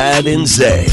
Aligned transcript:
And 0.00 0.46
Zay. 0.46 0.86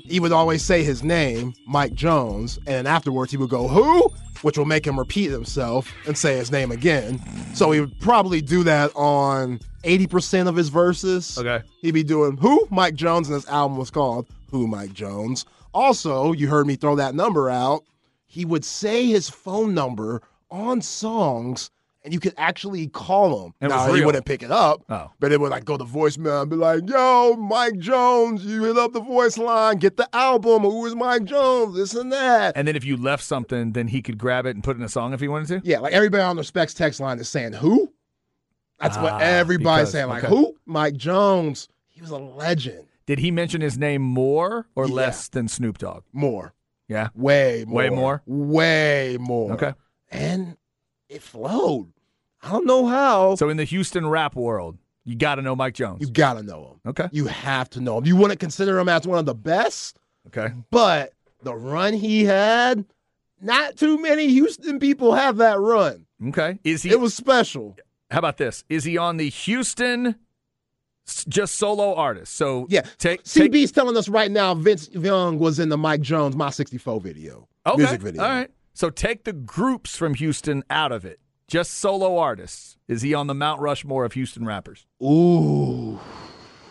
he 0.05 0.21
would 0.21 0.33
always 0.33 0.65
say 0.65 0.83
his 0.83 1.03
name, 1.03 1.55
Mike 1.67 1.95
Jones, 1.95 2.59
and 2.67 2.89
afterwards 2.89 3.31
he 3.31 3.37
would 3.37 3.51
go, 3.51 3.69
Who? 3.69 4.13
Which 4.43 4.57
will 4.57 4.65
make 4.65 4.87
him 4.87 4.99
repeat 4.99 5.31
himself 5.31 5.93
and 6.07 6.17
say 6.17 6.37
his 6.37 6.53
name 6.53 6.71
again. 6.71 7.21
So 7.55 7.73
he 7.73 7.81
would 7.81 7.99
probably 8.01 8.41
do 8.41 8.63
that 8.65 8.93
on 8.95 9.59
80% 9.83 10.49
of 10.49 10.55
his 10.57 10.69
verses. 10.69 11.37
Okay. 11.37 11.65
He'd 11.81 11.93
be 11.93 12.05
doing 12.05 12.37
Who? 12.37 12.67
Mike 12.71 12.95
Jones, 12.95 13.29
and 13.29 13.35
his 13.35 13.49
album 13.49 13.77
was 13.77 13.91
called 13.91 14.27
Who 14.51 14.67
Mike 14.67 14.93
Jones. 14.93 15.45
Also, 15.75 16.33
you 16.33 16.49
heard 16.49 16.67
me 16.67 16.77
throw 16.77 16.97
that 16.97 17.15
number 17.15 17.51
out. 17.51 17.83
He 18.27 18.45
would 18.45 18.65
say 18.65 19.07
his 19.07 19.29
phone 19.29 19.75
number 19.75 20.23
on 20.51 20.81
songs, 20.83 21.71
and 22.09 22.15
you 22.15 22.21
could 22.21 22.33
actually 22.39 22.87
call 22.87 23.45
him. 23.45 23.53
And 23.61 23.69
now, 23.69 23.93
he 23.93 24.03
wouldn't 24.03 24.25
pick 24.25 24.43
it 24.43 24.51
up, 24.51 24.83
Oh. 24.89 25.11
but 25.21 25.31
it 25.31 25.39
would 25.39 25.51
like 25.51 25.67
go 25.67 25.77
to 25.77 25.85
voicemail 25.85 26.41
and 26.41 26.49
be 26.51 26.57
like, 26.57 26.89
"Yo, 26.89 27.37
Mike 27.37 27.77
Jones, 27.77 28.47
you 28.47 28.65
hit 28.65 28.79
up 28.79 28.95
the 28.95 29.01
voice 29.03 29.37
line, 29.37 29.77
get 29.77 29.99
the 29.99 30.09
album. 30.17 30.63
Who 30.63 30.87
is 30.87 30.95
Mike 30.95 31.25
Jones? 31.25 31.77
This 31.77 31.93
and 31.95 32.11
that." 32.11 32.57
And 32.57 32.67
then 32.67 32.77
if 32.77 32.85
you 32.85 32.97
left 32.97 33.23
something, 33.23 33.73
then 33.73 33.89
he 33.89 34.01
could 34.01 34.17
grab 34.17 34.47
it 34.47 34.55
and 34.57 34.65
put 34.65 34.77
it 34.77 34.79
in 34.81 34.85
a 34.87 34.89
song 34.89 35.13
if 35.13 35.21
he 35.21 35.29
wanted 35.29 35.49
to? 35.63 35.69
yeah, 35.69 35.81
like 35.81 35.93
everybody 35.93 36.23
on 36.23 36.37
the 36.37 36.45
Specs 36.45 36.73
text 36.73 36.99
line 36.99 37.19
is 37.19 37.29
saying, 37.29 37.53
"Who?" 37.53 37.93
That's 38.81 38.97
Ah, 38.97 39.03
what 39.03 39.21
everybody's 39.21 39.81
because- 39.89 39.93
saying. 39.93 40.09
Like, 40.09 40.25
okay. 40.25 40.35
"Who?" 40.35 40.55
Mike 40.65 40.97
Jones. 40.97 41.69
He 41.89 42.01
was 42.01 42.11
a 42.11 42.17
legend. 42.17 42.85
Did 43.07 43.19
he 43.19 43.31
mention 43.31 43.61
his 43.61 43.77
name 43.77 44.01
more 44.03 44.67
or 44.75 44.87
Yeah. 44.87 44.95
less 44.95 45.29
than 45.29 45.49
Snoop 45.49 45.77
Dogg? 45.79 46.05
More, 46.13 46.55
Yeah. 46.89 47.09
way 47.15 47.65
more, 47.67 47.75
Way 47.83 47.91
more? 47.91 48.23
way 48.27 49.17
more. 49.21 49.53
Okay. 49.53 49.75
and 50.11 50.57
it 51.11 51.23
flowed. 51.23 51.93
I 52.43 52.51
don't 52.51 52.67
know 52.67 52.87
how. 52.87 53.35
So 53.35 53.49
in 53.49 53.57
the 53.57 53.65
Houston 53.65 54.07
rap 54.09 54.37
world, 54.37 54.79
you 55.05 55.17
got 55.17 55.37
to 55.37 55.43
know 55.43 55.57
Mike 55.57 55.75
Jones. 55.75 56.01
you 56.01 56.09
gotta 56.11 56.43
know 56.43 56.73
him. 56.85 56.91
okay. 56.91 57.09
You 57.13 57.27
have 57.27 57.71
to 57.71 57.81
know 57.81 57.99
him. 57.99 58.05
You 58.07 58.15
wouldn't 58.17 58.41
consider 58.41 58.79
him 58.79 58.89
as 58.89 59.07
one 59.07 59.19
of 59.19 59.27
the 59.27 59.35
best. 59.35 59.99
Okay. 60.27 60.53
But 60.71 61.13
the 61.43 61.55
run 61.55 61.95
he 61.95 62.25
had, 62.25 62.85
not 63.41 63.77
too 63.77 64.01
many 64.03 64.29
Houston 64.29 64.79
people 64.79 65.15
have 65.15 65.39
that 65.39 65.59
run. 65.59 66.05
Okay. 66.29 66.59
Is 66.65 66.83
he? 66.83 66.91
It 66.91 67.01
was 67.01 67.15
special. 67.15 67.77
how 68.11 68.19
about 68.19 68.37
this? 68.37 68.65
Is 68.69 68.85
he 68.85 68.99
on 68.99 69.17
the 69.17 69.31
Houston 69.31 70.17
just 71.29 71.55
solo 71.55 71.95
artist? 71.95 72.35
So 72.35 72.67
Yeah. 72.69 72.83
take 72.99 73.23
take 73.25 73.51
CB's 73.53 73.73
telling 73.73 73.97
us 73.97 74.09
right 74.09 74.31
now 74.31 74.55
Vince 74.55 74.91
Young 74.93 75.39
was 75.39 75.59
in 75.59 75.71
the 75.71 75.79
Mike 75.79 76.03
Jones 76.03 76.37
My 76.37 76.51
64 76.51 77.01
video. 77.01 77.49
okay. 77.67 77.79
Music 77.79 78.01
video. 78.03 78.23
All 78.23 78.29
right. 78.29 78.51
So 78.75 78.91
take 78.91 79.25
the 79.25 79.33
groups 79.33 79.97
from 79.97 80.15
Houston 80.15 80.63
out 80.71 80.93
of 80.93 81.05
it. 81.05 81.19
Just 81.49 81.75
solo 81.75 82.19
artists. 82.19 82.77
Is 82.89 83.03
he 83.03 83.15
on 83.15 83.27
the 83.27 83.35
Mount 83.35 83.61
Rushmore 83.61 84.05
of 84.05 84.13
Houston 84.13 84.45
rappers? 84.45 84.87
Ooh. 85.03 85.99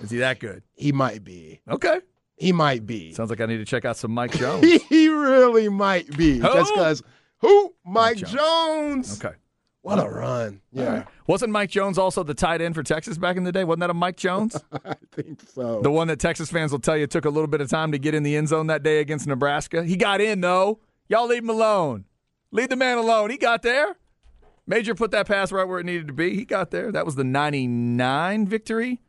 Is 0.02 0.12
he 0.12 0.18
that 0.20 0.40
good? 0.40 0.64
He 0.76 0.92
might 0.92 1.24
be. 1.24 1.62
Okay. 1.70 2.00
He 2.36 2.52
might 2.52 2.86
be. 2.86 3.12
Sounds 3.14 3.32
like 3.32 3.42
I 3.42 3.48
need 3.48 3.58
to 3.58 3.66
check 3.66 3.86
out 3.86 3.98
some 3.98 4.12
Mike 4.12 4.32
Jones. 4.38 4.64
he 4.84 5.10
really 5.10 5.70
might 5.70 6.16
be. 6.16 6.38
Who? 6.38 6.44
Just 6.54 6.74
because 6.74 7.04
who? 7.40 7.74
Mike 7.86 8.18
Jones. 8.18 8.32
Jones. 8.34 9.26
Okay. 9.26 9.36
What 9.82 10.00
a 10.00 10.08
run. 10.10 10.62
Yeah. 10.72 11.06
Wasn't 11.28 11.52
Mike 11.52 11.70
Jones 11.70 11.98
also 11.98 12.22
the 12.22 12.34
tight 12.34 12.62
end 12.62 12.76
for 12.76 12.84
Texas 12.84 13.18
back 13.18 13.38
in 13.38 13.46
the 13.46 13.52
day? 13.54 13.64
Wasn't 13.64 13.80
that 13.80 13.90
a 13.90 13.94
Mike 13.94 14.18
Jones? 14.18 14.62
I 14.86 14.96
think 15.14 15.40
so. 15.54 15.82
the 15.82 15.90
one 15.90 16.08
that 16.10 16.20
Texas 16.20 16.52
fans 16.52 16.72
will 16.72 16.80
tell 16.80 16.98
you 16.98 17.08
took 17.08 17.26
a 17.26 17.30
little 17.30 17.48
bit 17.48 17.62
of 17.62 17.70
time 17.70 17.92
to 17.94 17.98
get 17.98 18.14
in 18.14 18.22
the 18.24 18.36
end 18.36 18.50
zone 18.50 18.68
that 18.68 18.84
day 18.84 19.00
against 19.00 19.26
Nebraska? 19.28 19.84
He 19.86 19.96
got 19.96 20.20
in, 20.20 20.42
though. 20.42 20.80
Y'all 21.08 21.26
leave 21.28 21.42
him 21.44 21.50
alone. 21.50 22.04
Leave 22.52 22.68
the 22.70 22.76
man 22.76 22.98
alone. 22.98 23.30
He 23.30 23.38
got 23.38 23.62
there. 23.62 23.96
Major 24.68 24.94
put 24.94 25.12
that 25.12 25.28
pass 25.28 25.52
right 25.52 25.68
where 25.68 25.80
it 25.80 25.86
needed 25.86 26.08
to 26.08 26.14
be. 26.14 26.36
He 26.36 26.44
got 26.44 26.72
there. 26.72 26.92
That 26.92 27.06
was 27.06 27.16
the 27.16 27.24
99 27.24 28.48
victory 28.48 29.02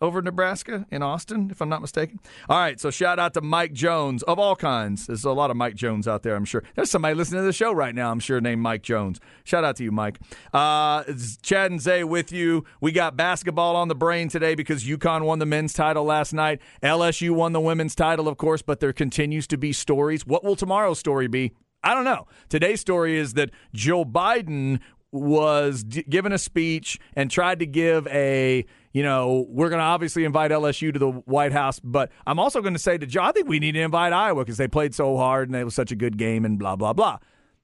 over 0.00 0.20
Nebraska 0.20 0.86
in 0.90 1.02
Austin, 1.02 1.48
if 1.50 1.62
I'm 1.62 1.70
not 1.70 1.80
mistaken. 1.80 2.20
All 2.48 2.58
right, 2.58 2.78
so 2.78 2.90
shout 2.90 3.18
out 3.18 3.32
to 3.34 3.40
Mike 3.40 3.72
Jones 3.72 4.22
of 4.24 4.38
all 4.38 4.54
kinds. 4.54 5.06
There's 5.06 5.24
a 5.24 5.32
lot 5.32 5.50
of 5.50 5.56
Mike 5.56 5.74
Jones 5.74 6.06
out 6.06 6.22
there, 6.22 6.36
I'm 6.36 6.44
sure. 6.44 6.62
There's 6.74 6.90
somebody 6.90 7.14
listening 7.14 7.40
to 7.40 7.46
the 7.46 7.52
show 7.52 7.72
right 7.72 7.94
now, 7.94 8.10
I'm 8.10 8.20
sure, 8.20 8.40
named 8.40 8.60
Mike 8.60 8.82
Jones. 8.82 9.20
Shout 9.44 9.64
out 9.64 9.76
to 9.76 9.84
you, 9.84 9.92
Mike. 9.92 10.18
Uh, 10.52 11.04
Chad 11.42 11.70
and 11.70 11.80
Zay 11.80 12.04
with 12.04 12.30
you. 12.30 12.64
We 12.80 12.92
got 12.92 13.16
basketball 13.16 13.74
on 13.76 13.88
the 13.88 13.94
brain 13.94 14.28
today 14.28 14.54
because 14.54 14.84
UConn 14.84 15.24
won 15.24 15.38
the 15.38 15.46
men's 15.46 15.72
title 15.72 16.04
last 16.04 16.32
night. 16.32 16.60
LSU 16.82 17.30
won 17.30 17.52
the 17.52 17.60
women's 17.60 17.94
title, 17.94 18.28
of 18.28 18.36
course, 18.36 18.62
but 18.62 18.80
there 18.80 18.92
continues 18.92 19.46
to 19.46 19.56
be 19.56 19.72
stories. 19.72 20.26
What 20.26 20.44
will 20.44 20.56
tomorrow's 20.56 20.98
story 20.98 21.26
be? 21.26 21.52
I 21.82 21.94
don't 21.94 22.04
know. 22.04 22.26
Today's 22.48 22.80
story 22.80 23.16
is 23.16 23.34
that 23.34 23.50
Joe 23.72 24.04
Biden 24.04 24.80
was 25.16 25.84
d- 25.84 26.04
given 26.08 26.32
a 26.32 26.38
speech 26.38 26.98
and 27.14 27.30
tried 27.30 27.58
to 27.60 27.66
give 27.66 28.06
a, 28.08 28.64
you 28.92 29.02
know, 29.02 29.46
we're 29.48 29.68
going 29.68 29.80
to 29.80 29.84
obviously 29.84 30.24
invite 30.24 30.50
LSU 30.50 30.92
to 30.92 30.98
the 30.98 31.10
White 31.10 31.52
House, 31.52 31.80
but 31.80 32.10
I'm 32.26 32.38
also 32.38 32.60
going 32.60 32.74
to 32.74 32.78
say 32.78 32.98
to 32.98 33.06
Joe, 33.06 33.22
I 33.22 33.32
think 33.32 33.48
we 33.48 33.58
need 33.58 33.72
to 33.72 33.80
invite 33.80 34.12
Iowa 34.12 34.44
because 34.44 34.58
they 34.58 34.68
played 34.68 34.94
so 34.94 35.16
hard 35.16 35.48
and 35.48 35.56
it 35.56 35.64
was 35.64 35.74
such 35.74 35.92
a 35.92 35.96
good 35.96 36.16
game 36.18 36.44
and 36.44 36.58
blah, 36.58 36.76
blah, 36.76 36.92
blah. 36.92 37.18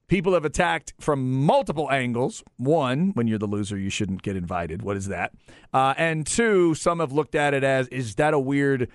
People 0.07 0.33
have 0.33 0.45
attacked 0.45 0.93
from 0.99 1.45
multiple 1.45 1.89
angles. 1.89 2.43
One, 2.57 3.11
when 3.13 3.27
you're 3.27 3.39
the 3.39 3.47
loser, 3.47 3.77
you 3.77 3.89
shouldn't 3.89 4.21
get 4.21 4.35
invited. 4.35 4.81
What 4.81 4.97
is 4.97 5.07
that? 5.07 5.31
Uh, 5.73 5.93
and 5.97 6.27
two, 6.27 6.75
some 6.75 6.99
have 6.99 7.11
looked 7.13 7.35
at 7.35 7.53
it 7.53 7.63
as, 7.63 7.87
is 7.87 8.15
that 8.15 8.33
a 8.33 8.39
weird. 8.39 8.89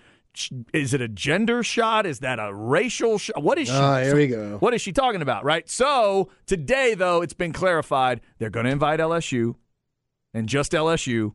Is 0.73 0.95
it 0.95 1.01
a 1.01 1.09
gender 1.09 1.63
shot? 1.63 2.07
Is 2.07 2.21
that 2.21 2.39
a 2.39 2.53
racial 2.55 3.19
shot? 3.19 3.43
What 3.43 3.59
is 3.59 3.69
she? 3.69 3.75
Ah, 3.75 4.01
here 4.01 4.15
we 4.15 4.27
go. 4.29 4.59
What 4.59 4.75
is 4.75 4.81
she 4.81 4.93
talking 4.93 5.23
about, 5.23 5.45
right? 5.45 5.69
So 5.69 6.31
today, 6.47 6.95
though, 6.95 7.23
it's 7.23 7.35
been 7.35 7.53
clarified 7.53 8.21
they're 8.39 8.51
going 8.51 8.67
to 8.67 8.73
invite 8.73 9.01
LSU 9.01 9.55
and 10.35 10.49
just 10.49 10.73
LSU, 10.73 11.33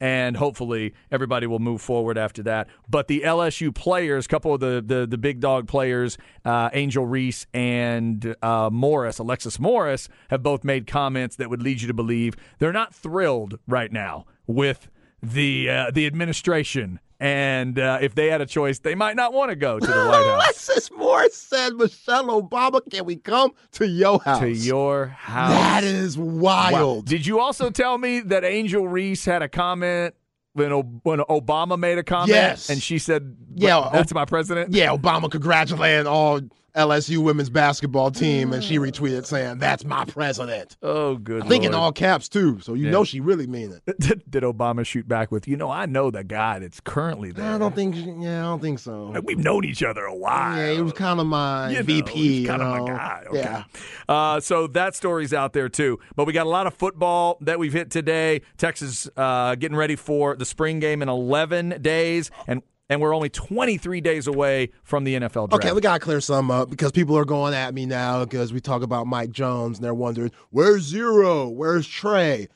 and 0.00 0.36
hopefully 0.36 0.94
everybody 1.10 1.46
will 1.46 1.60
move 1.60 1.80
forward 1.80 2.18
after 2.18 2.42
that. 2.42 2.68
But 2.88 3.06
the 3.08 3.22
LSU 3.24 3.74
players, 3.74 4.26
a 4.26 4.28
couple 4.28 4.52
of 4.52 4.60
the 4.60 4.82
the, 4.84 5.06
the 5.06 5.18
big 5.18 5.40
dog 5.40 5.68
players, 5.68 6.18
uh, 6.44 6.70
Angel 6.72 7.06
Reese 7.06 7.46
and 7.54 8.34
uh, 8.42 8.68
Morris, 8.72 9.18
Alexis 9.18 9.58
Morris, 9.58 10.08
have 10.30 10.42
both 10.42 10.64
made 10.64 10.86
comments 10.86 11.36
that 11.36 11.48
would 11.50 11.62
lead 11.62 11.80
you 11.80 11.88
to 11.88 11.94
believe 11.94 12.34
they're 12.58 12.72
not 12.72 12.94
thrilled 12.94 13.58
right 13.66 13.92
now 13.92 14.26
with 14.46 14.88
the 15.22 15.70
uh, 15.70 15.90
the 15.92 16.06
administration. 16.06 16.98
And 17.22 17.78
uh, 17.78 17.98
if 18.02 18.16
they 18.16 18.26
had 18.30 18.40
a 18.40 18.46
choice, 18.46 18.80
they 18.80 18.96
might 18.96 19.14
not 19.14 19.32
want 19.32 19.50
to 19.50 19.54
go 19.56 19.78
to 19.78 19.86
the 19.86 19.92
White 20.08 20.26
House. 20.26 20.42
Alexis 20.68 20.90
Morris 20.90 21.36
said, 21.36 21.74
Michelle 21.74 22.42
Obama, 22.42 22.80
can 22.90 23.04
we 23.04 23.14
come 23.14 23.52
to 23.72 23.86
your 23.86 24.20
house? 24.20 24.40
to 24.40 24.50
your 24.50 25.06
house. 25.06 25.50
That 25.52 25.84
is 25.84 26.18
Wow. 26.18 26.70
wild. 26.72 27.06
Did 27.06 27.24
you 27.24 27.38
also 27.38 27.70
tell 27.70 27.96
me 27.96 28.18
that 28.20 28.42
Angel 28.44 28.88
Reese 28.88 29.24
had 29.24 29.40
a 29.40 29.48
comment 29.48 30.16
when 30.54 30.72
O- 30.72 30.82
when 31.04 31.20
Obama 31.20 31.78
made 31.78 31.98
a 31.98 32.02
comment? 32.02 32.30
Yes. 32.30 32.68
and 32.68 32.82
she 32.82 32.98
said, 32.98 33.36
Yeah, 33.54 33.88
that's 33.92 34.12
my 34.12 34.24
president." 34.24 34.72
Yeah, 34.72 34.88
Obama 34.88 35.30
congratulating 35.30 36.08
all 36.08 36.40
LSU 36.74 37.18
women's 37.18 37.50
basketball 37.50 38.10
team, 38.10 38.52
and 38.52 38.64
she 38.64 38.78
retweeted 38.78 39.26
saying, 39.26 39.58
"That's 39.58 39.84
my 39.84 40.04
president." 40.06 40.76
Oh, 40.82 41.16
good. 41.16 41.42
I 41.42 41.46
think 41.48 41.64
in 41.64 41.74
all 41.74 41.92
caps 41.92 42.28
too, 42.28 42.60
so 42.60 42.74
you 42.74 42.86
Yeah. 42.86 42.90
know 42.92 43.04
she 43.04 43.20
really 43.20 43.46
mean 43.46 43.72
it. 43.86 43.98
Did, 44.00 44.22
did 44.30 44.42
Obama 44.42 44.84
shoot 44.86 45.06
back 45.06 45.30
with, 45.30 45.46
you 45.46 45.56
know, 45.56 45.70
I 45.70 45.86
know 45.86 46.10
the 46.10 46.24
guy 46.24 46.58
that's 46.60 46.80
currently 46.80 47.30
there. 47.30 47.52
I 47.52 47.58
don't 47.58 47.74
think. 47.74 47.94
Yeah, 47.96 48.40
I 48.40 48.42
don't 48.44 48.60
think 48.62 48.78
so. 48.78 49.06
Like, 49.14 49.22
We've 49.24 49.38
known 49.38 49.64
each 49.64 49.82
other 49.82 50.04
a 50.04 50.14
while. 50.16 50.56
Yeah, 50.56 50.72
he 50.72 50.80
was 50.82 50.92
kind 50.94 51.20
of 51.20 51.26
my 51.26 51.70
You 51.70 51.76
know, 51.76 51.82
VP. 51.82 52.46
kind 52.46 52.62
of 52.62 52.68
my 52.80 52.86
guy. 52.86 53.22
Okay. 53.28 53.38
Yeah. 53.38 53.64
Uh, 54.08 54.40
so 54.40 54.66
that 54.68 54.94
story's 54.94 55.32
out 55.34 55.52
there 55.52 55.68
too. 55.68 55.98
But 56.16 56.26
we 56.26 56.32
got 56.32 56.46
a 56.46 56.50
lot 56.50 56.66
of 56.66 56.74
football 56.74 57.36
that 57.42 57.58
we've 57.58 57.72
hit 57.72 57.90
today. 57.90 58.40
Texas 58.56 59.08
uh, 59.16 59.54
getting 59.56 59.76
ready 59.76 59.96
for 59.96 60.36
the 60.36 60.44
spring 60.46 60.80
game 60.80 61.02
in 61.02 61.08
11 61.08 61.78
days, 61.82 62.30
and 62.46 62.62
and 62.88 63.00
we're 63.00 63.14
only 63.14 63.28
23 63.28 64.00
days 64.00 64.26
away 64.26 64.70
from 64.82 65.04
the 65.04 65.14
NFL 65.14 65.48
draft. 65.48 65.64
Okay, 65.64 65.72
we 65.72 65.80
gotta 65.80 66.00
clear 66.00 66.20
some 66.20 66.50
up 66.50 66.70
because 66.70 66.92
people 66.92 67.16
are 67.16 67.24
going 67.24 67.54
at 67.54 67.74
me 67.74 67.86
now 67.86 68.24
because 68.24 68.52
we 68.52 68.60
talk 68.60 68.82
about 68.82 69.06
Mike 69.06 69.30
Jones 69.30 69.78
and 69.78 69.84
they're 69.84 69.94
wondering 69.94 70.30
where's 70.50 70.82
Z-Ro, 70.82 71.48
where's 71.48 71.86
Trae. 71.86 72.48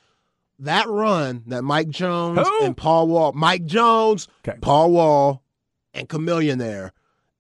That 0.59 0.87
run 0.89 1.43
that 1.49 1.63
Mike 1.63 1.91
Jones 1.91 2.39
Who? 2.47 2.65
and 2.65 2.77
Paul 2.77 3.09
Wall, 3.09 3.33
Mike 3.33 3.67
Jones, 3.67 4.29
Okay. 4.47 4.59
Paul 4.61 4.91
Wall, 4.93 5.43
and 5.93 6.09
Chamillionaire, 6.09 6.91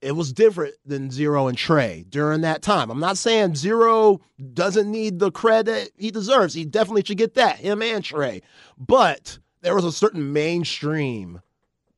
it 0.02 0.12
was 0.12 0.32
different 0.32 0.74
than 0.84 1.10
Z-Ro 1.10 1.48
and 1.48 1.56
Trae 1.56 2.08
during 2.08 2.42
that 2.42 2.62
time. 2.62 2.90
I'm 2.90 3.00
not 3.00 3.18
saying 3.18 3.54
Z-Ro 3.56 4.20
doesn't 4.52 4.90
need 4.90 5.18
the 5.18 5.30
credit 5.30 5.92
he 5.96 6.10
deserves. 6.10 6.54
He 6.54 6.64
definitely 6.64 7.04
should 7.04 7.16
get 7.18 7.34
that, 7.34 7.56
him 7.56 7.82
and 7.82 8.04
Trae. 8.04 8.42
But 8.78 9.38
there 9.62 9.74
was 9.74 9.84
a 9.84 9.92
certain 9.92 10.32
mainstream 10.32 11.40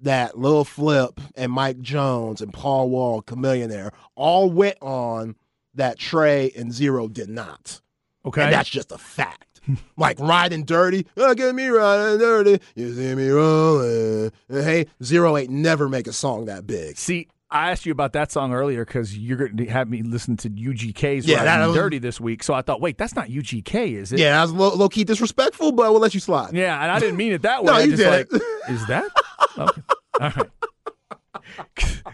that 0.01 0.39
Lil 0.39 0.65
Flip 0.65 1.21
and 1.35 1.51
Mike 1.53 1.81
Jones 1.81 2.41
and 2.41 2.53
Paul 2.53 2.89
Wall, 2.91 3.23
Chamillionaire, 3.23 3.91
all 4.15 4.51
went 4.51 4.79
on 4.81 5.35
that 5.75 5.99
Trae 5.99 6.55
and 6.57 6.73
Z-Ro 6.73 7.09
did 7.09 7.29
not. 7.29 7.81
okay. 8.25 8.45
And 8.45 8.53
that's 8.53 8.69
just 8.69 8.93
a 8.93 8.99
fact. 8.99 9.61
like 9.99 10.19
riding 10.19 10.65
dirty, 10.65 11.07
oh, 11.17 11.35
get 11.35 11.55
me 11.55 11.67
riding 11.69 12.19
dirty, 12.19 12.59
you 12.75 12.95
see 12.95 13.15
me 13.15 13.29
rolling. 13.29 14.33
Hey, 14.49 14.87
Z-Ro 15.03 15.37
ain't 15.37 15.51
never 15.51 15.89
make 15.89 16.07
a 16.07 16.13
song 16.13 16.47
that 16.47 16.67
big. 16.67 16.97
See, 16.97 17.29
I 17.51 17.71
asked 17.71 17.85
you 17.87 17.93
about 17.93 18.13
that 18.13 18.31
song 18.33 18.53
earlier 18.53 18.85
because 18.85 19.17
you're 19.17 19.37
going 19.39 19.57
to 19.57 19.67
have 19.67 19.89
me 19.89 20.03
listen 20.03 20.37
to 20.39 20.51
UGK's 20.51 21.27
Yeah, 21.27 21.37
Riding 21.37 21.47
that 21.47 21.67
was- 21.69 21.77
Dirty 21.77 21.99
this 21.99 22.21
week. 22.21 22.43
So 22.45 22.55
I 22.55 22.63
thought, 22.63 22.81
wait, 22.81 22.99
that's 22.99 23.15
not 23.15 23.29
UGK, 23.29 23.93
is 23.95 24.13
it? 24.13 24.19
Yeah, 24.21 24.33
that 24.33 24.43
was 24.43 24.53
low, 24.53 24.75
low 24.75 24.89
key 24.89 25.05
disrespectful, 25.05 25.73
but 25.73 25.91
we'll 25.93 26.01
let 26.01 26.13
you 26.15 26.21
slide. 26.21 26.55
Yeah, 26.55 26.81
and 26.83 26.91
I 26.91 26.99
didn't 26.99 27.17
mean 27.17 27.33
it 27.33 27.43
that 27.43 27.63
way. 27.65 27.67
No, 27.73 27.79
I 27.79 27.81
you 27.83 27.97
just 27.97 28.03
did 28.03 28.33
like. 28.33 28.43
Is 28.69 28.87
that? 28.87 29.11
Okay. 29.57 29.83
All 30.21 30.31
right. 30.37 30.51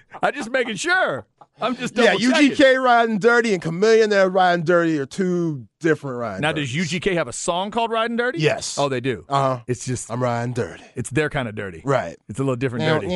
I'm 0.23 0.35
just 0.35 0.51
making 0.51 0.77
sure. 0.77 1.27
I'm 1.61 1.77
just 1.77 1.97
yeah. 1.97 2.15
UGK 2.15 2.83
riding 2.83 3.19
dirty 3.19 3.55
and 3.55 3.63
Chamillionaire 3.63 4.33
riding 4.33 4.65
dirty 4.65 4.99
are 4.99 5.07
two 5.07 5.69
different 5.79 6.19
riding. 6.19 6.41
Now, 6.41 6.51
dirties. 6.51 6.75
does 6.75 6.91
UGK 6.91 7.15
have 7.15 7.29
a 7.29 7.33
song 7.33 7.71
called 7.71 7.93
Riding 7.93 8.17
Dirty? 8.17 8.41
Yes. 8.41 8.77
Oh, 8.77 8.89
they 8.89 9.01
do. 9.01 9.25
Uh 9.29 9.57
huh. 9.57 9.63
It's 9.69 9.85
just 9.85 10.11
I'm 10.11 10.21
riding 10.21 10.53
dirty. 10.53 10.83
It's 10.97 11.11
their 11.11 11.31
kind 11.31 11.49
of 11.49 11.55
dirty. 11.55 11.83
Right. 11.85 12.17
It's 12.29 12.41
a 12.41 12.43
little 12.43 12.57
different 12.57 12.85
dirty. 12.85 13.07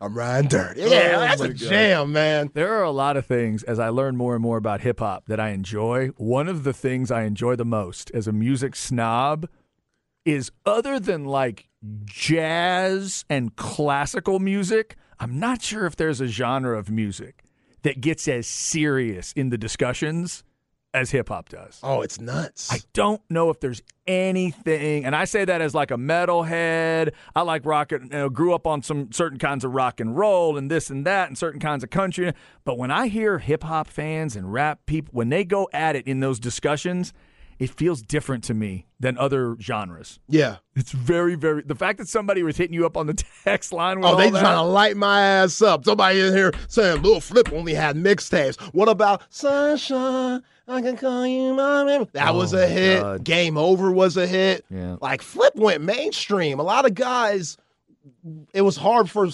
I'm 0.00 0.16
riding 0.16 0.48
dirty. 0.48 0.80
Yeah, 0.80 0.86
oh, 0.86 1.20
that's 1.20 1.40
a 1.42 1.48
God. 1.48 1.56
jam, 1.56 2.12
man. 2.12 2.50
There 2.54 2.72
are 2.74 2.84
a 2.84 2.90
lot 2.90 3.18
of 3.18 3.26
things 3.26 3.64
as 3.64 3.78
I 3.78 3.90
learn 3.90 4.16
more 4.16 4.34
and 4.34 4.42
more 4.42 4.56
about 4.56 4.80
hip 4.80 5.00
hop 5.00 5.26
that 5.26 5.40
I 5.40 5.50
enjoy. 5.50 6.08
One 6.16 6.48
of 6.48 6.64
the 6.64 6.72
things 6.72 7.10
I 7.10 7.24
enjoy 7.24 7.56
the 7.56 7.66
most 7.66 8.10
as 8.14 8.26
a 8.26 8.32
music 8.32 8.74
snob 8.76 9.48
is 10.28 10.52
other 10.66 11.00
than 11.00 11.24
like 11.24 11.68
jazz 12.04 13.24
and 13.30 13.56
classical 13.56 14.38
music, 14.38 14.96
I'm 15.18 15.40
not 15.40 15.62
sure 15.62 15.86
if 15.86 15.96
there's 15.96 16.20
a 16.20 16.26
genre 16.26 16.78
of 16.78 16.90
music 16.90 17.44
that 17.82 18.02
gets 18.02 18.28
as 18.28 18.46
serious 18.46 19.32
in 19.32 19.48
the 19.48 19.56
discussions 19.56 20.44
as 20.92 21.10
hip 21.12 21.28
hop 21.28 21.48
does. 21.48 21.80
Oh, 21.82 22.02
it's 22.02 22.20
nuts. 22.20 22.70
I 22.70 22.80
don't 22.92 23.22
know 23.30 23.48
if 23.48 23.60
there's 23.60 23.80
anything, 24.06 25.06
and 25.06 25.16
I 25.16 25.24
say 25.24 25.46
that 25.46 25.62
as 25.62 25.74
like 25.74 25.90
a 25.90 25.96
metalhead. 25.96 27.12
I 27.34 27.42
like 27.42 27.64
rock, 27.64 27.92
and 27.92 28.04
you 28.04 28.18
know, 28.18 28.28
grew 28.28 28.54
up 28.54 28.66
on 28.66 28.82
some 28.82 29.12
certain 29.12 29.38
kinds 29.38 29.64
of 29.64 29.74
rock 29.74 29.98
and 29.98 30.16
roll 30.16 30.58
and 30.58 30.70
this 30.70 30.90
and 30.90 31.06
that, 31.06 31.28
and 31.28 31.38
certain 31.38 31.60
kinds 31.60 31.84
of 31.84 31.90
country. 31.90 32.32
But 32.64 32.76
when 32.76 32.90
I 32.90 33.08
hear 33.08 33.38
hip 33.38 33.64
hop 33.64 33.88
fans 33.88 34.36
and 34.36 34.52
rap 34.52 34.80
people, 34.84 35.12
when 35.12 35.30
they 35.30 35.44
go 35.44 35.68
at 35.72 35.96
it 35.96 36.06
in 36.06 36.20
those 36.20 36.38
discussions, 36.38 37.14
it 37.58 37.70
feels 37.70 38.02
different 38.02 38.44
to 38.44 38.54
me 38.54 38.86
than 39.00 39.18
other 39.18 39.56
genres. 39.60 40.20
yeah. 40.28 40.56
It's 40.76 40.92
very, 40.92 41.34
very. 41.34 41.62
The 41.62 41.74
fact 41.74 41.98
that 41.98 42.06
somebody 42.06 42.42
was 42.44 42.56
hitting 42.56 42.72
you 42.74 42.86
up 42.86 42.96
on 42.96 43.06
the 43.08 43.14
text 43.44 43.72
line 43.72 43.98
Oh, 44.04 44.14
they 44.16 44.30
that, 44.30 44.40
trying 44.40 44.56
to 44.56 44.62
light 44.62 44.96
my 44.96 45.20
ass 45.20 45.60
up. 45.60 45.84
Somebody 45.84 46.20
in 46.20 46.32
here 46.36 46.52
saying 46.68 47.02
Lil 47.02 47.20
Flip 47.20 47.52
only 47.52 47.74
had 47.74 47.96
mixtapes. 47.96 48.60
What 48.72 48.88
about 48.88 49.22
Sunshine? 49.28 50.42
I 50.68 50.80
can 50.82 50.96
call 50.96 51.26
you 51.26 51.54
my 51.54 51.84
baby. 51.84 52.08
That 52.12 52.34
was 52.34 52.54
Oh, 52.54 52.62
a 52.62 52.66
hit. 52.66 53.00
God. 53.00 53.24
Game 53.24 53.56
Over 53.58 53.90
was 53.90 54.16
a 54.16 54.26
hit. 54.26 54.64
Yeah. 54.70 54.96
Like 55.00 55.20
Flip 55.22 55.54
went 55.56 55.82
mainstream. 55.82 56.60
A 56.60 56.62
lot 56.62 56.84
of 56.86 56.94
guys, 56.94 57.56
it 58.54 58.62
was 58.62 58.76
hard 58.76 59.10
for 59.10 59.28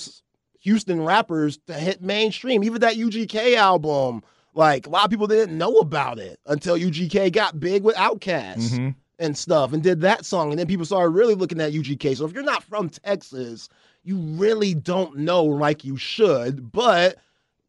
Houston 0.61 1.03
rappers 1.05 1.59
to 1.67 1.75
hit 1.75 2.01
mainstream. 2.01 2.65
Even 2.65 2.81
that 2.81 2.95
UGK 2.95 3.57
album, 3.57 4.23
like 4.55 4.87
a 4.87 4.91
lot 4.91 5.05
of 5.05 5.11
people 5.11 5.27
didn't 5.27 5.57
know 5.59 5.79
about 5.79 6.19
it 6.19 6.39
until 6.47 6.77
UGK 6.77 7.33
got 7.33 7.59
big 7.61 7.83
with 7.83 7.97
Outkast 7.97 8.71
Mhm. 8.71 8.95
and 9.19 9.37
stuff 9.37 9.73
and 9.73 9.83
did 9.83 10.01
that 10.03 10.25
song. 10.25 10.51
And 10.51 10.59
then 10.59 10.67
people 10.67 10.87
started 10.87 11.11
really 11.11 11.35
looking 11.35 11.61
at 11.61 11.73
UGK. 11.73 12.15
So 12.17 12.25
if 12.25 12.33
you're 12.33 12.43
not 12.43 12.63
from 12.65 12.89
Texas, 12.89 13.69
you 14.05 14.17
really 14.17 14.75
don't 14.75 15.19
know 15.19 15.43
like 15.45 15.85
you 15.85 15.97
should. 15.97 16.71
But 16.73 17.17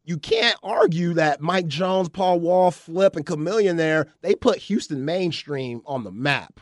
you 0.04 0.18
can't 0.18 0.56
argue 0.62 1.14
that 1.14 1.40
Mike 1.40 1.66
Jones, 1.66 2.08
Paul 2.08 2.38
Wall, 2.40 2.70
Flip, 2.70 3.16
and 3.16 3.26
Chamillionaire, 3.26 4.06
they 4.22 4.34
put 4.36 4.58
Houston 4.58 5.04
mainstream 5.04 5.82
on 5.86 6.04
the 6.04 6.12
map. 6.12 6.60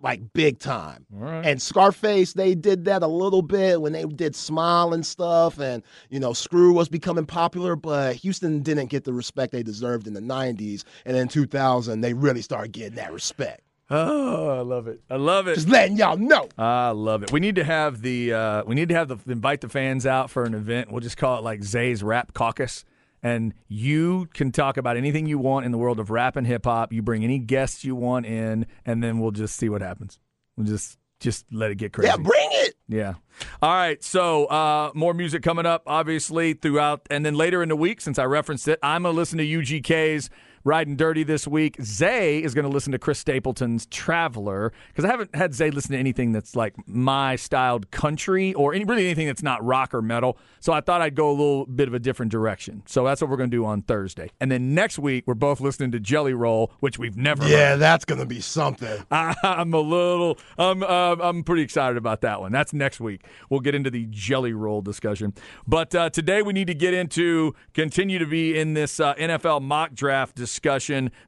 Like 0.00 0.32
big 0.34 0.58
time. 0.58 1.06
Right. 1.10 1.44
And 1.44 1.60
Scarface, 1.60 2.34
they 2.34 2.54
did 2.54 2.84
that 2.84 3.02
a 3.02 3.06
little 3.06 3.40
bit 3.42 3.80
when 3.80 3.92
they 3.92 4.04
did 4.04 4.36
Smile 4.36 4.92
and 4.92 5.04
stuff. 5.04 5.58
And, 5.58 5.82
you 6.10 6.20
know, 6.20 6.32
Screw 6.34 6.72
was 6.74 6.88
becoming 6.88 7.24
popular, 7.24 7.76
but 7.76 8.16
Houston 8.16 8.62
didn't 8.62 8.86
get 8.86 9.04
the 9.04 9.12
respect 9.14 9.52
they 9.52 9.62
deserved 9.62 10.06
in 10.06 10.12
the 10.12 10.20
90s. 10.20 10.84
And 11.06 11.16
in 11.16 11.28
2000, 11.28 12.02
they 12.02 12.12
really 12.12 12.42
started 12.42 12.72
getting 12.72 12.96
that 12.96 13.12
respect. 13.12 13.62
oh, 13.90 14.48
I 14.48 14.60
love 14.60 14.86
it. 14.86 15.00
I 15.08 15.16
love 15.16 15.48
it. 15.48 15.54
Just 15.54 15.68
letting 15.68 15.96
y'all 15.96 16.16
know. 16.18 16.48
I 16.58 16.90
love 16.90 17.22
it. 17.22 17.32
We 17.32 17.40
need 17.40 17.54
to 17.54 17.64
have 17.64 18.02
the 18.02 18.32
uh, 18.32 18.64
we 18.64 18.74
need 18.74 18.88
to 18.90 18.94
have 18.96 19.08
the 19.08 19.18
invite 19.32 19.60
the 19.60 19.68
fans 19.68 20.04
out 20.06 20.28
for 20.28 20.44
an 20.44 20.54
event. 20.54 20.90
We'll 20.90 21.00
just 21.00 21.16
call 21.16 21.38
it 21.38 21.42
like 21.44 21.62
Zay's 21.62 22.02
Rap 22.02 22.34
Caucus, 22.34 22.84
and 23.22 23.54
you 23.68 24.28
can 24.34 24.52
talk 24.52 24.76
about 24.76 24.96
anything 24.96 25.26
you 25.26 25.38
want 25.38 25.66
in 25.66 25.72
the 25.72 25.78
world 25.78 25.98
of 25.98 26.10
rap 26.10 26.36
and 26.36 26.46
hip 26.46 26.64
hop. 26.64 26.92
You 26.92 27.02
bring 27.02 27.24
any 27.24 27.38
guests 27.38 27.84
you 27.84 27.94
want 27.94 28.26
in, 28.26 28.66
and 28.84 29.02
then 29.02 29.18
we'll 29.18 29.30
just 29.30 29.56
see 29.56 29.68
what 29.68 29.82
happens. 29.82 30.18
We'll 30.56 30.66
just 30.66 30.98
just 31.20 31.46
let 31.52 31.70
it 31.70 31.76
get 31.76 31.92
crazy. 31.92 32.08
Yeah, 32.08 32.16
bring 32.16 32.48
it. 32.52 32.74
Yeah. 32.88 33.14
All 33.62 33.74
right. 33.74 34.02
So 34.02 34.46
uh, 34.46 34.92
more 34.94 35.14
music 35.14 35.42
coming 35.42 35.66
up, 35.66 35.82
obviously 35.86 36.52
throughout, 36.52 37.06
and 37.10 37.24
then 37.24 37.34
later 37.34 37.62
in 37.62 37.68
the 37.68 37.76
week, 37.76 38.00
since 38.00 38.18
I 38.18 38.24
referenced 38.24 38.68
it, 38.68 38.78
I'm 38.82 39.02
gonna 39.02 39.16
listen 39.16 39.38
to 39.38 39.44
UGK's 39.44 40.30
Riding 40.66 40.96
Dirty 40.96 41.22
this 41.22 41.46
week. 41.46 41.76
Zay 41.80 42.42
is 42.42 42.52
gonna 42.52 42.68
listen 42.68 42.90
to 42.92 42.98
Chris 42.98 43.18
Stapleton's 43.20 43.86
Traveler 43.86 44.72
because 44.88 45.04
I 45.04 45.08
haven't 45.08 45.34
had 45.34 45.54
Zay 45.54 45.70
listen 45.70 45.92
to 45.92 45.98
anything 45.98 46.32
that's 46.32 46.56
like 46.56 46.74
my 46.88 47.36
styled 47.36 47.90
country 47.90 48.52
or 48.54 48.74
any 48.74 48.84
really 48.84 49.04
anything 49.04 49.28
that's 49.28 49.42
not 49.42 49.64
rock 49.64 49.94
or 49.94 50.02
metal. 50.02 50.38
So 50.58 50.72
I 50.72 50.80
thought 50.80 51.00
I'd 51.00 51.14
go 51.14 51.30
a 51.30 51.36
little 51.36 51.66
bit 51.66 51.86
of 51.86 51.94
a 51.94 52.00
different 52.00 52.32
direction. 52.32 52.82
So 52.86 53.04
that's 53.04 53.20
what 53.20 53.30
we're 53.30 53.36
gonna 53.36 53.48
do 53.48 53.64
on 53.64 53.82
Thursday, 53.82 54.30
and 54.40 54.50
then 54.50 54.74
next 54.74 54.98
week 54.98 55.24
we're 55.26 55.34
both 55.34 55.60
listening 55.60 55.92
to 55.92 56.00
Jelly 56.00 56.34
Roll, 56.34 56.72
which 56.80 56.98
we've 56.98 57.16
never. 57.16 57.44
heard. 57.44 57.50
Yeah, 57.50 57.76
that's 57.76 58.04
going 58.04 58.20
to 58.20 58.26
be 58.26 58.40
something. 58.40 59.04
I'm 59.10 59.72
a 59.72 59.80
little, 59.80 60.38
I'm, 60.58 60.82
uh, 60.82 61.16
I'm 61.20 61.44
pretty 61.44 61.62
excited 61.62 61.96
about 61.96 62.22
that 62.22 62.40
one. 62.40 62.52
That's 62.52 62.72
next 62.72 63.00
week. 63.00 63.24
We'll 63.48 63.60
get 63.60 63.74
into 63.74 63.90
the 63.90 64.06
jelly 64.10 64.52
roll 64.52 64.82
discussion. 64.82 65.34
But 65.66 65.94
uh, 65.94 66.10
today 66.10 66.42
we 66.42 66.52
need 66.52 66.66
to 66.66 66.74
get 66.74 66.94
into, 66.94 67.54
continue 67.74 68.18
to 68.18 68.26
be 68.26 68.58
in 68.58 68.74
this 68.74 68.98
uh, 68.98 69.14
NFL 69.14 69.62
mock 69.62 69.94
draft 69.94 70.34
discussion. 70.34 70.55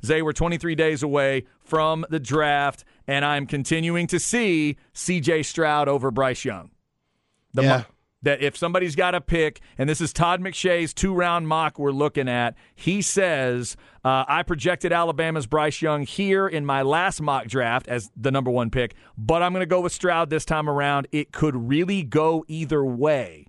Zay, 0.05 0.23
we're 0.23 0.33
23 0.33 0.75
days 0.75 1.03
away 1.03 1.45
from 1.61 2.05
the 2.11 2.21
draft, 2.21 2.85
and 3.07 3.25
I'm 3.25 3.47
continuing 3.47 4.07
to 4.09 4.19
see 4.19 4.77
C.J. 4.93 5.43
Stroud 5.45 5.89
over 5.89 6.11
Bryce 6.11 6.45
Young. 6.45 6.71
The 7.55 7.63
Yeah. 7.63 7.77
mo- 7.79 7.85
that 8.21 8.43
if 8.43 8.57
somebody's 8.57 8.97
got 8.97 9.15
a 9.15 9.21
pick, 9.21 9.61
and 9.79 9.89
this 9.89 10.01
is 10.01 10.13
Todd 10.13 10.41
McShay's 10.41 10.93
two 10.93 11.15
round 11.15 11.47
mock 11.47 11.79
we're 11.79 11.93
looking 11.93 12.29
at, 12.29 12.57
he 12.75 13.01
says, 13.01 13.77
uh, 14.05 14.25
I 14.27 14.43
projected 14.43 14.93
Alabama's 14.93 15.47
Bryce 15.47 15.81
Young 15.81 16.03
here 16.03 16.49
in 16.49 16.67
my 16.67 16.83
last 16.83 17.21
mock 17.23 17.47
draft 17.47 17.87
as 17.87 18.11
the 18.17 18.33
number 18.33 18.51
one 18.51 18.71
pick, 18.71 18.95
but 19.17 19.41
I'm 19.43 19.53
going 19.53 19.61
to 19.63 19.67
go 19.67 19.81
with 19.81 19.93
Stroud 19.93 20.31
this 20.31 20.45
time 20.45 20.69
around. 20.69 21.07
It 21.13 21.31
could 21.33 21.55
really 21.69 22.03
go 22.03 22.45
either 22.49 22.85
way 22.85 23.47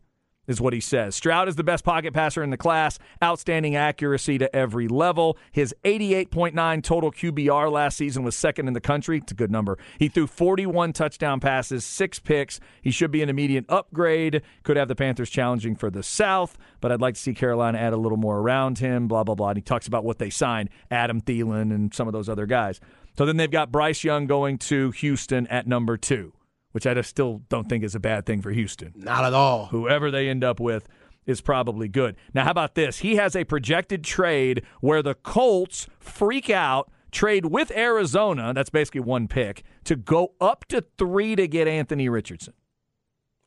is 0.49 0.59
what 0.59 0.73
he 0.73 0.81
says. 0.81 1.15
Stroud 1.15 1.47
is 1.47 1.55
the 1.55 1.63
best 1.63 1.85
pocket 1.85 2.13
passer 2.13 2.43
in 2.43 2.49
the 2.49 2.57
class, 2.57 2.97
outstanding 3.23 3.75
accuracy 3.75 4.39
to 4.39 4.53
every 4.53 4.87
level. 4.87 5.37
His 5.51 5.73
88.9 5.85 6.83
total 6.83 7.11
QBR 7.11 7.71
last 7.71 7.95
season 7.95 8.23
was 8.23 8.35
second 8.35 8.67
in 8.67 8.73
the 8.73 8.81
country. 8.81 9.19
It's 9.19 9.31
a 9.31 9.35
good 9.35 9.51
number. 9.51 9.77
He 9.99 10.09
threw 10.09 10.25
41 10.25 10.93
touchdown 10.93 11.39
passes, 11.39 11.85
six 11.85 12.19
picks. 12.19 12.59
He 12.81 12.89
should 12.89 13.11
be 13.11 13.21
an 13.21 13.29
immediate 13.29 13.65
upgrade. 13.69 14.41
Could 14.63 14.75
have 14.75 14.87
the 14.87 14.95
Panthers 14.95 15.29
challenging 15.29 15.75
for 15.75 15.91
the 15.91 16.01
South, 16.01 16.57
but 16.81 16.91
I'd 16.91 16.99
like 16.99 17.13
to 17.13 17.21
see 17.21 17.35
Carolina 17.35 17.77
add 17.77 17.93
a 17.93 17.97
little 17.97 18.17
more 18.17 18.39
around 18.39 18.79
him, 18.79 19.07
blah, 19.07 19.23
blah, 19.23 19.35
blah. 19.35 19.49
And 19.49 19.57
he 19.57 19.61
talks 19.61 19.85
about 19.85 20.03
what 20.03 20.17
they 20.17 20.31
signed 20.31 20.69
Adam 20.89 21.21
Thielen 21.21 21.73
and 21.73 21.93
some 21.93 22.07
of 22.07 22.13
those 22.13 22.27
other 22.27 22.47
guys. 22.47 22.81
So 23.15 23.25
then 23.25 23.37
they've 23.37 23.51
got 23.51 23.71
Bryce 23.71 24.03
Young 24.03 24.25
going 24.25 24.57
to 24.59 24.89
Houston 24.91 25.45
at 25.47 25.67
number 25.67 25.95
two 25.95 26.33
which 26.71 26.85
I 26.87 26.93
just 26.93 27.09
still 27.09 27.41
don't 27.49 27.67
think 27.67 27.83
is 27.83 27.95
a 27.95 27.99
bad 27.99 28.25
thing 28.25 28.41
for 28.41 28.51
Houston. 28.51 28.93
Not 28.95 29.25
at 29.25 29.33
all. 29.33 29.67
Whoever 29.67 30.11
they 30.11 30.29
end 30.29 30.43
up 30.43 30.59
with 30.59 30.87
is 31.25 31.41
probably 31.41 31.87
good. 31.87 32.15
Now, 32.33 32.45
how 32.45 32.51
about 32.51 32.75
this? 32.75 32.99
He 32.99 33.15
has 33.15 33.35
a 33.35 33.43
projected 33.43 34.03
trade 34.03 34.63
where 34.81 35.01
the 35.03 35.15
Colts 35.15 35.87
freak 35.99 36.49
out, 36.49 36.91
trade 37.11 37.45
with 37.45 37.71
Arizona, 37.71 38.53
that's 38.53 38.69
basically 38.69 39.01
one 39.01 39.27
pick, 39.27 39.63
to 39.83 39.95
go 39.95 40.33
up 40.39 40.65
to 40.69 40.83
three 40.97 41.35
to 41.35 41.47
get 41.47 41.67
Anthony 41.67 42.09
Richardson. 42.09 42.53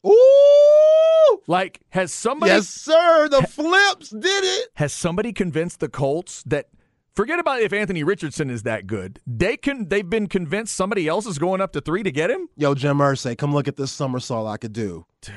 Ooh! 0.06 1.42
Like, 1.46 1.80
has 1.90 2.12
somebody. 2.12 2.52
Yes, 2.52 2.68
sir. 2.68 3.28
The 3.28 3.42
flips 3.42 4.10
did 4.10 4.44
it. 4.44 4.68
Has 4.74 4.92
somebody 4.92 5.32
convinced 5.32 5.80
the 5.80 5.88
Colts 5.88 6.42
that 6.44 6.68
Forget 7.14 7.38
about 7.38 7.60
if 7.60 7.74
Anthony 7.74 8.02
Richardson 8.02 8.48
is 8.48 8.62
that 8.62 8.86
good. 8.86 9.20
They 9.26 9.58
can 9.58 9.88
they've 9.88 10.08
been 10.08 10.28
convinced 10.28 10.74
somebody 10.74 11.06
else 11.06 11.26
is 11.26 11.38
going 11.38 11.60
up 11.60 11.72
to 11.72 11.80
three 11.82 12.02
to 12.02 12.10
get 12.10 12.30
him. 12.30 12.48
Yo, 12.56 12.74
Jim 12.74 12.98
Irsay, 12.98 13.36
come 13.36 13.52
look 13.52 13.68
at 13.68 13.76
this 13.76 13.92
somersault 13.92 14.48
I 14.48 14.56
could 14.56 14.72
do. 14.72 15.04
Dude. 15.20 15.34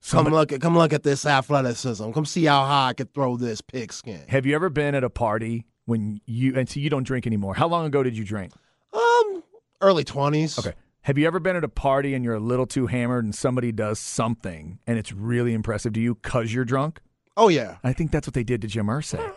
Somebody, 0.00 0.30
come 0.30 0.38
look 0.38 0.52
at 0.52 0.60
come 0.60 0.76
look 0.76 0.92
at 0.92 1.02
this 1.02 1.24
athleticism. 1.24 2.10
Come 2.12 2.26
see 2.26 2.44
how 2.44 2.64
high 2.66 2.88
I 2.88 2.92
could 2.92 3.14
throw 3.14 3.36
this 3.38 3.62
pigskin. 3.62 4.24
Have 4.28 4.44
you 4.44 4.54
ever 4.54 4.68
been 4.68 4.94
at 4.94 5.04
a 5.04 5.10
party 5.10 5.64
when 5.86 6.20
you 6.26 6.54
and 6.54 6.68
so 6.68 6.80
you 6.80 6.90
don't 6.90 7.04
drink 7.04 7.26
anymore? 7.26 7.54
How 7.54 7.66
long 7.66 7.86
ago 7.86 8.02
did 8.02 8.16
you 8.16 8.24
drink? 8.24 8.52
Um, 8.92 9.42
early 9.80 10.04
twenties. 10.04 10.58
Okay. 10.58 10.74
Have 11.02 11.16
you 11.16 11.26
ever 11.26 11.40
been 11.40 11.56
at 11.56 11.64
a 11.64 11.68
party 11.68 12.14
and 12.14 12.24
you're 12.24 12.34
a 12.34 12.40
little 12.40 12.66
too 12.66 12.88
hammered 12.88 13.24
and 13.24 13.34
somebody 13.34 13.72
does 13.72 13.98
something 13.98 14.80
and 14.86 14.98
it's 14.98 15.12
really 15.12 15.54
impressive 15.54 15.94
to 15.94 16.00
you 16.00 16.16
because 16.16 16.52
you're 16.52 16.64
drunk? 16.64 17.00
Oh 17.38 17.48
yeah. 17.48 17.76
I 17.82 17.94
think 17.94 18.10
that's 18.10 18.26
what 18.26 18.34
they 18.34 18.44
did 18.44 18.60
to 18.62 18.68
Jim 18.68 18.86
Irsay. 18.86 19.32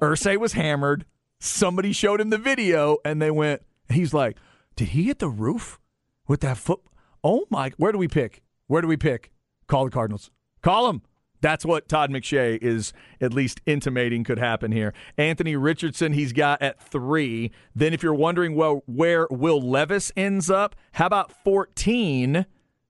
Irsay 0.00 0.36
was 0.36 0.52
hammered. 0.54 1.04
Somebody 1.38 1.92
showed 1.92 2.20
him 2.20 2.30
the 2.30 2.38
video, 2.38 2.98
and 3.04 3.20
they 3.20 3.30
went. 3.30 3.62
He's 3.88 4.14
like, 4.14 4.38
"Did 4.76 4.88
he 4.88 5.04
hit 5.04 5.18
the 5.18 5.28
roof 5.28 5.78
with 6.26 6.40
that 6.40 6.56
foot? 6.58 6.80
Oh 7.22 7.44
my! 7.50 7.70
Where 7.76 7.92
do 7.92 7.98
we 7.98 8.08
pick? 8.08 8.42
Where 8.66 8.82
do 8.82 8.88
we 8.88 8.96
pick? 8.96 9.30
Call 9.66 9.84
the 9.84 9.90
Cardinals. 9.90 10.30
Call 10.62 10.86
them." 10.86 11.02
That's 11.40 11.66
what 11.66 11.88
Todd 11.88 12.10
McShay 12.10 12.56
is 12.62 12.94
at 13.20 13.34
least 13.34 13.60
intimating 13.66 14.24
could 14.24 14.38
happen 14.38 14.72
here. 14.72 14.94
Anthony 15.18 15.56
Richardson, 15.56 16.14
he's 16.14 16.32
got 16.32 16.62
at 16.62 16.80
three. 16.80 17.50
Then, 17.74 17.92
if 17.92 18.02
you're 18.02 18.14
wondering 18.14 18.54
well, 18.54 18.82
where 18.86 19.26
Will 19.30 19.60
Levis 19.60 20.10
ends 20.16 20.48
up, 20.48 20.74
how 20.92 21.04
about 21.04 21.30
14 21.44 22.46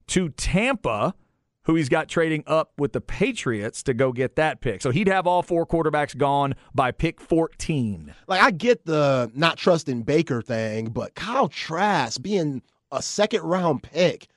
to 0.07 0.29
Tampa? 0.29 1.15
Who 1.65 1.75
he's 1.75 1.89
got 1.89 2.07
trading 2.07 2.43
up 2.47 2.71
with 2.77 2.93
the 2.93 3.01
Patriots 3.01 3.83
to 3.83 3.93
go 3.93 4.11
get 4.11 4.35
that 4.35 4.61
pick. 4.61 4.81
So 4.81 4.91
he'd 4.91 5.07
have 5.07 5.27
all 5.27 5.41
four 5.41 5.65
quarterbacks 5.65 6.15
gone 6.15 6.55
by 6.73 6.91
pick 6.91 7.19
14. 7.19 8.13
Like, 8.27 8.41
I 8.41 8.51
get 8.51 8.85
the 8.85 9.31
not 9.33 9.57
trusting 9.57 10.03
Baker 10.03 10.41
thing, 10.41 10.87
but 10.87 11.15
Kyle 11.15 11.49
Trask 11.49 12.21
being 12.21 12.61
a 12.91 13.01
second 13.01 13.41
round 13.41 13.83
pick, 13.83 14.27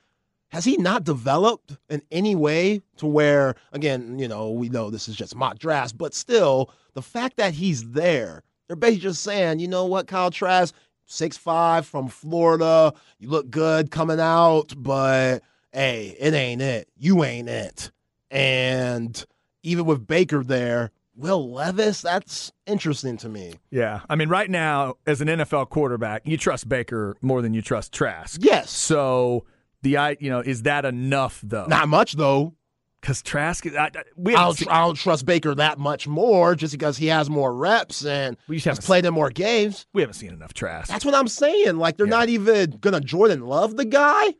has 0.49 0.65
he 0.65 0.77
not 0.77 1.03
developed 1.03 1.77
in 1.89 2.01
any 2.11 2.35
way 2.35 2.81
to 2.97 3.05
where, 3.05 3.55
again, 3.71 4.17
you 4.17 4.27
know, 4.27 4.49
we 4.51 4.69
know 4.69 4.89
this 4.89 5.07
is 5.07 5.15
just 5.15 5.35
mock 5.35 5.59
drafts, 5.59 5.93
but 5.93 6.13
still, 6.13 6.71
the 6.93 7.01
fact 7.01 7.37
that 7.37 7.53
he's 7.53 7.91
there, 7.91 8.41
they're 8.67 8.75
basically 8.75 9.01
just 9.01 9.23
saying, 9.23 9.59
you 9.59 9.67
know 9.67 9.85
what, 9.85 10.07
Kyle 10.07 10.31
Trask, 10.31 10.73
six 11.05 11.37
five 11.37 11.85
from 11.85 12.07
Florida, 12.07 12.93
you 13.19 13.29
look 13.29 13.49
good 13.51 13.91
coming 13.91 14.19
out, 14.19 14.73
but 14.75 15.43
hey, 15.71 16.15
it 16.19 16.33
ain't 16.33 16.61
it. 16.61 16.87
You 16.97 17.23
ain't 17.23 17.49
it. 17.49 17.91
And 18.31 19.25
even 19.63 19.85
with 19.85 20.07
Baker 20.07 20.43
there, 20.43 20.91
Will 21.15 21.51
Levis, 21.51 22.01
that's 22.01 22.51
interesting 22.65 23.17
to 23.17 23.29
me. 23.29 23.55
Yeah. 23.71 24.01
I 24.09 24.15
mean, 24.15 24.29
right 24.29 24.49
now, 24.49 24.95
as 25.05 25.19
an 25.19 25.27
NFL 25.27 25.69
quarterback, 25.69 26.21
you 26.25 26.37
trust 26.37 26.69
Baker 26.69 27.17
more 27.21 27.41
than 27.41 27.53
you 27.53 27.61
trust 27.61 27.91
Trask. 27.91 28.39
Yes. 28.41 28.71
So 28.71 29.45
the 29.81 29.97
I 29.97 30.17
you 30.19 30.29
know, 30.29 30.39
is 30.39 30.63
that 30.63 30.85
enough 30.85 31.41
though? 31.43 31.65
Not 31.65 31.89
much 31.89 32.13
though. 32.13 32.55
Because 33.01 33.21
Trask, 33.21 33.65
I, 33.65 33.91
we 34.17 34.35
I 34.35 34.43
don't, 34.43 34.69
I 34.69 34.81
don't, 34.81 34.95
trust 34.95 35.25
Baker 35.25 35.55
that 35.55 35.79
much 35.79 36.05
more 36.05 36.53
just 36.53 36.73
because 36.73 36.97
he 36.97 37.07
has 37.07 37.29
more 37.29 37.53
reps 37.53 38.05
and 38.05 38.35
we 38.49 38.57
he's 38.57 38.79
played 38.79 39.05
in 39.05 39.13
more 39.13 39.29
games. 39.29 39.85
We 39.93 40.01
haven't 40.01 40.15
seen 40.15 40.33
enough 40.33 40.53
Trask. 40.53 40.89
That's 40.89 41.05
what 41.05 41.15
I'm 41.15 41.29
saying. 41.29 41.77
Like, 41.77 41.95
they're 41.95 42.07
yeah. 42.07 42.17
not 42.17 42.27
even 42.27 42.71
going 42.81 42.93
to 42.93 42.99
Jordan 42.99 43.45
Love 43.45 43.77
the 43.77 43.85
guy 43.85 44.35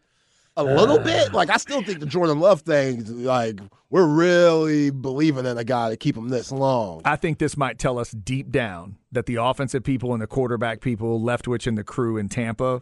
a 0.59 0.63
little 0.63 0.99
bit. 0.99 1.33
Like 1.33 1.49
I 1.49 1.57
still 1.57 1.81
think 1.81 1.99
the 1.99 2.05
Jordan 2.05 2.39
Love 2.39 2.61
thing, 2.61 3.23
like 3.23 3.59
we're 3.89 4.07
really 4.07 4.91
believing 4.91 5.45
in 5.45 5.57
a 5.57 5.63
guy 5.63 5.89
to 5.89 5.97
keep 5.97 6.15
him 6.15 6.29
this 6.29 6.51
long. 6.51 7.01
I 7.05 7.15
think 7.15 7.39
this 7.39 7.57
might 7.57 7.79
tell 7.79 7.97
us 7.97 8.11
deep 8.11 8.51
down 8.51 8.97
that 9.11 9.25
the 9.25 9.35
offensive 9.35 9.83
people 9.83 10.13
and 10.13 10.21
the 10.21 10.27
quarterback 10.27 10.81
people, 10.81 11.19
Leftwich 11.19 11.67
and 11.67 11.77
the 11.77 11.83
crew 11.83 12.17
in 12.17 12.29
Tampa, 12.29 12.81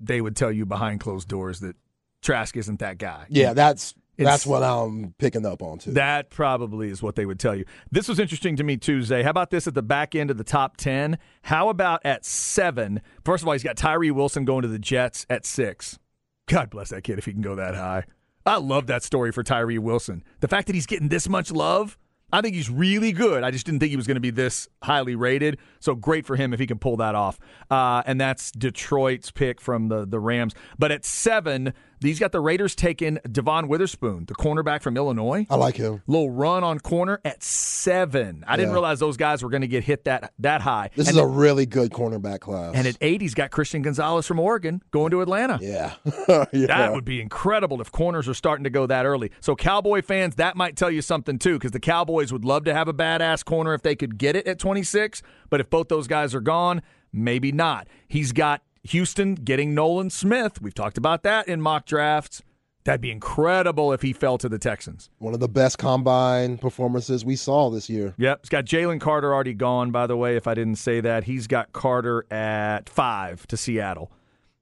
they 0.00 0.20
would 0.20 0.36
tell 0.36 0.52
you 0.52 0.66
behind 0.66 1.00
closed 1.00 1.28
doors 1.28 1.60
that 1.60 1.76
Trask 2.22 2.56
isn't 2.56 2.80
that 2.80 2.98
guy. 2.98 3.26
Yeah, 3.28 3.52
that's 3.52 3.94
it's, 4.16 4.26
That's 4.26 4.46
what 4.46 4.62
I'm 4.62 5.14
picking 5.18 5.44
up 5.44 5.62
on 5.62 5.78
too. 5.78 5.92
That 5.92 6.30
probably 6.30 6.88
is 6.88 7.02
what 7.02 7.16
they 7.16 7.26
would 7.26 7.38
tell 7.38 7.54
you. 7.54 7.66
This 7.90 8.08
was 8.08 8.18
interesting 8.18 8.56
to 8.56 8.64
me 8.64 8.78
Tuesday. 8.78 9.22
How 9.22 9.28
about 9.28 9.50
this 9.50 9.66
at 9.66 9.74
the 9.74 9.82
back 9.82 10.14
end 10.14 10.30
of 10.30 10.38
the 10.38 10.44
top 10.44 10.78
ten? 10.78 11.18
How 11.42 11.68
about 11.68 12.00
at 12.04 12.24
seven? 12.24 13.02
First 13.24 13.42
of 13.42 13.48
all, 13.48 13.52
he's 13.52 13.62
got 13.62 13.76
Tyree 13.76 14.10
Wilson 14.10 14.46
going 14.46 14.62
to 14.62 14.68
the 14.68 14.78
Jets 14.78 15.26
at 15.28 15.44
six. 15.44 15.98
God 16.46 16.70
bless 16.70 16.90
that 16.90 17.02
kid 17.02 17.18
if 17.18 17.24
he 17.24 17.32
can 17.32 17.42
go 17.42 17.54
that 17.56 17.74
high. 17.74 18.04
I 18.44 18.58
love 18.58 18.86
that 18.86 19.02
story 19.02 19.32
for 19.32 19.42
Tyree 19.42 19.78
Wilson. 19.78 20.22
The 20.40 20.48
fact 20.48 20.68
that 20.68 20.74
he's 20.74 20.86
getting 20.86 21.08
this 21.08 21.28
much 21.28 21.50
love, 21.50 21.98
I 22.32 22.40
think 22.40 22.54
he's 22.54 22.70
really 22.70 23.10
good. 23.10 23.42
I 23.42 23.50
just 23.50 23.66
didn't 23.66 23.80
think 23.80 23.90
he 23.90 23.96
was 23.96 24.06
going 24.06 24.16
to 24.16 24.20
be 24.20 24.30
this 24.30 24.68
highly 24.82 25.16
rated. 25.16 25.58
So 25.80 25.96
great 25.96 26.26
for 26.26 26.36
him 26.36 26.52
if 26.52 26.60
he 26.60 26.66
can 26.66 26.78
pull 26.78 26.96
that 26.98 27.16
off. 27.16 27.40
Uh, 27.70 28.02
and 28.06 28.20
that's 28.20 28.52
Detroit's 28.52 29.32
pick 29.32 29.60
from 29.60 29.88
the 29.88 30.06
the 30.06 30.20
Rams. 30.20 30.54
But 30.78 30.92
at 30.92 31.04
seven, 31.04 31.72
these 32.00 32.18
got 32.18 32.32
the 32.32 32.40
Raiders 32.40 32.74
taking 32.74 33.18
Devon 33.30 33.68
Witherspoon, 33.68 34.26
the 34.26 34.34
cornerback 34.34 34.82
from 34.82 34.96
Illinois. 34.96 35.46
I 35.48 35.56
like 35.56 35.76
him. 35.76 36.02
Little 36.06 36.30
run 36.30 36.62
on 36.62 36.78
corner 36.80 37.20
at 37.24 37.42
seven. 37.42 38.44
I 38.46 38.52
yeah. 38.52 38.56
didn't 38.56 38.72
realize 38.72 39.00
those 39.00 39.16
guys 39.16 39.42
were 39.42 39.50
going 39.50 39.62
to 39.62 39.68
get 39.68 39.84
hit 39.84 40.04
that 40.04 40.32
that 40.40 40.60
high. 40.60 40.90
This 40.94 41.08
and 41.08 41.16
is 41.16 41.22
a 41.22 41.26
really 41.26 41.66
good 41.66 41.90
cornerback 41.92 42.40
class. 42.40 42.74
And 42.74 42.86
at 42.86 42.96
eight, 43.00 43.20
he's 43.20 43.34
got 43.34 43.50
Christian 43.50 43.82
Gonzalez 43.82 44.26
from 44.26 44.38
Oregon 44.38 44.82
going 44.90 45.10
to 45.10 45.22
Atlanta. 45.22 45.58
Yeah. 45.60 45.94
yeah. 46.52 46.66
That 46.66 46.92
would 46.92 47.04
be 47.04 47.20
incredible 47.20 47.80
if 47.80 47.90
corners 47.90 48.28
are 48.28 48.34
starting 48.34 48.64
to 48.64 48.70
go 48.70 48.86
that 48.86 49.06
early. 49.06 49.30
So 49.40 49.56
Cowboy 49.56 50.02
fans, 50.02 50.36
that 50.36 50.56
might 50.56 50.76
tell 50.76 50.90
you 50.90 51.02
something 51.02 51.38
too, 51.38 51.54
because 51.54 51.72
the 51.72 51.80
Cowboys 51.80 52.32
would 52.32 52.44
love 52.44 52.64
to 52.64 52.74
have 52.74 52.88
a 52.88 52.94
badass 52.94 53.44
corner 53.44 53.74
if 53.74 53.82
they 53.82 53.96
could 53.96 54.18
get 54.18 54.36
it 54.36 54.46
at 54.46 54.58
26. 54.58 55.22
But 55.48 55.60
if 55.60 55.70
both 55.70 55.88
those 55.88 56.06
guys 56.06 56.34
are 56.34 56.40
gone, 56.40 56.82
maybe 57.12 57.52
not. 57.52 57.88
He's 58.08 58.32
got 58.32 58.62
Houston 58.86 59.34
getting 59.34 59.74
Nolan 59.74 60.10
Smith. 60.10 60.60
We've 60.62 60.74
talked 60.74 60.98
about 60.98 61.22
that 61.24 61.48
in 61.48 61.60
mock 61.60 61.86
drafts. 61.86 62.42
That'd 62.84 63.00
be 63.00 63.10
incredible 63.10 63.92
if 63.92 64.02
he 64.02 64.12
fell 64.12 64.38
to 64.38 64.48
the 64.48 64.58
Texans. 64.58 65.10
One 65.18 65.34
of 65.34 65.40
the 65.40 65.48
best 65.48 65.76
combine 65.76 66.56
performances 66.56 67.24
we 67.24 67.34
saw 67.34 67.68
this 67.68 67.90
year. 67.90 68.14
Yep. 68.16 68.40
He's 68.42 68.48
got 68.48 68.64
Jalen 68.64 69.00
Carter 69.00 69.34
already 69.34 69.54
gone, 69.54 69.90
by 69.90 70.06
the 70.06 70.16
way, 70.16 70.36
if 70.36 70.46
I 70.46 70.54
didn't 70.54 70.76
say 70.76 71.00
that. 71.00 71.24
He's 71.24 71.48
got 71.48 71.72
Carter 71.72 72.24
at 72.32 72.88
five 72.88 73.44
to 73.48 73.56
Seattle. 73.56 74.12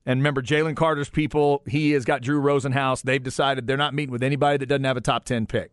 And 0.06 0.20
remember, 0.20 0.40
Jalen 0.40 0.74
Carter's 0.74 1.10
people, 1.10 1.62
he 1.66 1.90
has 1.92 2.06
got 2.06 2.22
Drew 2.22 2.40
Rosenhaus. 2.40 3.02
They've 3.02 3.22
decided 3.22 3.66
they're 3.66 3.76
not 3.76 3.92
meeting 3.92 4.12
with 4.12 4.22
anybody 4.22 4.56
that 4.56 4.66
doesn't 4.66 4.84
have 4.84 4.96
a 4.96 5.02
top 5.02 5.24
10 5.24 5.46
pick 5.46 5.70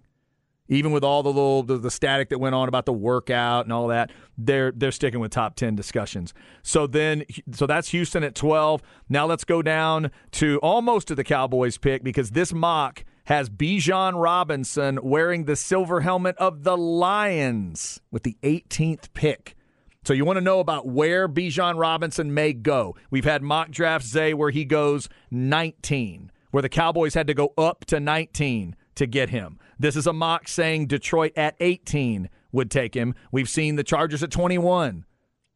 even 0.71 0.93
with 0.93 1.03
all 1.03 1.21
the 1.21 1.29
little 1.29 1.63
the, 1.63 1.77
the, 1.77 1.91
static 1.91 2.29
that 2.29 2.39
went 2.39 2.55
on 2.55 2.69
about 2.69 2.85
the 2.85 2.93
workout 2.93 3.65
and 3.65 3.73
all 3.73 3.89
that, 3.89 4.09
they're 4.37 4.71
they're 4.71 4.91
sticking 4.91 5.19
with 5.19 5.29
top 5.29 5.55
ten 5.55 5.75
discussions. 5.75 6.33
So 6.63 6.87
then, 6.87 7.25
so 7.51 7.67
that's 7.67 7.89
Houston 7.89 8.23
at 8.23 8.33
twelve. 8.33 8.81
Now 9.09 9.27
let's 9.27 9.43
go 9.43 9.61
down 9.61 10.11
to 10.31 10.57
almost 10.59 11.09
to 11.09 11.15
the 11.15 11.25
Cowboys 11.25 11.77
pick 11.77 12.03
because 12.03 12.31
this 12.31 12.53
mock 12.53 13.03
has 13.25 13.49
Bijan 13.49 14.19
Robinson 14.19 14.97
wearing 15.03 15.43
the 15.43 15.57
silver 15.57 16.01
helmet 16.01 16.35
of 16.37 16.63
the 16.63 16.77
Lions 16.77 17.99
with 18.09 18.23
the 18.23 18.35
18th 18.41 19.13
pick. 19.13 19.55
So 20.03 20.13
you 20.13 20.25
want 20.25 20.37
to 20.37 20.41
know 20.41 20.59
about 20.59 20.87
where 20.87 21.29
Bijan 21.29 21.77
Robinson 21.77 22.33
may 22.33 22.53
go. 22.53 22.95
We've 23.11 23.23
had 23.23 23.43
mock 23.43 23.69
drafts, 23.69 24.09
Zay, 24.09 24.33
where 24.33 24.49
he 24.49 24.65
goes 24.65 25.07
19, 25.29 26.31
where 26.49 26.63
the 26.63 26.69
Cowboys 26.69 27.13
had 27.13 27.27
to 27.27 27.35
go 27.35 27.53
up 27.57 27.85
to 27.85 27.99
19 27.99 28.75
to 28.95 29.05
get 29.05 29.29
him. 29.29 29.59
This 29.79 29.95
is 29.95 30.07
a 30.07 30.13
mock 30.13 30.47
saying 30.47 30.87
Detroit 30.87 31.33
at 31.35 31.55
18 31.59 32.29
would 32.51 32.69
take 32.69 32.93
him. 32.93 33.15
We've 33.31 33.49
seen 33.49 33.75
the 33.75 33.83
Chargers 33.83 34.23
at 34.23 34.31
21 34.31 35.05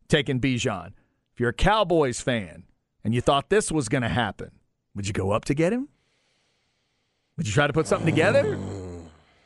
taking 0.08 0.40
Bijan. 0.40 0.94
If 1.34 1.40
you're 1.40 1.50
a 1.50 1.54
Cowboys 1.54 2.22
fan 2.22 2.64
and 3.04 3.14
you 3.14 3.22
thought 3.22 3.50
this 3.50 3.72
was 3.72 3.90
going 3.90 4.04
to 4.04 4.10
happen, 4.10 4.52
would 4.96 5.08
you 5.08 5.14
go 5.14 5.32
up 5.32 5.46
to 5.46 5.54
get 5.54 5.74
him? 5.74 5.90
Would 7.38 7.48
you 7.48 7.54
try 7.54 7.68
to 7.68 7.74
put 7.74 7.88
something 7.88 8.06
together? 8.06 8.58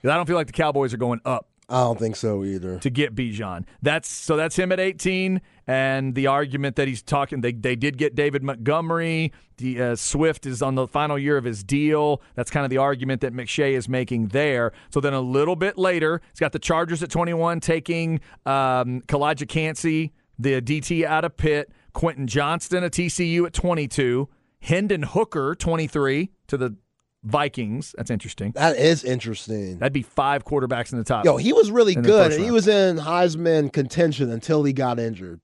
I 0.04 0.16
don't 0.16 0.28
feel 0.28 0.36
like 0.36 0.48
the 0.48 0.54
Cowboys 0.54 0.94
are 0.94 0.98
going 0.98 1.20
up 1.26 1.50
I 1.70 1.82
don't 1.82 2.00
think 2.00 2.16
so 2.16 2.44
either. 2.44 2.80
to 2.80 2.90
get 2.90 3.14
Bijan. 3.16 3.66
That's 3.82 4.10
so 4.10 4.36
that's 4.36 4.56
him 4.56 4.72
at 4.72 4.80
18, 4.80 5.40
and 5.68 6.16
the 6.16 6.28
argument 6.28 6.76
that 6.78 6.88
he's 6.88 7.04
talking. 7.04 7.42
They 7.42 7.52
they 7.52 7.76
did 7.76 7.98
get 7.98 8.16
David 8.16 8.44
Montgomery. 8.44 9.32
The 9.60 9.82
uh, 9.82 9.96
Swift 9.96 10.46
is 10.46 10.62
on 10.62 10.76
the 10.76 10.88
final 10.88 11.20
year 11.20 11.38
of 11.38 11.44
his 11.44 11.64
deal. 11.64 12.22
That's 12.36 12.50
kind 12.50 12.64
of 12.64 12.70
the 12.70 12.78
argument 12.78 13.22
that 13.22 13.34
McShay 13.34 13.74
is 13.74 13.90
making 13.90 14.30
there. 14.30 14.72
So 14.90 15.02
then 15.02 15.14
a 15.14 15.20
little 15.22 15.58
bit 15.58 15.78
later, 15.78 16.22
he's 16.32 16.40
got 16.40 16.54
the 16.54 16.60
Chargers 16.60 17.04
at 17.04 17.10
21, 17.10 17.60
taking 17.60 18.22
um, 18.46 19.02
Calijah 19.08 19.48
Kancey, 19.48 20.14
the 20.38 20.62
DT 20.62 21.04
out 21.04 21.26
of 21.26 21.36
Pitt, 21.36 21.72
Quentin 21.94 22.26
Johnston 22.26 22.84
at 22.84 22.94
TCU 22.94 23.46
at 23.46 23.54
22, 23.54 24.30
Hendon 24.62 25.04
Hooker 25.04 25.56
23 25.56 26.32
to 26.48 26.58
the 26.58 26.76
Vikings. 27.24 27.94
That's 27.98 28.10
interesting. 28.10 28.54
That 28.54 28.78
is 28.78 29.04
interesting. 29.04 29.80
That'd 29.80 29.92
be 29.92 30.04
five 30.04 30.46
quarterbacks 30.46 30.94
in 30.94 30.98
the 30.98 31.04
top. 31.04 31.26
Yo, 31.26 31.36
he 31.36 31.52
was 31.52 31.70
really 31.70 31.96
good. 31.96 32.32
He 32.32 32.50
was 32.50 32.68
in 32.68 32.98
Heisman 32.98 33.74
contention 33.74 34.32
until 34.32 34.64
he 34.64 34.72
got 34.72 35.00
injured. 35.00 35.42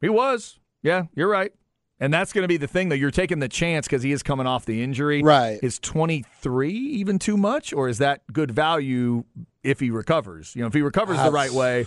He 0.00 0.08
was. 0.08 0.60
Yeah, 0.82 1.06
you're 1.14 1.28
right. 1.28 1.52
And 1.98 2.12
that's 2.12 2.32
going 2.32 2.42
to 2.42 2.48
be 2.48 2.58
the 2.58 2.66
thing, 2.66 2.90
though. 2.90 2.94
You're 2.94 3.10
taking 3.10 3.38
the 3.38 3.48
chance 3.48 3.86
because 3.86 4.02
he 4.02 4.12
is 4.12 4.22
coming 4.22 4.46
off 4.46 4.66
the 4.66 4.82
injury. 4.82 5.22
Right. 5.22 5.58
Is 5.62 5.78
23 5.78 6.70
even 6.70 7.18
too 7.18 7.36
much, 7.36 7.72
or 7.72 7.88
is 7.88 7.98
that 7.98 8.20
good 8.32 8.50
value 8.50 9.24
if 9.62 9.80
he 9.80 9.90
recovers? 9.90 10.54
You 10.54 10.62
know, 10.62 10.68
if 10.68 10.74
he 10.74 10.82
recovers 10.82 11.22
the 11.22 11.30
right 11.30 11.50
way, 11.50 11.86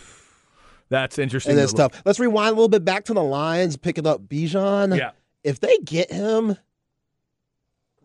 that's 0.90 1.20
interesting. 1.20 1.60
And 1.60 1.70
to 1.70 1.76
tough. 1.76 2.02
Let's 2.06 2.20
rewind 2.20 2.50
a 2.50 2.56
little 2.56 2.70
bit 2.70 2.84
back 2.84 3.06
to 3.06 3.14
the 3.14 3.22
Lions 3.22 3.78
picking 3.78 4.08
up 4.08 4.22
Bijan. 4.28 4.98
Yeah. 4.98 5.12
If 5.44 5.60
they 5.60 5.78
get 5.78 6.12
him, 6.12 6.58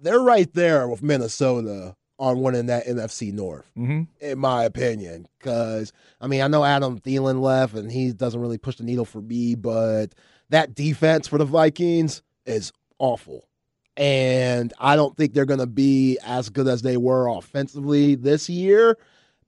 they're 0.01 0.21
right 0.21 0.53
there 0.53 0.87
with 0.87 1.03
Minnesota 1.03 1.97
on 2.19 2.41
winning 2.43 2.67
that 2.67 2.87
NFC 2.87 3.33
North, 3.33 3.69
hmm 3.75 4.03
in 4.21 4.39
my 4.39 4.65
opinion. 4.65 5.27
Because, 5.39 5.93
I 6.21 6.27
mean, 6.27 6.43
I 6.43 6.49
know 6.49 6.65
Adam 6.65 7.01
Thielen 7.01 7.41
left 7.41 7.75
and 7.75 7.91
he 7.91 8.13
doesn't 8.13 8.41
really 8.41 8.59
push 8.59 8.77
the 8.77 8.85
needle 8.85 9.05
for 9.05 9.21
me, 9.21 9.55
but 9.55 10.15
that 10.51 10.75
defense 10.75 11.27
for 11.29 11.39
the 11.39 11.45
Vikings 11.45 12.23
is 12.47 12.73
awful. 12.99 13.49
And 13.97 14.73
I 14.79 14.97
don't 14.97 15.17
think 15.17 15.35
they're 15.35 15.45
going 15.45 15.61
to 15.61 15.67
be 15.67 16.19
as 16.25 16.49
good 16.49 16.67
as 16.67 16.83
they 16.83 16.97
were 16.97 17.29
offensively 17.29 18.15
this 18.17 18.49
year. 18.49 18.99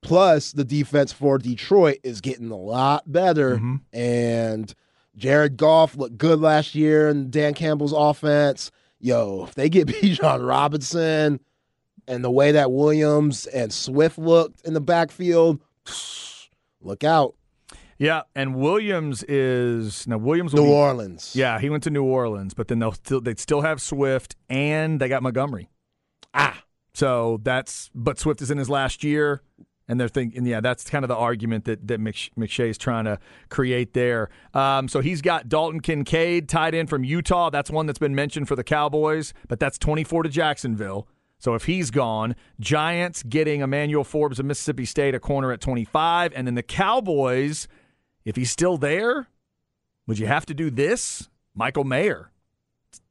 Plus, 0.03 0.53
the 0.53 0.65
defense 0.65 1.13
for 1.13 1.37
Detroit 1.39 1.99
is 2.05 2.21
getting 2.21 2.51
a 2.51 2.57
lot 2.57 3.11
better. 3.11 3.57
Mhm. 3.59 3.81
And 3.93 4.73
Jared 5.17 5.57
Goff 5.57 5.97
looked 5.97 6.17
good 6.19 6.41
last 6.41 6.75
year 6.77 7.09
in 7.09 7.31
Dan 7.31 7.55
Campbell's 7.55 7.95
offense. 7.95 8.71
Yo, 9.01 9.47
if 9.49 9.55
they 9.57 9.69
get 9.69 9.87
Bijan 9.89 10.47
Robinson 10.47 11.41
and 12.07 12.23
the 12.23 12.31
way 12.31 12.53
that 12.53 12.71
Williams 12.71 13.47
and 13.47 13.73
Swift 13.73 14.17
looked 14.17 14.65
in 14.65 14.75
the 14.75 14.81
backfield, 14.81 15.61
look 16.81 17.03
out. 17.03 17.35
Yeah, 17.99 18.23
and 18.35 18.55
Williams 18.55 19.23
is 19.25 20.07
now 20.07 20.19
Williams. 20.19 20.53
Will 20.53 20.65
New 20.65 20.69
be- 20.71 20.75
Orleans. 20.75 21.33
Yeah, 21.35 21.59
he 21.59 21.71
went 21.71 21.83
to 21.85 21.91
New 21.91 22.05
Orleans, 22.05 22.53
but 22.55 22.69
then 22.69 22.79
they'll 22.79 22.93
still 22.93 23.21
they'd 23.21 23.39
still 23.39 23.63
have 23.63 23.81
Swift 23.81 24.37
and 24.49 25.01
they 25.01 25.09
got 25.09 25.23
Montgomery. 25.23 25.71
Ah, 26.35 26.63
So 26.95 27.41
that's 27.43 27.91
but 27.95 28.19
Swift 28.19 28.43
is 28.43 28.51
in 28.51 28.59
his 28.59 28.69
last 28.69 29.03
year, 29.03 29.41
and 29.89 29.99
they're 29.99 30.09
thinking, 30.09 30.45
yeah, 30.45 30.61
that's 30.61 30.89
kind 30.91 31.05
of 31.05 31.09
the 31.09 31.17
argument 31.17 31.65
that 31.65 31.87
that 31.89 31.99
McShay 32.01 32.69
is 32.69 32.77
trying 32.77 33.07
to 33.07 33.19
create 33.49 33.95
there. 33.95 34.29
Um, 34.53 34.89
so 34.89 35.01
he's 35.01 35.23
got 35.23 35.49
Dalton 35.49 35.81
Kincaid 35.81 36.49
tight 36.51 36.75
end 36.75 36.91
from 36.91 37.03
Utah. 37.05 37.49
That's 37.49 37.71
one 37.71 37.87
that's 37.87 37.99
been 37.99 38.15
mentioned 38.15 38.49
for 38.49 38.57
the 38.57 38.65
Cowboys, 38.65 39.33
but 39.49 39.59
that's 39.59 39.79
twenty 39.79 40.05
four 40.05 40.23
to 40.23 40.29
Jacksonville. 40.29 41.09
So 41.39 41.55
if 41.55 41.67
he's 41.67 41.91
gone, 41.91 42.35
Giants 42.61 43.23
getting 43.23 43.61
Emmanuel 43.61 44.05
Forbes 44.05 44.39
of 44.39 44.47
Mississippi 44.47 44.87
State 44.87 45.15
a 45.15 45.21
corner 45.21 45.53
at 45.53 45.61
twenty 45.61 45.85
five, 45.85 46.33
and 46.35 46.47
then 46.47 46.55
the 46.55 46.63
Cowboys, 46.63 47.69
if 48.27 48.37
he's 48.37 48.51
still 48.51 48.77
there, 48.77 49.29
would 50.07 50.19
you 50.19 50.27
have 50.27 50.45
to 50.47 50.55
do 50.55 50.71
this? 50.71 51.31
Michael 51.55 51.85
Mayer, 51.85 52.31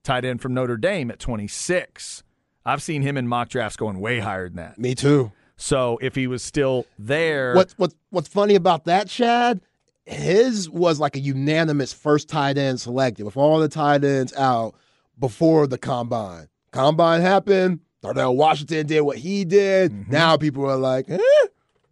tight 0.04 0.23
end 0.23 0.41
from 0.41 0.54
Notre 0.54 0.78
Dame 0.78 1.10
at 1.10 1.17
twenty 1.19 1.47
six. 1.47 2.21
I've 2.63 2.84
seen 2.84 3.01
him 3.01 3.17
in 3.17 3.28
mock 3.28 3.49
drafts 3.49 3.78
going 3.78 3.99
way 3.99 4.19
higher 4.19 4.47
than 4.49 4.58
that. 4.58 4.78
me 4.78 4.93
too. 4.93 5.32
So 5.58 5.97
if 6.01 6.15
he 6.15 6.28
was 6.28 6.43
still 6.43 6.86
there, 6.99 7.56
What 7.56 7.73
what 7.78 7.93
what's 8.12 8.28
funny 8.28 8.54
about 8.56 8.86
that, 8.86 9.08
Chad? 9.08 9.62
His 10.06 10.69
was 10.69 10.99
like 10.99 11.15
a 11.15 11.19
unanimous 11.19 11.91
first 11.93 12.30
tight 12.30 12.58
end 12.60 12.80
selected 12.80 13.23
with 13.25 13.38
all 13.38 13.60
the 13.60 13.67
tight 13.69 14.04
ends 14.04 14.34
out 14.36 14.75
before 15.17 15.65
the 15.65 15.78
combine. 15.80 16.47
Combine 16.71 17.21
happened. 17.21 17.80
Darnell 18.01 18.36
Washington 18.36 18.86
did 18.86 19.01
what 19.01 19.17
he 19.17 19.45
did. 19.45 19.91
Mm-hmm. 19.91 20.12
Now 20.12 20.38
people 20.38 20.69
are 20.69 20.75
like, 20.78 21.10
eh, 21.10 21.17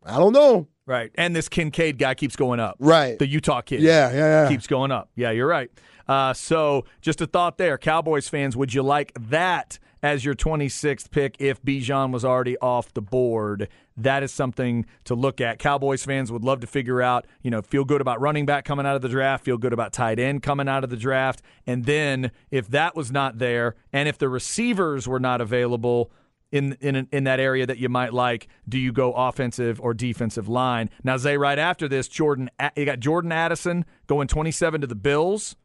I 0.05 0.19
don't 0.19 0.33
know. 0.33 0.67
Right? 0.86 1.12
And 1.15 1.36
this 1.36 1.50
Kincaid 1.50 1.98
guy 1.98 2.13
keeps 2.13 2.36
going 2.36 2.60
up. 2.60 2.76
Right. 2.80 3.17
The 3.17 3.28
Utah 3.28 3.62
kid, 3.62 3.82
Yeah, 3.82 4.12
yeah, 4.12 4.43
yeah. 4.43 4.50
keeps 4.50 4.67
going 4.67 4.91
up. 4.91 5.10
Yeah, 5.15 5.32
you're 5.32 5.48
right. 5.48 5.69
Uh, 6.08 6.34
so 6.34 6.86
just 7.02 7.22
a 7.22 7.26
thought 7.28 7.58
there, 7.58 7.78
Cowboys 7.78 8.28
fans, 8.28 8.58
would 8.58 8.74
you 8.74 8.84
like 8.84 9.13
that 9.19 9.80
as 10.02 10.26
your 10.26 10.36
26th 10.36 11.10
pick 11.12 11.38
if 11.39 11.62
Bijan 11.63 12.12
was 12.12 12.26
already 12.26 12.58
off 12.58 12.93
the 12.93 13.02
board? 13.02 13.69
That 13.96 14.22
is 14.24 14.34
something 14.34 14.86
to 15.06 15.15
look 15.15 15.39
at. 15.39 15.60
Cowboys 15.60 16.04
fans 16.04 16.30
would 16.32 16.43
love 16.43 16.60
to 16.62 16.67
figure 16.67 17.02
out, 17.02 17.26
you 17.41 17.52
know, 17.52 17.62
feel 17.62 17.86
good 17.86 18.02
about 18.02 18.19
running 18.19 18.46
back 18.46 18.65
coming 18.65 18.86
out 18.86 18.98
of 18.98 19.02
the 19.02 19.08
draft, 19.08 19.46
feel 19.46 19.58
good 19.58 19.72
about 19.72 19.93
tight 19.93 20.19
end 20.19 20.43
coming 20.43 20.67
out 20.67 20.84
of 20.84 20.89
the 20.89 20.98
draft, 20.98 21.41
and 21.65 21.86
then 21.86 22.32
if 22.52 22.67
that 22.69 22.96
was 22.96 23.12
not 23.12 23.38
there, 23.38 23.76
and 23.93 24.10
if 24.10 24.17
the 24.17 24.28
receivers 24.28 25.08
were 25.08 25.19
not 25.19 25.39
available, 25.39 26.12
in 26.54 26.78
in 26.80 27.08
in 27.12 27.24
that 27.26 27.39
area 27.39 27.66
that 27.66 27.80
you 27.80 27.89
might 27.89 28.13
like. 28.13 28.48
Do 28.70 28.78
you 28.78 28.94
go 28.94 29.12
offensive 29.13 29.82
or 29.82 29.94
defensive 29.94 30.48
line? 30.48 30.89
Now, 31.04 31.18
Zay, 31.18 31.36
right 31.36 31.60
after 31.60 31.88
this, 31.88 32.08
Jordan, 32.08 32.50
you 32.78 32.86
got 32.86 33.00
Jordan 33.00 33.32
Addison 33.32 33.86
going 34.08 34.28
27 34.28 34.82
to 34.82 34.88
the 34.88 34.96
Bills. 34.96 35.56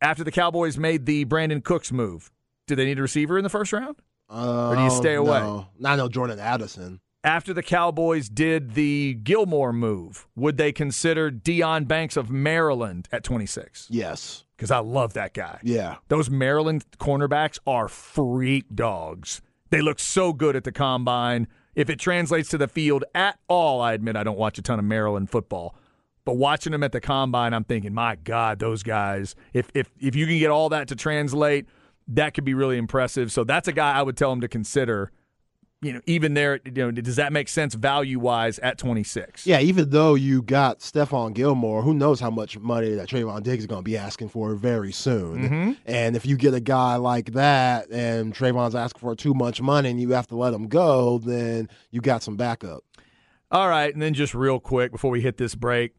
After 0.00 0.24
the 0.24 0.30
Cowboys 0.32 0.76
made 0.78 1.06
the 1.06 1.24
Brandin 1.24 1.62
Cooks 1.62 1.90
move, 1.92 2.30
do 2.66 2.74
they 2.74 2.84
need 2.84 2.98
a 2.98 3.02
receiver 3.02 3.38
in 3.38 3.44
the 3.44 3.50
first 3.50 3.72
round? 3.72 3.96
Uh, 4.30 4.68
Or 4.70 4.76
do 4.76 4.82
you 4.82 4.90
stay 4.90 5.14
away? 5.14 5.40
No, 5.40 5.68
I 5.84 5.96
know 5.96 6.08
Jordan 6.08 6.38
Addison. 6.38 7.00
After 7.24 7.52
the 7.54 7.62
Cowboys 7.62 8.28
did 8.28 8.74
the 8.74 9.14
Gilmore 9.14 9.72
move, 9.72 10.28
would 10.36 10.58
they 10.58 10.70
consider 10.70 11.30
Deonte 11.30 11.88
Banks 11.88 12.16
of 12.16 12.30
Maryland 12.30 13.08
at 13.10 13.24
26? 13.24 13.88
Yes. 13.90 14.44
Because 14.56 14.70
I 14.70 14.78
love 14.78 15.14
that 15.14 15.34
guy. 15.34 15.58
Yeah. 15.62 15.96
Those 16.08 16.30
Maryland 16.30 16.84
cornerbacks 16.98 17.58
are 17.66 17.88
freak 17.88 18.66
dogs. 18.74 19.40
They 19.70 19.80
look 19.80 19.98
so 19.98 20.32
good 20.32 20.56
at 20.56 20.64
the 20.64 20.72
combine. 20.72 21.48
If 21.74 21.90
it 21.90 21.98
translates 21.98 22.48
to 22.50 22.58
the 22.58 22.68
field 22.68 23.04
at 23.14 23.38
all, 23.48 23.80
I 23.80 23.92
admit 23.92 24.16
I 24.16 24.24
don't 24.24 24.38
watch 24.38 24.58
a 24.58 24.62
ton 24.62 24.78
of 24.78 24.84
Maryland 24.84 25.30
football. 25.30 25.76
But 26.24 26.36
watching 26.36 26.72
them 26.72 26.82
at 26.82 26.92
the 26.92 27.00
combine, 27.00 27.54
I'm 27.54 27.64
thinking, 27.64 27.94
my 27.94 28.16
God, 28.16 28.58
those 28.58 28.82
guys. 28.82 29.36
If 29.52 29.70
if 29.74 29.90
if 30.00 30.16
you 30.16 30.26
can 30.26 30.38
get 30.38 30.50
all 30.50 30.68
that 30.70 30.88
to 30.88 30.96
translate, 30.96 31.66
that 32.08 32.34
could 32.34 32.44
be 32.44 32.54
really 32.54 32.78
impressive. 32.78 33.30
So 33.30 33.44
that's 33.44 33.68
a 33.68 33.72
guy 33.72 33.92
I 33.92 34.02
would 34.02 34.16
tell 34.16 34.32
him 34.32 34.40
to 34.40 34.48
consider. 34.48 35.12
You 35.86 35.92
know, 35.92 36.00
even 36.06 36.34
there, 36.34 36.58
you 36.64 36.72
know, 36.72 36.90
does 36.90 37.14
that 37.14 37.32
make 37.32 37.48
sense 37.48 37.74
value 37.74 38.18
wise 38.18 38.58
at 38.58 38.76
26? 38.76 39.46
Yeah, 39.46 39.60
even 39.60 39.90
though 39.90 40.16
you 40.16 40.42
got 40.42 40.80
Stephon 40.80 41.32
Gilmore, 41.32 41.82
who 41.82 41.94
knows 41.94 42.18
how 42.18 42.30
much 42.30 42.58
money 42.58 42.90
that 42.94 43.08
Trevon 43.08 43.42
Diggs 43.44 43.62
is 43.62 43.66
going 43.68 43.82
to 43.82 43.84
be 43.84 43.96
asking 43.96 44.30
for 44.30 44.54
very 44.56 44.90
soon. 44.90 45.44
Mm-hmm. 45.44 45.72
And 45.86 46.16
if 46.16 46.26
you 46.26 46.36
get 46.36 46.54
a 46.54 46.60
guy 46.60 46.96
like 46.96 47.34
that 47.34 47.88
and 47.90 48.34
Trevon's 48.34 48.74
asking 48.74 48.98
for 48.98 49.14
too 49.14 49.32
much 49.32 49.62
money 49.62 49.88
and 49.88 50.00
you 50.00 50.10
have 50.10 50.26
to 50.26 50.36
let 50.36 50.52
him 50.52 50.66
go, 50.66 51.18
then 51.18 51.68
you 51.92 52.00
got 52.00 52.22
some 52.22 52.36
backup. 52.36 52.82
All 53.52 53.68
right, 53.68 53.92
and 53.92 54.02
then 54.02 54.12
just 54.12 54.34
real 54.34 54.58
quick 54.58 54.90
before 54.90 55.12
we 55.12 55.20
hit 55.20 55.36
this 55.36 55.54
break, 55.54 55.94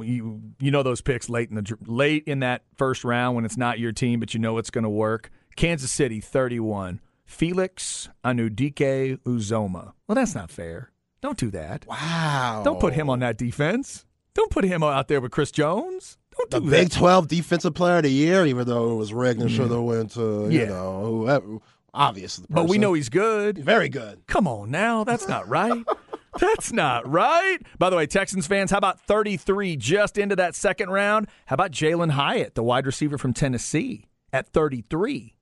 you 0.00 0.40
you 0.60 0.70
know 0.70 0.82
those 0.82 1.02
picks 1.02 1.28
late 1.28 1.50
in 1.50 1.56
the 1.56 1.78
late 1.86 2.24
in 2.26 2.40
that 2.40 2.62
first 2.74 3.04
round 3.04 3.36
when 3.36 3.44
it's 3.44 3.58
not 3.58 3.78
your 3.78 3.92
team, 3.92 4.18
but 4.18 4.32
you 4.32 4.40
know 4.40 4.56
it's 4.56 4.70
going 4.70 4.84
to 4.84 4.90
work. 4.90 5.30
Kansas 5.56 5.90
City, 5.90 6.20
thirty-one. 6.20 7.00
Felix 7.26 8.08
Anudike-Uzomah. 8.24 9.92
Well, 10.06 10.14
that's 10.14 10.34
not 10.34 10.50
fair. 10.50 10.90
Don't 11.20 11.38
do 11.38 11.50
that. 11.50 11.86
Wow. 11.86 12.62
Don't 12.64 12.80
put 12.80 12.94
him 12.94 13.10
on 13.10 13.18
that 13.20 13.36
defense. 13.36 14.04
Don't 14.34 14.50
put 14.50 14.64
him 14.64 14.82
out 14.82 15.08
there 15.08 15.20
with 15.20 15.32
Chris 15.32 15.50
Jones. 15.50 16.18
Don't 16.36 16.50
the 16.50 16.60
do 16.60 16.70
Big 16.70 16.90
that. 16.90 16.98
12 16.98 17.28
Defensive 17.28 17.74
Player 17.74 17.96
of 17.98 18.02
the 18.04 18.10
Year, 18.10 18.44
even 18.46 18.66
though 18.66 18.92
it 18.92 18.96
was 18.96 19.10
and 19.10 19.50
should 19.50 19.70
have 19.70 19.80
went 19.82 20.10
to, 20.12 20.48
you 20.50 20.60
Yeah. 20.60 20.66
know, 20.66 21.04
whoever. 21.06 21.58
Obvious. 21.94 22.38
But 22.50 22.68
we 22.68 22.76
know 22.76 22.92
he's 22.92 23.08
good. 23.08 23.56
Very 23.58 23.88
good. 23.88 24.26
Come 24.26 24.46
on 24.46 24.70
now, 24.70 25.04
that's 25.04 25.26
not 25.28 25.48
right. 25.48 25.84
That's 26.38 26.70
not 26.70 27.08
right. 27.10 27.56
By 27.78 27.88
the 27.88 27.96
way, 27.96 28.04
Texans 28.06 28.46
fans, 28.46 28.70
how 28.70 28.76
about 28.76 29.00
33 29.00 29.74
just 29.78 30.18
into 30.18 30.36
that 30.36 30.54
second 30.54 30.90
round? 30.90 31.28
How 31.46 31.54
about 31.54 31.70
Jalin 31.70 32.10
Hyatt, 32.10 32.54
the 32.54 32.62
wide 32.62 32.84
receiver 32.84 33.16
from 33.16 33.32
Tennessee, 33.32 34.04
at 34.34 34.46
33? 34.46 35.34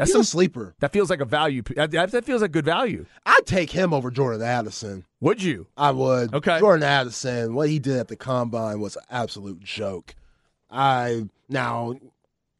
That's 0.00 0.08
He's 0.08 0.14
some 0.14 0.22
a 0.22 0.24
sleeper. 0.24 0.74
That 0.80 0.94
feels 0.94 1.10
like 1.10 1.20
a 1.20 1.26
value. 1.26 1.60
That, 1.76 1.90
that 1.90 2.24
feels 2.24 2.40
like 2.40 2.52
good 2.52 2.64
value. 2.64 3.04
I'd 3.26 3.44
take 3.44 3.70
him 3.70 3.92
over 3.92 4.10
Jordan 4.10 4.40
Addison. 4.40 5.04
Would 5.20 5.42
you? 5.42 5.66
I 5.76 5.90
would. 5.90 6.32
Okay. 6.32 6.58
Jordan 6.58 6.84
Addison, 6.84 7.54
what 7.54 7.68
he 7.68 7.78
did 7.78 7.98
at 7.98 8.08
the 8.08 8.16
combine 8.16 8.80
was 8.80 8.96
an 8.96 9.02
absolute 9.10 9.60
joke. 9.60 10.14
I 10.70 11.28
now 11.50 11.96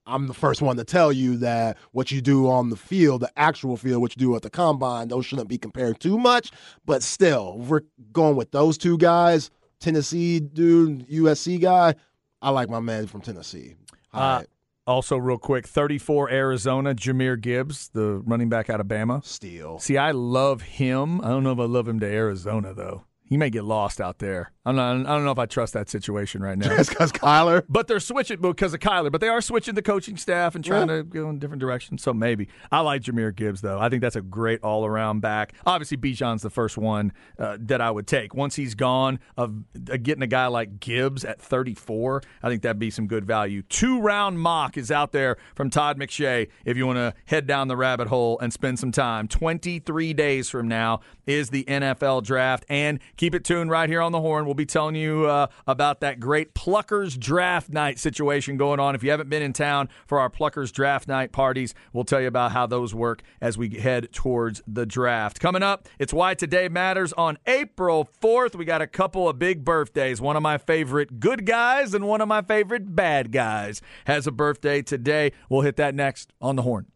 I'm 0.07 0.27
the 0.27 0.35
first 0.35 0.61
one 0.61 0.77
to 0.77 0.85
tell 0.85 1.15
you 1.15 1.39
that 1.39 1.79
what 1.93 2.11
you 2.11 2.21
do 2.21 2.47
on 2.47 2.69
the 2.69 2.77
field, 2.77 3.23
the 3.23 3.31
actual 3.39 3.79
field, 3.79 4.03
what 4.03 4.15
you 4.15 4.21
do 4.21 4.37
at 4.37 4.43
the 4.43 4.51
combine, 4.51 5.09
those 5.09 5.25
shouldn't 5.25 5.49
be 5.49 5.57
compared 5.57 5.99
too 5.99 6.19
much. 6.19 6.51
But 6.85 7.03
still, 7.03 7.57
we're 7.57 7.85
going 8.13 8.37
with 8.37 8.51
those 8.51 8.77
two 8.77 8.99
guys. 8.99 9.51
Tennessee 9.79 10.41
dude, 10.41 11.09
USC 11.09 11.59
guy. 11.59 11.95
I 12.43 12.51
like 12.51 12.69
my 12.69 12.81
man 12.81 13.07
from 13.07 13.23
Tennessee. 13.23 13.77
Uh, 14.13 14.43
also, 14.91 15.17
real 15.17 15.39
quick, 15.39 15.67
34 15.67 16.31
Arizona, 16.31 16.95
Jahmyr 16.95 17.41
Gibbs, 17.41 17.89
the 17.91 18.21
running 18.27 18.49
back 18.49 18.69
out 18.69 18.81
of 18.81 18.87
Bama. 18.87 19.25
Steal. 19.25 19.79
See, 19.79 19.97
I 19.97 20.11
love 20.11 20.63
him. 20.63 21.21
I 21.21 21.29
don't 21.29 21.45
know 21.45 21.53
if 21.53 21.59
I 21.61 21.65
love 21.65 21.87
him 21.87 22.01
to 22.01 22.07
Arizona 22.07 22.75
though. 22.75 23.05
He 23.31 23.37
may 23.37 23.49
get 23.49 23.65
lost 23.65 24.01
out 24.01 24.19
there. 24.19 24.51
I'm 24.67 24.77
not, 24.77 24.91
I 24.91 25.15
don't 25.15 25.25
know 25.25 25.31
if 25.31 25.39
I 25.39 25.47
trust 25.47 25.73
that 25.73 25.89
situation 25.89 26.43
right 26.43 26.59
now. 26.59 26.69
Just 26.77 26.91
because 26.91 27.13
Kyler. 27.13 27.63
But 27.69 27.87
they're 27.87 28.01
switching 28.01 28.41
because 28.43 28.75
of 28.75 28.81
Kyler. 28.81 29.11
But 29.11 29.21
they 29.23 29.29
are 29.29 29.41
switching 29.41 29.75
the 29.77 29.83
coaching 29.83 30.17
staff 30.19 30.55
and 30.55 30.63
trying 30.65 30.89
Yeah. 30.89 30.97
to 30.97 31.03
go 31.05 31.31
in 31.31 31.39
different 31.39 31.61
directions. 31.61 32.03
So 32.03 32.13
maybe 32.13 32.49
I 32.71 32.81
like 32.81 33.03
Jahmyr 33.03 33.35
Gibbs 33.35 33.61
though. 33.63 33.79
I 33.81 33.89
think 33.89 34.03
that's 34.03 34.17
a 34.17 34.21
great 34.21 34.61
all 34.63 34.85
around 34.85 35.21
back. 35.21 35.55
Obviously, 35.65 35.97
Bijan's 35.97 36.43
the 36.43 36.51
first 36.51 36.77
one 36.77 37.13
uh, 37.39 37.57
that 37.61 37.81
I 37.81 37.91
would 37.91 38.07
take. 38.07 38.35
Once 38.35 38.57
he's 38.57 38.75
gone, 38.75 39.21
of 39.37 39.55
uh, 39.91 39.97
getting 40.03 40.23
a 40.23 40.27
guy 40.27 40.49
like 40.49 40.79
Gibbs 40.81 41.25
at 41.25 41.41
34, 41.41 42.23
I 42.43 42.49
think 42.49 42.63
that'd 42.63 42.79
be 42.81 42.91
some 42.91 43.07
good 43.07 43.25
value. 43.25 43.63
Two 43.63 44.01
round 44.01 44.41
mock 44.41 44.77
is 44.77 44.91
out 44.91 45.13
there 45.13 45.37
from 45.55 45.71
Todd 45.71 45.99
McShay. 45.99 46.49
If 46.65 46.77
you 46.77 46.87
want 46.87 46.97
to 46.99 47.15
head 47.27 47.47
down 47.47 47.69
the 47.69 47.77
rabbit 47.77 48.09
hole 48.09 48.39
and 48.41 48.53
spend 48.53 48.79
some 48.81 48.93
time, 48.93 49.27
23 49.29 50.13
days 50.15 50.51
from 50.51 50.67
now 50.69 51.01
is 51.27 51.51
the 51.51 51.65
NFL 51.65 52.25
draft, 52.25 52.65
and 52.69 52.99
keep 53.21 53.35
it 53.35 53.45
tuned 53.45 53.71
right 53.71 53.91
here 53.91 54.01
on 54.01 54.13
the 54.13 54.21
horn. 54.23 54.47
We'll 54.47 54.55
be 54.55 54.65
telling 54.65 54.95
you 54.95 55.27
uh, 55.27 55.49
about 55.67 56.01
that 56.01 56.21
great 56.21 56.55
Pluckers 56.55 57.19
draft 57.19 57.69
night 57.69 57.99
situation 57.99 58.57
going 58.57 58.81
on. 58.81 58.95
If 58.95 59.05
you 59.05 59.11
haven't 59.11 59.29
been 59.29 59.43
in 59.43 59.53
town 59.53 59.91
for 60.07 60.19
our 60.19 60.31
Pluckers 60.31 60.73
draft 60.73 61.07
night 61.07 61.31
parties, 61.31 61.75
we'll 61.93 62.05
tell 62.05 62.23
you 62.23 62.29
about 62.29 62.53
how 62.53 62.67
those 62.67 62.95
work 62.95 63.23
as 63.39 63.59
we 63.59 63.69
head 63.79 64.11
towards 64.15 64.63
the 64.67 64.87
draft. 64.87 65.39
Coming 65.39 65.63
up, 65.63 65.87
it's 65.99 66.15
Why 66.15 66.33
Today 66.33 66.71
Matters 66.71 67.13
on 67.13 67.37
April 67.47 68.09
4th. 68.23 68.55
We 68.55 68.65
got 68.65 68.81
a 68.81 68.87
couple 68.87 69.29
of 69.29 69.39
big 69.39 69.67
birthdays. 69.67 70.23
One 70.23 70.37
of 70.37 70.43
my 70.43 70.57
favorite 70.57 71.21
good 71.21 71.45
guys 71.45 71.93
and 71.93 72.09
one 72.09 72.23
of 72.23 72.29
my 72.29 72.41
favorite 72.41 72.97
bad 72.97 73.33
guys 73.33 73.83
has 74.07 74.27
a 74.27 74.33
birthday 74.33 74.81
today. 74.81 75.33
We'll 75.51 75.61
hit 75.61 75.77
that 75.77 75.95
next 75.95 76.33
on 76.41 76.57
the 76.57 76.63
horn. 76.63 76.87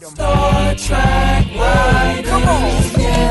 Star 0.00 0.74
Trek 0.74 1.46
riders. 1.56 2.30
Come 2.30 2.42
on. 2.42 2.72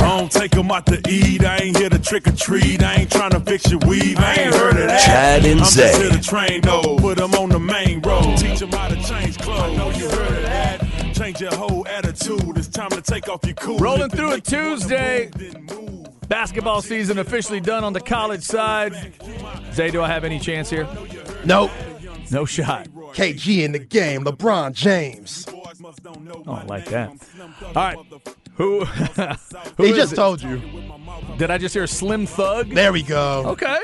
I 0.04 0.18
don't 0.18 0.32
take 0.32 0.56
'em 0.56 0.72
out 0.72 0.86
to 0.88 1.02
eat. 1.10 1.44
I 1.44 1.58
ain't 1.58 1.78
here 1.78 1.90
to 1.90 2.00
trick 2.00 2.28
or 2.28 2.32
treat. 2.32 2.84
I 2.84 2.96
ain't 2.96 3.12
trying 3.12 3.32
to 3.32 3.40
fix 3.40 3.70
your 3.70 3.80
weave. 3.88 4.18
I 4.20 4.34
ain't 4.36 4.56
heard 4.56 4.78
of 4.78 4.88
that. 4.88 5.02
Chad 5.02 5.46
and 5.46 5.60
I'm 5.60 5.66
just 5.66 5.74
Zay. 5.74 5.98
here 6.02 6.12
to 6.12 6.22
train 6.22 6.62
though. 6.62 6.98
Put 6.98 7.20
'em 7.20 7.34
on 7.36 7.50
the 7.50 7.60
main 7.60 8.02
road. 8.02 8.38
Teach 8.38 8.62
'em 8.62 8.72
how 8.72 8.88
to 8.88 8.96
change 8.96 9.38
clothes. 9.38 9.72
I 9.72 9.76
know 9.76 9.90
you 9.92 10.10
heard 10.10 10.38
of 10.38 10.44
that. 10.44 10.82
Change 11.16 11.42
your 11.42 11.56
whole 11.56 11.86
attitude. 11.88 12.58
It's 12.58 12.68
time 12.68 12.90
to 12.90 13.02
take 13.02 13.30
off 13.30 13.42
your 13.46 13.56
cool. 13.56 13.78
Rolling 13.78 14.10
through 14.10 14.32
a 14.32 14.36
make 14.36 14.52
you 14.52 14.58
wanna 14.58 14.76
Tuesday. 14.78 15.30
move, 15.38 15.54
then 15.54 15.66
move. 15.78 16.08
Basketball 16.28 16.82
season 16.82 17.20
officially 17.20 17.60
done 17.60 17.84
on 17.84 17.94
the 17.94 18.00
college 18.00 18.44
side. 18.44 18.94
Zay, 19.74 19.92
do 19.92 20.02
I 20.02 20.08
have 20.08 20.24
any 20.24 20.40
chance 20.40 20.70
here? 20.70 20.88
Nope. 21.44 21.72
No 22.32 22.46
shot. 22.46 22.88
KG 23.14 23.64
in 23.64 23.72
the 23.74 23.80
game. 23.80 24.24
LeBron 24.24 24.74
James. 24.74 25.46
Oh, 26.48 26.54
I 26.54 26.64
like 26.64 26.86
that. 26.86 27.10
All 27.64 27.74
right. 27.74 27.98
Who? 28.56 28.86
who 29.78 29.84
He 29.84 29.94
just 29.94 30.14
it? 30.14 30.16
told 30.16 30.42
you. 30.42 30.62
Did 31.38 31.50
I 31.50 31.58
just 31.58 31.74
hear 31.74 31.88
Slim 31.88 32.26
Thug? 32.26 32.70
There 32.70 32.94
we 32.94 33.02
go. 33.02 33.44
Okay. 33.48 33.80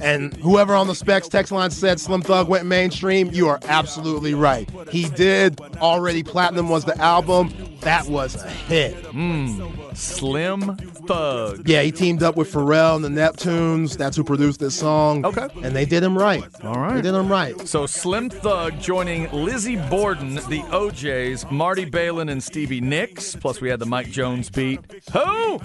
And 0.00 0.34
whoever 0.36 0.74
on 0.74 0.86
the 0.86 0.94
specs 0.94 1.28
text 1.28 1.50
line 1.50 1.70
said 1.70 1.98
Slim 1.98 2.22
Thug 2.22 2.48
went 2.48 2.66
mainstream, 2.66 3.30
you 3.32 3.48
are 3.48 3.58
absolutely 3.64 4.34
right. 4.34 4.70
He 4.90 5.08
did. 5.10 5.60
Already 5.78 6.22
Platinum 6.22 6.68
was 6.68 6.84
the 6.84 6.96
album. 6.98 7.52
That 7.82 8.06
was 8.06 8.36
a 8.42 8.48
hit. 8.48 8.94
Hmm, 9.06 9.60
Slim 9.94 10.76
Thug. 10.76 11.68
Yeah, 11.68 11.82
he 11.82 11.90
teamed 11.90 12.22
up 12.22 12.36
with 12.36 12.52
Pharrell 12.52 12.96
and 12.96 13.04
the 13.04 13.08
Neptunes. 13.08 13.96
That's 13.96 14.16
who 14.16 14.24
produced 14.24 14.60
this 14.60 14.74
song. 14.76 15.24
Okay. 15.26 15.48
And 15.62 15.74
they 15.74 15.84
did 15.84 16.02
him 16.02 16.16
right. 16.16 16.44
All 16.62 16.74
right. 16.74 16.94
They 16.94 17.02
did 17.02 17.14
him 17.14 17.30
right. 17.30 17.58
So 17.66 17.86
Slim 17.86 18.30
Thug 18.30 18.78
joining 18.80 19.30
Lizzie 19.32 19.76
Borden, 19.76 20.36
the 20.36 20.64
O'Jays, 20.72 21.44
Marty 21.50 21.84
Balin, 21.84 22.28
and 22.28 22.42
Stevie 22.42 22.80
Nicks. 22.80 23.34
Plus, 23.36 23.60
we 23.60 23.68
had 23.68 23.80
the 23.80 23.86
Mike 23.86 24.10
Jones 24.10 24.48
beat. 24.48 24.80
Who? 25.12 25.60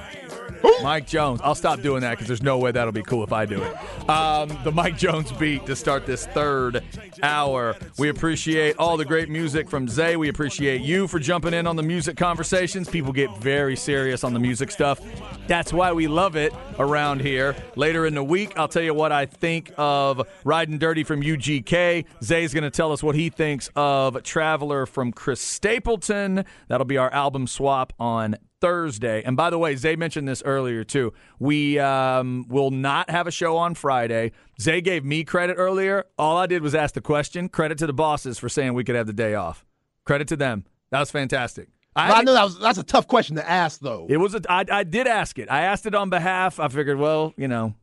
Mike 0.83 1.07
Jones. 1.07 1.41
I'll 1.43 1.55
stop 1.55 1.81
doing 1.81 2.01
that 2.01 2.11
because 2.11 2.27
there's 2.27 2.43
no 2.43 2.57
way 2.57 2.71
that'll 2.71 2.91
be 2.91 3.03
cool 3.03 3.23
if 3.23 3.33
I 3.33 3.45
do 3.45 3.61
it. 3.61 4.09
Um, 4.09 4.57
the 4.63 4.71
Mike 4.71 4.97
Jones 4.97 5.31
beat 5.33 5.65
to 5.65 5.75
start 5.75 6.05
this 6.05 6.25
third 6.27 6.83
hour. 7.23 7.75
We 7.97 8.09
appreciate 8.09 8.77
all 8.77 8.97
the 8.97 9.05
great 9.05 9.29
music 9.29 9.69
from 9.69 9.87
Zay. 9.87 10.15
We 10.15 10.29
appreciate 10.29 10.81
you 10.81 11.07
for 11.07 11.19
jumping 11.19 11.53
in 11.53 11.67
on 11.67 11.75
the 11.75 11.83
music 11.83 12.17
conversations. 12.17 12.89
People 12.89 13.11
get 13.11 13.35
very 13.37 13.75
serious 13.75 14.23
on 14.23 14.33
the 14.33 14.39
music 14.39 14.71
stuff. 14.71 14.99
That's 15.47 15.73
why 15.73 15.91
we 15.93 16.07
love 16.07 16.35
it 16.35 16.53
around 16.79 17.21
here. 17.21 17.55
Later 17.75 18.05
in 18.05 18.13
the 18.13 18.23
week, 18.23 18.57
I'll 18.57 18.67
tell 18.67 18.83
you 18.83 18.93
what 18.93 19.11
I 19.11 19.25
think 19.25 19.71
of 19.77 20.27
Riding 20.43 20.77
Dirty 20.77 21.03
from 21.03 21.21
UGK. 21.21 22.05
Zay's 22.23 22.53
going 22.53 22.63
to 22.63 22.69
tell 22.69 22.91
us 22.91 23.01
what 23.03 23.15
he 23.15 23.29
thinks 23.29 23.69
of 23.75 24.21
Traveler 24.23 24.85
from 24.85 25.11
Chris 25.11 25.41
Stapleton. 25.41 26.45
That'll 26.67 26.85
be 26.85 26.97
our 26.97 27.11
album 27.13 27.47
swap 27.47 27.93
on 27.99 28.35
Thursday. 28.59 29.23
And 29.23 29.37
by 29.37 29.49
the 29.49 29.57
way, 29.57 29.75
Zay 29.75 29.95
mentioned 29.95 30.27
this 30.27 30.41
earlier 30.43 30.83
too. 30.83 31.13
We 31.39 31.79
um, 31.79 32.45
will 32.47 32.71
not 32.71 33.09
have 33.09 33.27
a 33.27 33.31
show 33.31 33.57
on 33.57 33.75
Friday. 33.75 34.31
Zay 34.59 34.81
gave 34.81 35.05
me 35.05 35.23
credit 35.23 35.55
earlier. 35.55 36.05
All 36.17 36.37
I 36.37 36.47
did 36.47 36.61
was 36.61 36.75
ask 36.75 36.93
the 36.93 37.01
question. 37.01 37.49
Credit 37.49 37.77
to 37.79 37.87
the 37.87 37.93
bosses 37.93 38.39
for 38.39 38.49
saying 38.49 38.73
we 38.73 38.83
could 38.83 38.95
have 38.95 39.07
the 39.07 39.13
day 39.13 39.35
off. 39.35 39.65
Credit 40.05 40.27
to 40.29 40.35
them. 40.35 40.65
That 40.91 40.99
was 40.99 41.11
fantastic. 41.11 41.69
But 41.93 42.11
I 42.11 42.21
know 42.21 42.33
that 42.33 42.43
was 42.43 42.59
that's 42.59 42.77
a 42.77 42.83
tough 42.83 43.07
question 43.07 43.37
to 43.37 43.49
ask 43.49 43.79
though. 43.79 44.05
it 44.07 44.17
was. 44.17 44.35
A, 44.35 44.41
I, 44.47 44.65
I 44.69 44.83
did 44.83 45.07
ask 45.07 45.39
it. 45.39 45.49
I 45.49 45.61
asked 45.61 45.87
it 45.87 45.95
on 45.95 46.11
behalf. 46.11 46.59
I 46.59 46.67
figured, 46.67 46.99
well, 46.99 47.33
you 47.37 47.47
know, 47.47 47.73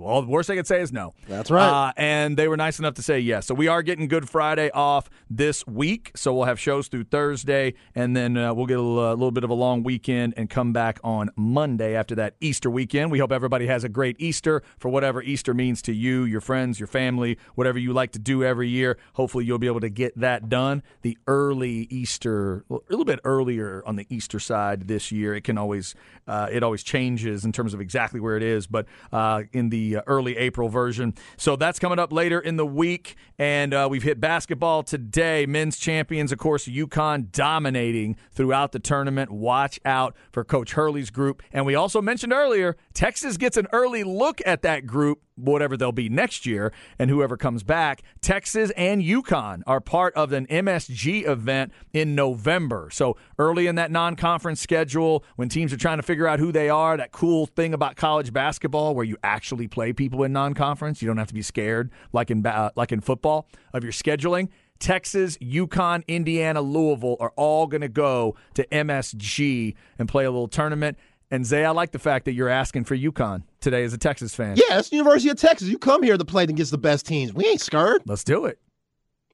all 0.00 0.22
the 0.22 0.28
worst 0.28 0.50
I 0.50 0.56
could 0.56 0.66
say 0.66 0.80
is 0.80 0.92
no. 0.92 1.14
That's 1.26 1.50
right. 1.50 1.88
Uh, 1.88 1.92
and 1.96 2.36
they 2.36 2.48
were 2.48 2.56
nice 2.56 2.78
enough 2.78 2.94
to 2.94 3.02
say 3.02 3.18
yes. 3.20 3.46
So 3.46 3.54
we 3.54 3.68
are 3.68 3.82
getting 3.82 4.08
Good 4.08 4.28
Friday 4.28 4.70
off 4.70 5.08
this 5.30 5.66
week. 5.66 6.12
So 6.14 6.34
we'll 6.34 6.44
have 6.44 6.60
shows 6.60 6.88
through 6.88 7.04
Thursday, 7.04 7.74
and 7.94 8.16
then 8.16 8.36
uh, 8.36 8.52
we'll 8.54 8.66
get 8.66 8.78
a 8.78 8.82
little 8.82 9.30
bit 9.30 9.44
of 9.44 9.50
a 9.50 9.54
long 9.54 9.82
weekend 9.82 10.34
and 10.36 10.50
come 10.50 10.72
back 10.72 10.98
on 11.02 11.30
Monday 11.36 11.94
after 11.94 12.14
that 12.16 12.34
Easter 12.40 12.70
weekend. 12.70 13.10
We 13.10 13.18
hope 13.18 13.32
everybody 13.32 13.66
has 13.66 13.84
a 13.84 13.88
great 13.88 14.16
Easter 14.18 14.62
for 14.78 14.88
whatever 14.88 15.22
Easter 15.22 15.54
means 15.54 15.82
to 15.82 15.92
you, 15.92 16.24
your 16.24 16.40
friends, 16.40 16.78
your 16.78 16.86
family, 16.86 17.38
whatever 17.54 17.78
you 17.78 17.92
like 17.92 18.12
to 18.12 18.18
do 18.18 18.44
every 18.44 18.68
year. 18.68 18.98
Hopefully, 19.14 19.44
you'll 19.44 19.58
be 19.58 19.66
able 19.66 19.80
to 19.80 19.90
get 19.90 20.18
that 20.18 20.48
done. 20.48 20.82
The 21.02 21.16
early 21.26 21.86
Easter, 21.90 22.64
well, 22.68 22.82
a 22.88 22.92
little 22.92 23.04
bit 23.04 23.20
earlier 23.24 23.82
on 23.86 23.96
the 23.96 24.06
Easter 24.10 24.38
side 24.38 24.88
this 24.88 25.10
year. 25.10 25.34
It 25.34 25.44
can 25.44 25.56
always, 25.56 25.94
uh, 26.26 26.48
it 26.50 26.62
always 26.62 26.82
changes 26.82 27.44
in 27.44 27.52
terms 27.52 27.74
of 27.74 27.80
exactly 27.80 28.20
where 28.20 28.36
it 28.36 28.42
is, 28.42 28.66
but 28.66 28.86
uh, 29.12 29.42
in 29.52 29.70
the 29.70 29.77
uh, 29.96 30.02
early 30.06 30.36
April 30.36 30.68
version. 30.68 31.14
So 31.36 31.56
that's 31.56 31.78
coming 31.78 31.98
up 31.98 32.12
later 32.12 32.40
in 32.40 32.56
the 32.56 32.66
week, 32.66 33.16
and 33.38 33.72
uh, 33.72 33.88
we've 33.90 34.02
hit 34.02 34.20
basketball 34.20 34.82
today. 34.82 35.46
Men's 35.46 35.78
champions, 35.78 36.32
of 36.32 36.38
course, 36.38 36.66
UConn 36.66 37.30
dominating 37.30 38.16
throughout 38.32 38.72
the 38.72 38.78
tournament. 38.78 39.30
Watch 39.30 39.80
out 39.84 40.16
for 40.32 40.44
Coach 40.44 40.72
Hurley's 40.72 41.10
group, 41.10 41.42
and 41.52 41.66
we 41.66 41.74
also 41.74 42.02
mentioned 42.02 42.32
earlier 42.32 42.76
Texas 42.94 43.36
gets 43.36 43.56
an 43.56 43.66
early 43.72 44.04
look 44.04 44.40
at 44.44 44.62
that 44.62 44.86
group 44.86 45.22
whatever 45.38 45.76
they'll 45.76 45.92
be 45.92 46.08
next 46.08 46.46
year 46.46 46.72
and 46.98 47.10
whoever 47.10 47.36
comes 47.36 47.62
back. 47.62 48.02
Texas 48.20 48.70
and 48.76 49.02
UConn 49.02 49.62
are 49.66 49.80
part 49.80 50.14
of 50.14 50.32
an 50.32 50.46
MSG 50.46 51.26
event 51.26 51.72
in 51.92 52.14
November. 52.14 52.88
So 52.92 53.16
early 53.38 53.66
in 53.66 53.76
that 53.76 53.90
non-conference 53.90 54.60
schedule, 54.60 55.24
when 55.36 55.48
teams 55.48 55.72
are 55.72 55.76
trying 55.76 55.98
to 55.98 56.02
figure 56.02 56.26
out 56.26 56.38
who 56.38 56.52
they 56.52 56.68
are, 56.68 56.96
that 56.96 57.12
cool 57.12 57.46
thing 57.46 57.74
about 57.74 57.96
college 57.96 58.32
basketball 58.32 58.94
where 58.94 59.04
you 59.04 59.16
actually 59.22 59.68
play 59.68 59.92
people 59.92 60.24
in 60.24 60.32
non-conference, 60.32 61.00
you 61.00 61.06
don't 61.06 61.18
have 61.18 61.28
to 61.28 61.34
be 61.34 61.42
scared 61.42 61.90
like 62.12 62.30
in 62.30 62.42
ba- 62.42 62.56
uh, 62.56 62.70
like 62.76 62.92
in 62.92 63.00
football 63.00 63.48
of 63.72 63.84
your 63.84 63.92
scheduling. 63.92 64.48
Texas, 64.78 65.36
UConn, 65.38 66.06
Indiana, 66.06 66.60
Louisville 66.60 67.16
are 67.20 67.32
all 67.36 67.66
going 67.66 67.80
to 67.80 67.88
go 67.88 68.36
to 68.54 68.66
MSG 68.68 69.74
and 69.98 70.08
play 70.08 70.24
a 70.24 70.30
little 70.30 70.48
tournament. 70.48 70.96
And 71.30 71.44
Zay, 71.44 71.64
I 71.64 71.70
like 71.70 71.92
the 71.92 71.98
fact 71.98 72.24
that 72.24 72.32
you're 72.32 72.48
asking 72.48 72.84
for 72.84 72.96
UConn 72.96 73.42
today 73.70 73.84
as 73.84 73.92
a 73.92 73.98
Texas 73.98 74.34
fan. 74.34 74.56
yeah, 74.56 74.78
it's 74.78 74.88
the 74.88 74.96
University 74.96 75.28
of 75.30 75.36
Texas. 75.36 75.68
You 75.68 75.78
come 75.78 76.02
here 76.02 76.16
to 76.16 76.24
play 76.24 76.44
against 76.44 76.70
the 76.70 76.78
best 76.78 77.06
teams. 77.06 77.32
We 77.34 77.44
ain't 77.46 77.60
scared. 77.60 78.02
Let's 78.06 78.24
do 78.24 78.46
it. 78.46 78.58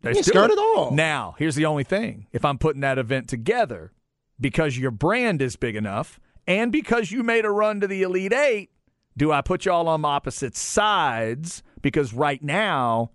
Let's 0.03 0.18
ain't 0.18 0.27
do 0.27 0.31
scared 0.33 0.51
it. 0.51 0.55
at 0.55 0.59
all. 0.59 0.90
Now, 0.90 1.35
here's 1.38 1.55
the 1.55 1.66
only 1.66 1.85
thing. 1.85 2.27
If 2.33 2.44
I'm 2.44 2.59
putting 2.59 2.81
that 2.81 2.99
event 2.99 3.29
together, 3.29 3.92
because 4.40 4.77
your 4.77 4.90
brand 4.90 5.40
is 5.40 5.57
big 5.57 5.77
enough 5.77 6.18
and 6.47 6.73
because 6.73 7.12
you 7.12 7.23
made 7.23 7.44
a 7.44 7.51
run 7.51 7.81
to 7.81 7.87
the 7.87 8.03
Elite 8.03 8.33
Eight, 8.33 8.70
do 9.16 9.31
I 9.31 9.40
put 9.40 9.64
y'all 9.64 9.88
on 9.88 10.05
opposite 10.05 10.57
sides? 10.57 11.62
Because 11.81 12.12
right 12.12 12.42
now, 12.42 13.12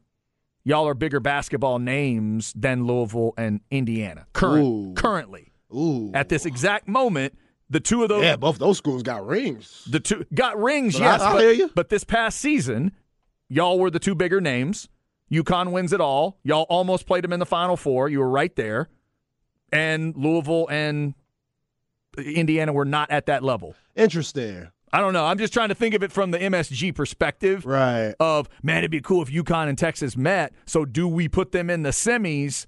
y'all 0.63 0.87
are 0.87 0.93
bigger 0.93 1.19
basketball 1.19 1.79
names 1.79 2.53
than 2.55 2.85
Louisville 2.85 3.33
and 3.37 3.59
Indiana. 3.69 4.25
Current, 4.33 4.65
Ooh. 4.65 4.93
currently, 4.95 5.51
Ooh. 5.75 6.11
at 6.13 6.29
this 6.29 6.45
exact 6.45 6.87
moment, 6.87 7.37
the 7.69 7.79
two 7.79 8.03
of 8.03 8.09
those 8.09 8.23
yeah, 8.23 8.35
both 8.35 8.57
those 8.57 8.77
schools 8.77 9.03
got 9.03 9.25
rings. 9.25 9.85
the 9.89 9.99
two 9.99 10.25
got 10.33 10.59
rings, 10.61 10.93
But 10.97 11.01
I- 11.03 11.11
yes. 11.11 11.21
I 11.21 11.33
but, 11.33 11.41
hear 11.41 11.51
you. 11.51 11.71
but 11.75 11.89
this 11.89 12.03
past 12.03 12.39
season, 12.39 12.91
y'all 13.47 13.79
were 13.79 13.89
the 13.89 13.99
two 13.99 14.15
bigger 14.15 14.41
names. 14.41 14.89
UConn 15.31 15.71
wins 15.71 15.93
it 15.93 16.01
all. 16.01 16.39
Y'all 16.43 16.65
almost 16.69 17.05
played 17.05 17.23
them 17.23 17.31
in 17.33 17.39
the 17.39 17.45
Final 17.45 17.77
Four. 17.77 18.09
You 18.09 18.19
were 18.19 18.29
right 18.29 18.55
there. 18.55 18.89
And 19.71 20.15
Louisville 20.17 20.67
and 20.71 21.13
Indiana 22.17 22.73
were 22.73 22.85
not 22.85 23.11
at 23.11 23.27
that 23.27 23.43
level. 23.43 23.75
Interesting. 23.95 24.69
I 24.91 24.99
don't 25.01 25.13
know. 25.13 25.25
I'm 25.27 25.37
just 25.37 25.53
trying 25.53 25.69
to 25.69 25.75
think 25.75 25.93
of 25.93 26.01
it 26.01 26.11
from 26.11 26.31
the 26.31 26.39
MSG 26.39 26.95
perspective 26.95 27.63
Right. 27.65 28.15
of, 28.19 28.49
man, 28.63 28.79
it'd 28.79 28.89
be 28.89 29.01
cool 29.01 29.21
if 29.21 29.29
UConn 29.29 29.69
and 29.69 29.77
Texas 29.77 30.17
met. 30.17 30.51
So 30.65 30.83
do 30.85 31.07
we 31.07 31.27
put 31.29 31.51
them 31.51 31.69
in 31.69 31.83
the 31.83 31.91
semis 31.91 32.65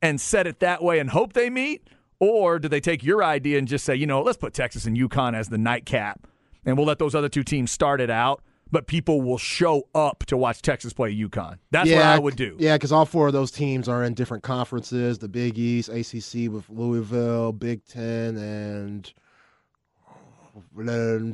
and 0.00 0.18
set 0.18 0.46
it 0.46 0.60
that 0.60 0.82
way 0.82 0.98
and 0.98 1.10
hope 1.10 1.34
they 1.34 1.50
meet? 1.50 1.86
Or 2.20 2.58
do 2.58 2.68
they 2.68 2.80
take 2.80 3.02
your 3.02 3.22
idea 3.22 3.58
and 3.58 3.66
just 3.68 3.84
say, 3.84 3.94
you 3.94 4.06
know, 4.06 4.22
let's 4.22 4.38
put 4.38 4.54
Texas 4.54 4.86
and 4.86 4.96
UConn 4.96 5.34
as 5.34 5.48
the 5.48 5.58
nightcap 5.58 6.26
and 6.64 6.76
we'll 6.76 6.86
let 6.86 6.98
those 6.98 7.14
other 7.14 7.28
two 7.28 7.42
teams 7.44 7.70
start 7.70 8.00
it 8.00 8.08
out, 8.10 8.42
but 8.70 8.86
people 8.86 9.20
will 9.20 9.36
show 9.38 9.88
up 9.94 10.24
to 10.26 10.36
watch 10.36 10.62
Texas 10.62 10.92
play 10.92 11.14
UConn. 11.14 11.58
That's 11.70 11.90
what 11.90 12.02
I 12.02 12.18
would 12.18 12.36
do. 12.36 12.56
Yeah, 12.58 12.76
because 12.76 12.92
all 12.92 13.04
four 13.04 13.26
of 13.26 13.32
those 13.32 13.50
teams 13.50 13.88
are 13.88 14.02
in 14.02 14.14
different 14.14 14.42
conferences: 14.42 15.18
the 15.18 15.28
Big 15.28 15.58
East, 15.58 15.88
ACC 15.90 16.50
with 16.50 16.64
Louisville, 16.70 17.52
Big 17.52 17.84
Ten, 17.84 18.36
and 18.36 19.12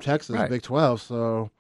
Texas, 0.03 0.37
Right. 0.37 0.51
Big 0.51 0.62
Twelve. 0.62 1.01
So 1.01 1.51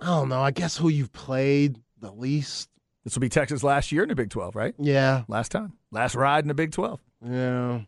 I 0.00 0.06
don't 0.06 0.28
know. 0.28 0.40
I 0.40 0.50
guess 0.50 0.76
who 0.76 0.88
you've 0.88 1.12
played 1.12 1.80
the 2.00 2.10
least. 2.10 2.70
This 3.04 3.14
will 3.14 3.20
be 3.20 3.28
Texas 3.28 3.62
last 3.62 3.90
year 3.90 4.02
in 4.02 4.08
the 4.10 4.14
Big 4.14 4.28
12, 4.28 4.54
right? 4.54 4.74
Yeah, 4.78 5.22
Last 5.28 5.50
time. 5.50 5.72
Last 5.90 6.14
ride 6.14 6.44
in 6.44 6.48
the 6.48 6.54
Big 6.54 6.72
12. 6.72 7.00
yeah. 7.24 7.80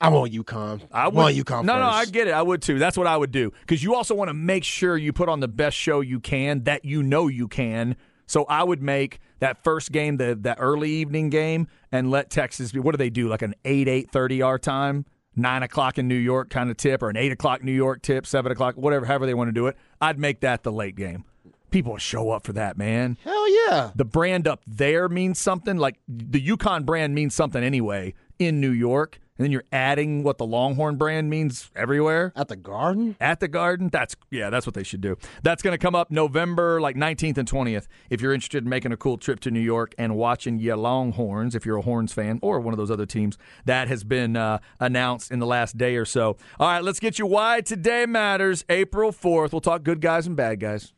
I 0.00 0.08
want 0.08 0.32
UConn. 0.32 0.80
I 0.90 1.08
would, 1.08 1.14
want 1.14 1.36
UConn. 1.36 1.64
No, 1.64 1.78
no, 1.78 1.84
I 1.84 2.06
get 2.06 2.26
it. 2.26 2.32
I 2.32 2.42
would 2.42 2.62
too. 2.62 2.78
That's 2.78 2.96
what 2.96 3.06
I 3.06 3.16
would 3.16 3.32
do 3.32 3.52
because 3.60 3.82
you 3.82 3.94
also 3.94 4.14
want 4.14 4.28
to 4.28 4.34
make 4.34 4.64
sure 4.64 4.96
you 4.96 5.12
put 5.12 5.28
on 5.28 5.40
the 5.40 5.48
best 5.48 5.76
show 5.76 6.00
you 6.00 6.20
can 6.20 6.64
that 6.64 6.84
you 6.84 7.02
know 7.02 7.28
you 7.28 7.48
can. 7.48 7.96
So 8.26 8.44
I 8.44 8.62
would 8.62 8.80
make 8.80 9.20
that 9.40 9.62
first 9.64 9.92
game 9.92 10.16
the 10.16 10.38
that 10.42 10.58
early 10.60 10.90
evening 10.90 11.30
game 11.30 11.66
and 11.92 12.10
let 12.10 12.30
Texas 12.30 12.72
be. 12.72 12.78
What 12.78 12.92
do 12.92 12.96
they 12.96 13.10
do? 13.10 13.28
Like 13.28 13.42
an 13.42 13.54
eight 13.64 13.88
eight 13.88 14.10
thirty 14.10 14.40
our 14.40 14.58
time, 14.58 15.04
nine 15.36 15.62
o'clock 15.62 15.98
in 15.98 16.08
New 16.08 16.14
York 16.14 16.48
kind 16.48 16.70
of 16.70 16.76
tip, 16.76 17.02
or 17.02 17.10
an 17.10 17.16
eight 17.16 17.32
o'clock 17.32 17.62
New 17.62 17.72
York 17.72 18.00
tip, 18.02 18.26
seven 18.26 18.52
o'clock, 18.52 18.76
whatever, 18.76 19.04
however 19.04 19.26
they 19.26 19.34
want 19.34 19.48
to 19.48 19.52
do 19.52 19.66
it. 19.66 19.76
I'd 20.00 20.18
make 20.18 20.40
that 20.40 20.62
the 20.62 20.72
late 20.72 20.96
game. 20.96 21.24
People 21.70 21.98
show 21.98 22.30
up 22.30 22.44
for 22.44 22.52
that, 22.54 22.76
man 22.76 23.16
Hell 23.22 23.48
yeah. 23.68 23.90
the 23.94 24.04
brand 24.04 24.48
up 24.48 24.60
there 24.66 25.08
means 25.08 25.38
something. 25.38 25.76
Like 25.76 26.00
the 26.08 26.44
UConn 26.44 26.84
brand 26.84 27.14
means 27.14 27.34
something 27.34 27.62
anyway 27.62 28.14
in 28.40 28.60
New 28.60 28.72
York, 28.72 29.20
and 29.40 29.44
then 29.46 29.52
you're 29.52 29.64
adding 29.72 30.22
what 30.22 30.36
the 30.36 30.44
Longhorn 30.44 30.96
brand 30.96 31.30
means 31.30 31.70
everywhere 31.74 32.30
At 32.36 32.48
the 32.48 32.56
Garden. 32.56 33.16
at 33.18 33.40
the 33.40 33.48
Garden. 33.48 33.88
That's 33.90 34.14
yeah, 34.30 34.50
that's 34.50 34.66
what 34.66 34.74
they 34.74 34.82
should 34.82 35.00
do. 35.00 35.16
That's 35.42 35.62
going 35.62 35.72
to 35.72 35.78
come 35.78 35.94
up 35.94 36.10
November 36.10 36.78
like 36.78 36.94
19th 36.94 37.38
and 37.38 37.50
20th. 37.50 37.86
If 38.10 38.20
you're 38.20 38.34
interested 38.34 38.64
in 38.64 38.68
making 38.68 38.92
a 38.92 38.98
cool 38.98 39.16
trip 39.16 39.40
to 39.40 39.50
New 39.50 39.60
York 39.60 39.94
and 39.96 40.14
watching 40.14 40.58
your 40.58 40.76
Longhorns, 40.76 41.54
if 41.54 41.64
you're 41.64 41.78
a 41.78 41.82
Horns 41.82 42.12
fan 42.12 42.38
or 42.42 42.60
one 42.60 42.74
of 42.74 42.78
those 42.78 42.90
other 42.90 43.06
teams, 43.06 43.38
that 43.64 43.88
has 43.88 44.04
been 44.04 44.36
uh, 44.36 44.58
announced 44.78 45.30
in 45.30 45.38
the 45.38 45.46
last 45.46 45.78
day 45.78 45.96
or 45.96 46.04
so. 46.04 46.36
All 46.58 46.68
right, 46.68 46.84
let's 46.84 47.00
get 47.00 47.18
you 47.18 47.24
why 47.24 47.62
today 47.62 48.04
matters. 48.04 48.62
April 48.68 49.10
4th. 49.10 49.52
We'll 49.52 49.62
talk 49.62 49.84
good 49.84 50.02
guys 50.02 50.26
and 50.26 50.36
bad 50.36 50.60
guys. 50.60 50.92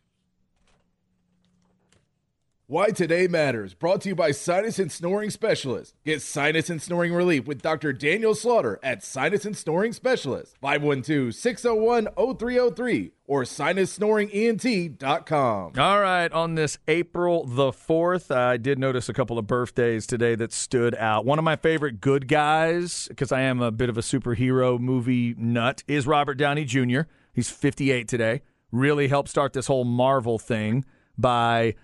Why 2.73 2.89
Today 2.89 3.29
Matters, 3.29 3.75
brought 3.75 4.01
to 4.01 4.09
you 4.09 4.15
by 4.15 4.31
Sinus 4.31 4.79
and 4.79 4.91
Snoring 4.91 5.29
Specialist. 5.29 5.95
Get 6.07 6.23
sinus 6.23 6.71
and 6.71 6.81
snoring 6.81 7.13
relief 7.13 7.47
with 7.47 7.61
Dr. 7.61 7.93
Daniel 7.93 8.35
Slaughter 8.35 8.81
at 8.83 9.05
Sinus 9.05 9.45
and 9.45 9.55
Snoring 9.55 9.93
Specialist, 9.93 10.57
512-601-0303 10.63 13.11
or 13.27 13.43
sinussnoringent.com. 13.43 15.73
All 15.79 16.01
right, 16.01 16.33
on 16.33 16.55
this 16.55 16.79
April 16.89 17.45
the 17.45 17.73
4th, 17.73 18.35
uh, 18.35 18.39
I 18.39 18.57
did 18.57 18.79
notice 18.79 19.11
a 19.11 19.13
couple 19.13 19.39
of 19.39 19.47
birthdays 19.47 20.07
today 20.07 20.35
that 20.37 20.55
stood 20.55 20.95
out. 20.95 21.27
One 21.27 21.39
of 21.39 21.45
my 21.45 21.57
favorite 21.57 22.01
good 22.01 22.27
guys, 22.27 23.07
because 23.09 23.33
I 23.33 23.43
am 23.43 23.61
a 23.61 23.71
bit 23.71 23.91
of 23.91 23.99
a 23.99 24.03
superhero 24.03 24.81
movie 24.81 25.35
nut, 25.37 25.83
is 25.87 26.07
Robert 26.07 26.39
Downey 26.39 26.65
Jr. 26.65 27.01
He's 27.35 27.51
58 27.51 28.09
today. 28.09 28.41
Really 28.71 29.09
helped 29.09 29.29
start 29.29 29.53
this 29.53 29.67
whole 29.67 29.85
Marvel 29.85 30.39
thing 30.39 30.87
by 31.19 31.75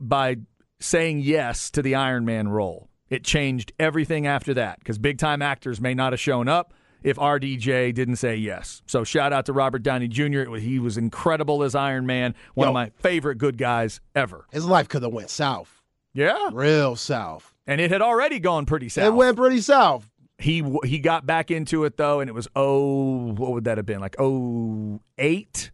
by 0.00 0.36
saying 0.80 1.20
yes 1.20 1.70
to 1.72 1.82
the 1.82 1.94
Iron 1.94 2.24
Man 2.24 2.48
role. 2.48 2.88
It 3.10 3.24
changed 3.24 3.72
everything 3.78 4.26
after 4.26 4.52
that 4.54 4.78
because 4.80 4.98
big 4.98 5.18
time 5.18 5.40
actors 5.42 5.80
may 5.80 5.94
not 5.94 6.12
have 6.12 6.20
shown 6.20 6.46
up 6.46 6.74
if 7.02 7.16
RDJ 7.16 7.94
didn't 7.94 8.16
say 8.16 8.36
yes. 8.36 8.82
So 8.86 9.02
shout 9.04 9.32
out 9.32 9.46
to 9.46 9.52
Robert 9.52 9.82
Downey 9.82 10.08
Jr. 10.08 10.50
Was- 10.50 10.62
He 10.62 10.78
was 10.78 10.98
incredible 10.98 11.62
as 11.62 11.74
Iron 11.74 12.04
Man, 12.06 12.34
one 12.54 12.66
Yo. 12.66 12.70
of 12.70 12.74
my 12.74 12.90
favorite 12.98 13.36
good 13.38 13.56
guys 13.56 14.00
ever. 14.14 14.46
His 14.52 14.66
life 14.66 14.88
could 14.88 15.02
have 15.02 15.12
went 15.12 15.30
south, 15.30 15.82
Yeah, 16.12 16.50
real 16.52 16.96
south. 16.96 17.54
and 17.66 17.80
it 17.80 17.90
had 17.90 18.02
already 18.02 18.38
gone 18.40 18.66
pretty 18.66 18.88
south. 18.90 19.06
It 19.06 19.14
went 19.14 19.36
pretty 19.36 19.60
south. 19.62 20.10
he 20.38 20.62
he 20.84 20.98
got 20.98 21.24
back 21.24 21.50
into 21.50 21.84
it 21.84 21.96
though, 21.96 22.20
and 22.20 22.28
it 22.28 22.34
was 22.34 22.46
oh, 22.54 23.32
what 23.32 23.52
would 23.52 23.64
that 23.64 23.78
have 23.78 23.86
been 23.86 24.00
like 24.00 24.16
oh 24.18 25.00
eight 25.16 25.70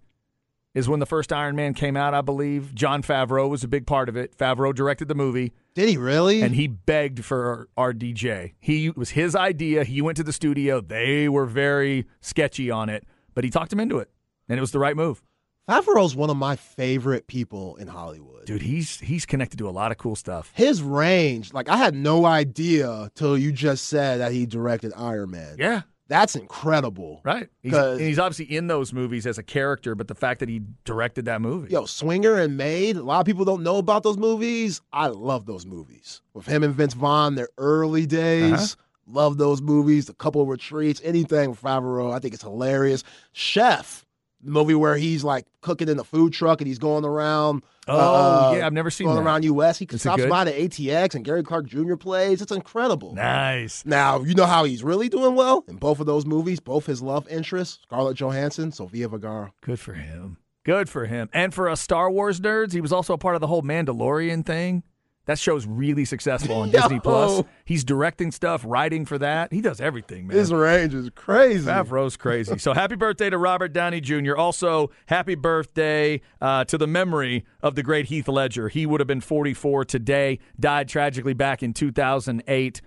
is 0.74 0.88
when 0.88 1.00
the 1.00 1.06
first 1.06 1.32
Iron 1.32 1.54
Man 1.56 1.72
came 1.74 1.96
out, 1.96 2.14
I 2.14 2.20
believe. 2.20 2.74
Jon 2.74 3.02
Favreau 3.02 3.48
was 3.48 3.62
a 3.62 3.68
big 3.68 3.86
part 3.86 4.08
of 4.08 4.16
it. 4.16 4.36
Favreau 4.36 4.74
directed 4.74 5.08
the 5.08 5.14
movie. 5.14 5.52
Did 5.74 5.88
he 5.88 5.96
really? 5.96 6.42
and 6.42 6.54
he 6.54 6.66
begged 6.66 7.24
for 7.24 7.68
RDJ. 7.78 8.54
He 8.60 8.86
it 8.86 8.96
was 8.96 9.10
his 9.10 9.34
idea. 9.36 9.84
He 9.84 10.02
went 10.02 10.16
to 10.16 10.22
the 10.24 10.32
studio. 10.32 10.80
They 10.80 11.28
were 11.28 11.46
very 11.46 12.06
sketchy 12.20 12.70
on 12.70 12.88
it, 12.88 13.04
but 13.34 13.44
he 13.44 13.50
talked 13.50 13.72
him 13.72 13.80
into 13.80 13.98
it, 13.98 14.10
and 14.48 14.58
it 14.58 14.60
was 14.60 14.72
the 14.72 14.78
right 14.78 14.96
move. 14.96 15.22
Favreau's 15.68 16.14
one 16.14 16.28
of 16.28 16.36
my 16.36 16.56
favorite 16.56 17.26
people 17.26 17.76
in 17.76 17.88
Hollywood. 17.88 18.44
Dude, 18.44 18.60
he's 18.60 19.00
he's 19.00 19.24
connected 19.24 19.56
to 19.58 19.68
a 19.68 19.70
lot 19.70 19.90
of 19.92 19.96
cool 19.98 20.14
stuff. 20.14 20.52
His 20.54 20.82
range, 20.82 21.54
like 21.54 21.70
I 21.70 21.78
had 21.78 21.94
no 21.94 22.26
idea 22.26 23.10
till 23.14 23.38
you 23.38 23.50
just 23.50 23.86
said 23.88 24.20
that 24.20 24.32
he 24.32 24.44
directed 24.44 24.92
Iron 24.94 25.30
Man. 25.30 25.56
Yeah, 25.58 25.82
That's 26.14 26.36
incredible. 26.36 27.20
right. 27.24 27.48
He's, 27.60 27.74
he's 27.98 28.18
obviously 28.20 28.56
in 28.56 28.68
those 28.68 28.92
movies 28.92 29.26
as 29.26 29.36
a 29.36 29.42
character, 29.42 29.96
but 29.96 30.06
the 30.06 30.14
fact 30.14 30.38
that 30.38 30.48
he 30.48 30.62
directed 30.84 31.24
that 31.24 31.40
movie, 31.40 31.72
Yo, 31.72 31.86
Swinger 31.86 32.36
and 32.36 32.56
Made, 32.56 32.96
a 32.96 33.02
lot 33.02 33.18
of 33.18 33.26
people 33.26 33.44
don't 33.44 33.64
know 33.64 33.78
about 33.78 34.04
those 34.04 34.16
movies. 34.16 34.80
I 34.92 35.08
love 35.08 35.46
those 35.46 35.66
movies. 35.66 36.22
With 36.32 36.46
him 36.46 36.62
and 36.62 36.72
Vince 36.72 36.94
Vaughn, 36.94 37.34
their 37.34 37.48
early 37.58 38.06
days. 38.06 38.52
Uh-huh. 38.52 38.66
Love 39.08 39.38
those 39.38 39.60
movies. 39.60 40.08
A 40.08 40.14
couple 40.14 40.40
of 40.40 40.46
retreats, 40.46 41.00
anything 41.02 41.50
with 41.50 41.60
Favreau. 41.60 42.14
I 42.14 42.20
think 42.20 42.32
it's 42.32 42.44
hilarious. 42.44 43.02
Chef, 43.32 44.06
the 44.40 44.52
movie 44.52 44.76
where 44.76 44.96
he's 44.96 45.24
like 45.24 45.46
cooking 45.62 45.88
in 45.88 45.98
a 45.98 46.04
food 46.04 46.32
truck 46.32 46.60
and 46.60 46.68
he's 46.68 46.78
going 46.78 47.04
around. 47.04 47.64
Oh, 47.86 48.50
uh, 48.50 48.54
yeah, 48.56 48.66
I've 48.66 48.72
never 48.72 48.90
seen 48.90 49.06
going 49.06 49.18
that. 49.18 49.24
around 49.24 49.44
US. 49.44 49.78
He 49.78 49.86
stops 49.96 50.24
by 50.26 50.44
the 50.44 50.52
ATX 50.52 51.14
and 51.14 51.24
Gary 51.24 51.42
Clark 51.42 51.66
Jr. 51.66 51.96
plays. 51.96 52.40
It's 52.42 52.52
incredible. 52.52 53.14
nice. 53.14 53.84
Now, 53.84 54.22
you 54.22 54.34
know 54.34 54.46
how 54.46 54.64
he's 54.64 54.82
really 54.82 55.08
doing 55.08 55.34
well 55.34 55.64
in 55.68 55.76
both 55.76 56.00
of 56.00 56.06
those 56.06 56.24
movies, 56.26 56.60
both 56.60 56.86
his 56.86 57.02
love 57.02 57.28
interests, 57.28 57.80
Scarlett 57.82 58.16
Johansson, 58.16 58.72
Sofia 58.72 59.08
Vergara. 59.08 59.52
Good 59.60 59.78
for 59.80 59.94
him. 59.94 60.38
Good 60.64 60.88
for 60.88 61.04
him. 61.06 61.28
And 61.32 61.52
for 61.52 61.68
us 61.68 61.80
Star 61.80 62.10
Wars 62.10 62.40
nerds, 62.40 62.72
he 62.72 62.80
was 62.80 62.92
also 62.92 63.12
a 63.12 63.18
part 63.18 63.34
of 63.34 63.40
the 63.42 63.46
whole 63.46 63.62
Mandalorian 63.62 64.46
thing. 64.46 64.82
That 65.26 65.38
show's 65.38 65.66
really 65.66 66.04
successful 66.04 66.56
on 66.56 66.70
Disney 66.72 67.00
Plus. 67.00 67.42
He's 67.64 67.84
directing 67.84 68.30
stuff, 68.30 68.62
writing 68.66 69.06
for 69.06 69.18
that. 69.18 69.52
He 69.52 69.60
does 69.60 69.80
everything, 69.80 70.26
man. 70.26 70.36
His 70.36 70.52
range 70.52 70.94
is 70.94 71.10
crazy. 71.14 71.66
Favreau's 71.66 72.16
crazy. 72.16 72.58
So 72.58 72.74
happy 72.74 72.96
birthday 72.96 73.30
to 73.30 73.38
Robert 73.38 73.72
Downey 73.72 74.00
Jr. 74.00 74.36
Also, 74.36 74.90
happy 75.06 75.34
birthday 75.34 76.20
uh, 76.40 76.64
to 76.64 76.76
the 76.76 76.86
memory 76.86 77.44
of 77.62 77.74
the 77.74 77.82
great 77.82 78.06
Heath 78.06 78.28
Ledger. 78.28 78.68
He 78.68 78.84
would 78.86 79.00
have 79.00 79.06
been 79.06 79.20
44 79.22 79.84
today, 79.86 80.38
died 80.60 80.88
tragically 80.88 81.34
back 81.34 81.62
in 81.62 81.72
2008. 81.72 82.82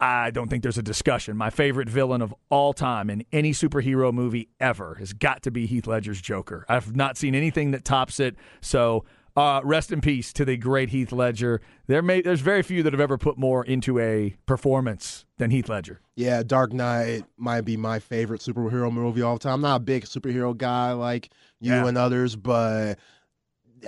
I 0.00 0.30
don't 0.30 0.48
think 0.48 0.62
there's 0.62 0.78
a 0.78 0.82
discussion. 0.82 1.36
My 1.36 1.50
favorite 1.50 1.88
villain 1.88 2.22
of 2.22 2.32
all 2.50 2.72
time 2.72 3.10
in 3.10 3.24
any 3.32 3.50
superhero 3.50 4.12
movie 4.12 4.48
ever 4.60 4.94
has 4.94 5.12
got 5.12 5.42
to 5.42 5.50
be 5.50 5.66
Heath 5.66 5.88
Ledger's 5.88 6.20
Joker. 6.20 6.64
I've 6.68 6.94
not 6.94 7.16
seen 7.16 7.34
anything 7.34 7.72
that 7.72 7.84
tops 7.84 8.20
it. 8.20 8.36
So, 8.60 9.04
uh, 9.38 9.60
rest 9.62 9.92
in 9.92 10.00
peace 10.00 10.32
to 10.32 10.44
the 10.44 10.56
great 10.56 10.90
Heath 10.90 11.12
Ledger. 11.12 11.60
There 11.86 12.02
may 12.02 12.20
there's 12.22 12.40
very 12.40 12.62
few 12.62 12.82
that 12.82 12.92
have 12.92 13.00
ever 13.00 13.16
put 13.18 13.38
more 13.38 13.64
into 13.64 13.98
a 13.98 14.36
performance 14.46 15.24
than 15.36 15.50
Heath 15.50 15.68
Ledger. 15.68 16.00
Yeah, 16.16 16.42
Dark 16.42 16.72
Knight 16.72 17.24
might 17.36 17.60
be 17.62 17.76
my 17.76 18.00
favorite 18.00 18.40
superhero 18.40 18.92
movie 18.92 19.22
all 19.22 19.34
the 19.34 19.40
time. 19.40 19.54
I'm 19.54 19.60
not 19.60 19.76
a 19.76 19.80
big 19.80 20.04
superhero 20.04 20.56
guy 20.56 20.92
like 20.92 21.30
you 21.60 21.72
Yeah. 21.72 21.86
and 21.86 21.96
others, 21.96 22.34
but 22.34 22.98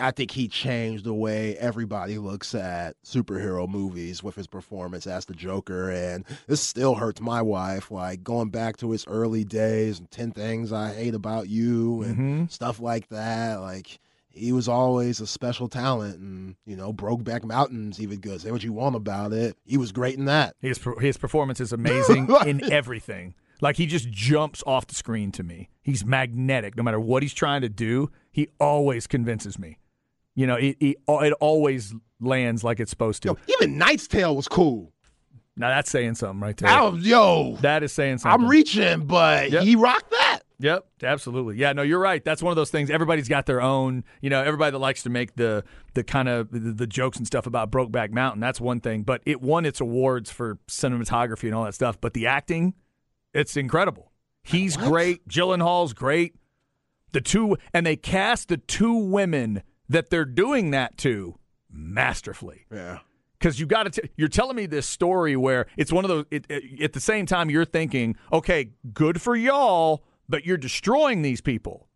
I 0.01 0.13
think 0.13 0.31
he 0.31 0.47
changed 0.47 1.05
the 1.05 1.13
way 1.15 1.57
everybody 1.57 2.17
looks 2.19 2.55
at 2.55 2.95
superhero 3.05 3.69
movies 3.69 4.23
with 4.23 4.37
his 4.37 4.47
performance 4.47 5.05
as 5.09 5.25
the 5.25 5.35
Joker. 5.35 5.91
And 5.91 6.25
this 6.47 6.61
still 6.61 6.95
hurts 6.95 7.21
my 7.21 7.43
wife, 7.43 7.91
like 7.91 8.23
going 8.23 8.51
back 8.51 8.77
to 8.77 8.93
his 8.93 9.05
early 9.09 9.43
days 9.43 9.99
and 9.99 10.09
10 10.13 10.31
Things 10.31 10.73
I 10.73 10.95
Hate 10.95 11.15
About 11.15 11.49
You 11.49 12.03
and 12.03 12.17
Mhm. 12.49 12.51
stuff 12.53 12.79
like 12.79 13.09
that. 13.09 13.57
Like, 13.57 13.99
he 14.41 14.53
was 14.53 14.69
always 14.69 15.21
a 15.21 15.27
special 15.27 15.69
talent, 15.69 16.19
and 16.19 16.57
you 16.67 16.77
know, 16.77 16.93
Brokeback 16.93 17.45
Mountain's 17.45 18.01
even 18.01 18.19
good. 18.21 18.41
Say 18.41 18.51
what 18.51 18.63
you 18.65 18.73
want 18.73 18.97
about 18.97 19.33
it, 19.33 19.57
he 19.65 19.77
was 19.77 19.93
great 19.93 20.17
in 20.19 20.25
that. 20.27 20.57
His 20.61 20.81
his 21.01 21.17
performance 21.17 21.61
is 21.61 21.73
amazing 21.75 22.29
in 22.47 22.73
everything. 22.73 23.35
Like 23.61 23.77
he 23.77 23.87
just 23.87 24.11
jumps 24.11 24.63
off 24.67 24.87
the 24.87 24.95
screen 24.95 25.33
to 25.33 25.43
me. 25.43 25.69
He's 25.83 26.05
magnetic. 26.05 26.77
No 26.77 26.83
matter 26.83 26.99
what 26.99 27.23
he's 27.23 27.35
trying 27.35 27.61
to 27.61 27.69
do, 27.69 28.11
he 28.33 28.49
always 28.59 29.07
convinces 29.07 29.59
me. 29.59 29.79
You 30.35 30.47
know, 30.47 30.55
it, 30.57 30.77
it, 30.81 30.97
it 31.07 31.33
always 31.41 31.95
lands 32.21 32.65
like 32.65 32.81
it's 32.81 32.91
supposed 32.91 33.23
to. 33.25 33.29
Yo, 33.31 33.37
even 33.49 33.77
Knight's 33.77 34.09
Tale 34.09 34.35
was 34.35 34.49
cool. 34.49 34.93
Now 35.57 35.69
that's 35.69 35.91
saying 35.91 36.15
something 36.15 36.41
right 36.41 36.57
there. 36.57 36.71
Ow, 36.71 36.95
yo, 36.95 37.57
That 37.61 37.83
is 37.83 37.93
saying 37.93 38.19
something. 38.19 38.41
I'm 38.45 38.49
reaching, 38.49 39.05
but 39.07 39.51
Yep. 39.51 39.63
he 39.65 39.77
rocked 39.77 40.11
that. 40.11 40.41
Yep, 40.63 40.87
absolutely. 41.03 41.57
Yeah, 41.57 41.73
no, 41.73 41.81
you're 41.83 41.99
right. 41.99 42.23
That's 42.23 42.43
one 42.43 42.53
of 42.53 42.57
those 42.57 42.71
things. 42.71 42.91
Everybody's 42.91 43.29
got 43.29 43.47
their 43.47 43.63
own. 43.63 44.05
You 44.21 44.29
know, 44.31 44.43
everybody 44.43 44.73
that 44.73 44.79
likes 44.79 45.03
to 45.05 45.11
make 45.11 45.35
the 45.37 45.65
the 45.95 46.05
kind 46.05 46.29
of 46.29 46.51
the, 46.51 46.59
the 46.73 46.87
jokes 46.87 47.17
and 47.17 47.27
stuff 47.27 47.47
about 47.47 47.71
Brokeback 47.73 48.11
Mountain. 48.13 48.41
That's 48.41 48.61
one 48.61 48.81
thing. 48.81 49.03
But 49.03 49.23
it 49.25 49.41
won 49.41 49.65
its 49.65 49.81
awards 49.81 50.31
for 50.31 50.59
cinematography 50.69 51.45
and 51.45 51.55
all 51.55 51.65
that 51.65 51.75
stuff. 51.75 51.99
But 52.01 52.13
the 52.13 52.27
acting, 52.27 52.75
it's 53.33 53.57
incredible. 53.57 54.13
He's 54.43 54.77
great. 54.77 55.27
Gyllenhaal's 55.29 55.95
great. 55.95 56.35
The 57.13 57.21
two 57.23 57.57
and 57.75 57.87
they 57.87 57.97
cast 57.97 58.49
the 58.49 58.59
two 58.59 58.95
women 58.95 59.63
that 59.89 60.11
they're 60.11 60.25
doing 60.27 60.71
that 60.73 60.97
to 60.99 61.37
masterfully 61.73 62.67
Yeah. 62.71 62.99
because 63.39 63.59
you 63.59 63.67
got 63.67 63.93
to. 63.93 64.09
You're 64.17 64.29
telling 64.29 64.57
me 64.57 64.67
this 64.67 64.87
story 64.87 65.37
where 65.37 65.67
it's 65.77 65.93
one 65.93 66.05
of 66.05 66.09
those. 66.09 66.25
It, 66.31 66.47
it- 66.49 66.83
at 66.83 66.93
the 66.93 67.01
same 67.01 67.27
time, 67.27 67.51
you're 67.51 67.65
thinking, 67.65 68.17
okay, 68.33 68.71
good 68.93 69.21
for 69.21 69.35
y'all, 69.35 70.05
but 70.31 70.47
you're 70.47 70.57
destroying 70.57 71.23
these 71.23 71.41
people. 71.41 71.89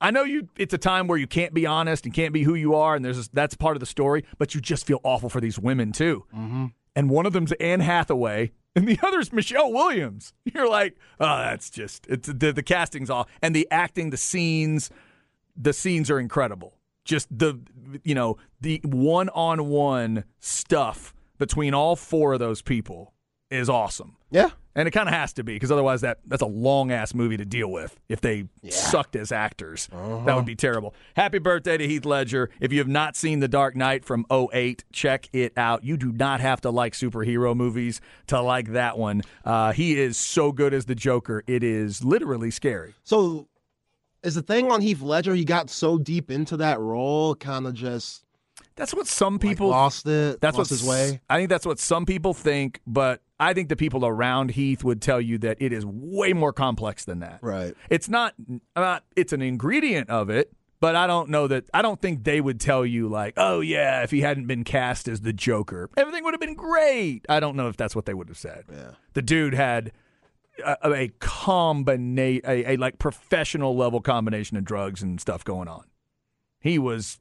I 0.00 0.10
know 0.10 0.24
you. 0.24 0.48
It's 0.56 0.74
a 0.74 0.78
time 0.78 1.06
where 1.06 1.18
you 1.18 1.26
can't 1.26 1.54
be 1.54 1.64
honest 1.64 2.04
and 2.04 2.12
can't 2.12 2.32
be 2.32 2.42
who 2.42 2.54
you 2.54 2.74
are, 2.74 2.96
and 2.96 3.04
there's 3.04 3.28
that's 3.28 3.54
part 3.54 3.76
of 3.76 3.80
the 3.80 3.86
story. 3.86 4.24
But 4.38 4.54
you 4.54 4.60
just 4.60 4.86
feel 4.86 5.00
awful 5.04 5.28
for 5.28 5.40
these 5.40 5.58
women 5.58 5.92
too. 5.92 6.24
Mm-hmm. 6.34 6.66
And 6.94 7.08
one 7.08 7.24
of 7.24 7.32
them's 7.32 7.52
Anne 7.52 7.80
Hathaway, 7.80 8.52
and 8.74 8.86
the 8.86 8.98
other's 9.06 9.32
Michelle 9.32 9.72
Williams. 9.72 10.34
You're 10.44 10.68
like, 10.68 10.96
oh, 11.20 11.38
that's 11.38 11.70
just 11.70 12.06
it's 12.08 12.28
the 12.28 12.52
the 12.52 12.62
casting's 12.64 13.10
off, 13.10 13.28
and 13.40 13.54
the 13.54 13.68
acting, 13.70 14.10
the 14.10 14.16
scenes, 14.16 14.90
the 15.56 15.72
scenes 15.72 16.10
are 16.10 16.18
incredible. 16.18 16.78
Just 17.04 17.28
the 17.36 17.60
you 18.02 18.14
know 18.14 18.38
the 18.60 18.80
one 18.84 19.28
on 19.30 19.68
one 19.68 20.24
stuff 20.40 21.14
between 21.38 21.74
all 21.74 21.94
four 21.96 22.32
of 22.32 22.40
those 22.40 22.60
people 22.60 23.12
is 23.50 23.68
awesome, 23.68 24.16
Yeah. 24.30 24.50
And 24.74 24.88
it 24.88 24.90
kind 24.92 25.08
of 25.08 25.14
has 25.14 25.32
to 25.34 25.44
be 25.44 25.54
because 25.54 25.70
otherwise 25.70 26.00
that 26.00 26.18
that's 26.26 26.42
a 26.42 26.46
long 26.46 26.90
ass 26.90 27.14
movie 27.14 27.36
to 27.36 27.44
deal 27.44 27.70
with 27.70 27.98
if 28.08 28.20
they 28.20 28.46
sucked 28.70 29.16
as 29.16 29.32
actors. 29.32 29.88
That 29.92 30.34
would 30.34 30.46
be 30.46 30.54
terrible. 30.54 30.94
Happy 31.14 31.38
birthday 31.38 31.76
to 31.76 31.86
Heath 31.86 32.04
Ledger! 32.04 32.50
If 32.60 32.72
you 32.72 32.78
have 32.78 32.88
not 32.88 33.16
seen 33.16 33.40
The 33.40 33.48
Dark 33.48 33.76
Knight 33.76 34.04
from 34.04 34.24
08, 34.30 34.84
check 34.92 35.28
it 35.32 35.52
out. 35.56 35.84
You 35.84 35.96
do 35.96 36.12
not 36.12 36.40
have 36.40 36.60
to 36.62 36.70
like 36.70 36.94
superhero 36.94 37.54
movies 37.54 38.00
to 38.28 38.40
like 38.40 38.72
that 38.72 38.98
one. 38.98 39.22
Uh, 39.44 39.72
he 39.72 39.98
is 39.98 40.16
so 40.16 40.52
good 40.52 40.72
as 40.74 40.86
the 40.86 40.94
Joker; 40.94 41.42
it 41.46 41.62
is 41.62 42.04
literally 42.04 42.50
scary. 42.50 42.94
So, 43.04 43.48
is 44.22 44.34
the 44.34 44.42
thing 44.42 44.70
on 44.70 44.80
Heath 44.80 45.02
Ledger? 45.02 45.34
He 45.34 45.44
got 45.44 45.70
so 45.70 45.98
deep 45.98 46.30
into 46.30 46.56
that 46.58 46.78
role, 46.80 47.34
kind 47.34 47.66
of 47.66 47.74
just 47.74 48.24
That's 48.76 48.94
what 48.94 49.06
some 49.06 49.34
like, 49.34 49.42
people 49.42 49.68
lost 49.68 50.06
it. 50.06 50.40
That's 50.40 50.56
lost 50.56 50.70
what 50.70 50.78
his 50.80 50.88
way. 50.88 51.20
I 51.28 51.38
think 51.38 51.48
that's 51.48 51.66
what 51.66 51.78
some 51.78 52.06
people 52.06 52.32
think, 52.34 52.80
but 52.86 53.20
I 53.42 53.54
think 53.54 53.68
the 53.68 53.76
people 53.76 54.06
around 54.06 54.52
Heath 54.52 54.84
would 54.84 55.02
tell 55.02 55.20
you 55.20 55.36
that 55.38 55.56
it 55.60 55.72
is 55.72 55.84
way 55.84 56.32
more 56.32 56.52
complex 56.52 57.04
than 57.04 57.18
that. 57.20 57.40
Right. 57.42 57.74
It's 57.90 58.08
not. 58.08 58.34
Uh, 58.76 59.00
it's 59.16 59.32
an 59.32 59.42
ingredient 59.42 60.08
of 60.10 60.30
it, 60.30 60.52
but 60.78 60.94
I 60.94 61.08
don't 61.08 61.28
know 61.28 61.48
that. 61.48 61.64
I 61.74 61.82
don't 61.82 62.00
think 62.00 62.22
they 62.22 62.40
would 62.40 62.60
tell 62.60 62.86
you 62.86 63.08
like, 63.08 63.34
oh 63.36 63.60
yeah, 63.60 64.04
if 64.04 64.12
he 64.12 64.20
hadn't 64.20 64.46
been 64.46 64.62
cast 64.62 65.08
as 65.08 65.22
the 65.22 65.32
Joker, 65.32 65.90
everything 65.96 66.22
would 66.22 66.34
have 66.34 66.40
been 66.40 66.54
great. 66.54 67.26
I 67.28 67.40
don't 67.40 67.56
know 67.56 67.66
if 67.66 67.76
that's 67.76 67.96
what 67.96 68.06
they 68.06 68.14
would 68.14 68.28
have 68.28 68.38
said. 68.38 68.64
Yeah. 68.70 68.92
The 69.14 69.22
dude 69.22 69.54
had 69.54 69.90
a, 70.64 70.92
a 70.92 71.08
combinate 71.18 72.44
a, 72.46 72.72
a 72.72 72.76
like 72.76 73.00
professional 73.00 73.76
level 73.76 74.00
combination 74.00 74.56
of 74.56 74.64
drugs 74.64 75.02
and 75.02 75.20
stuff 75.20 75.44
going 75.44 75.66
on. 75.66 75.84
He 76.60 76.78
was 76.78 77.18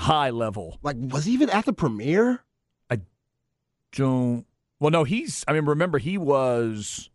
high 0.00 0.30
level 0.30 0.78
Like, 0.82 0.96
was 0.98 1.26
he 1.26 1.32
even 1.32 1.48
at 1.50 1.64
the 1.64 1.72
premiere? 1.72 2.40
I 2.90 2.98
don't. 3.92 4.46
Well, 4.80 4.90
no, 4.90 5.04
he's. 5.04 5.44
I 5.48 5.52
mean, 5.52 5.64
remember 5.64 5.98
he 5.98 6.18
was. 6.18 7.10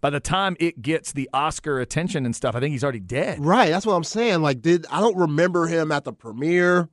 By 0.00 0.08
the 0.10 0.20
time 0.20 0.56
it 0.58 0.80
gets 0.80 1.12
the 1.12 1.28
Oscar 1.34 1.78
attention 1.78 2.24
and 2.24 2.34
stuff, 2.34 2.54
I 2.56 2.60
think 2.60 2.72
he's 2.72 2.82
already 2.82 3.00
dead. 3.00 3.38
Right. 3.44 3.68
That's 3.68 3.84
what 3.84 3.94
I'm 3.94 4.04
saying. 4.04 4.40
Like, 4.40 4.62
did 4.62 4.86
I 4.90 5.00
don't 5.00 5.16
remember 5.16 5.66
him 5.66 5.92
at 5.92 6.04
the 6.04 6.12
premiere 6.12 6.88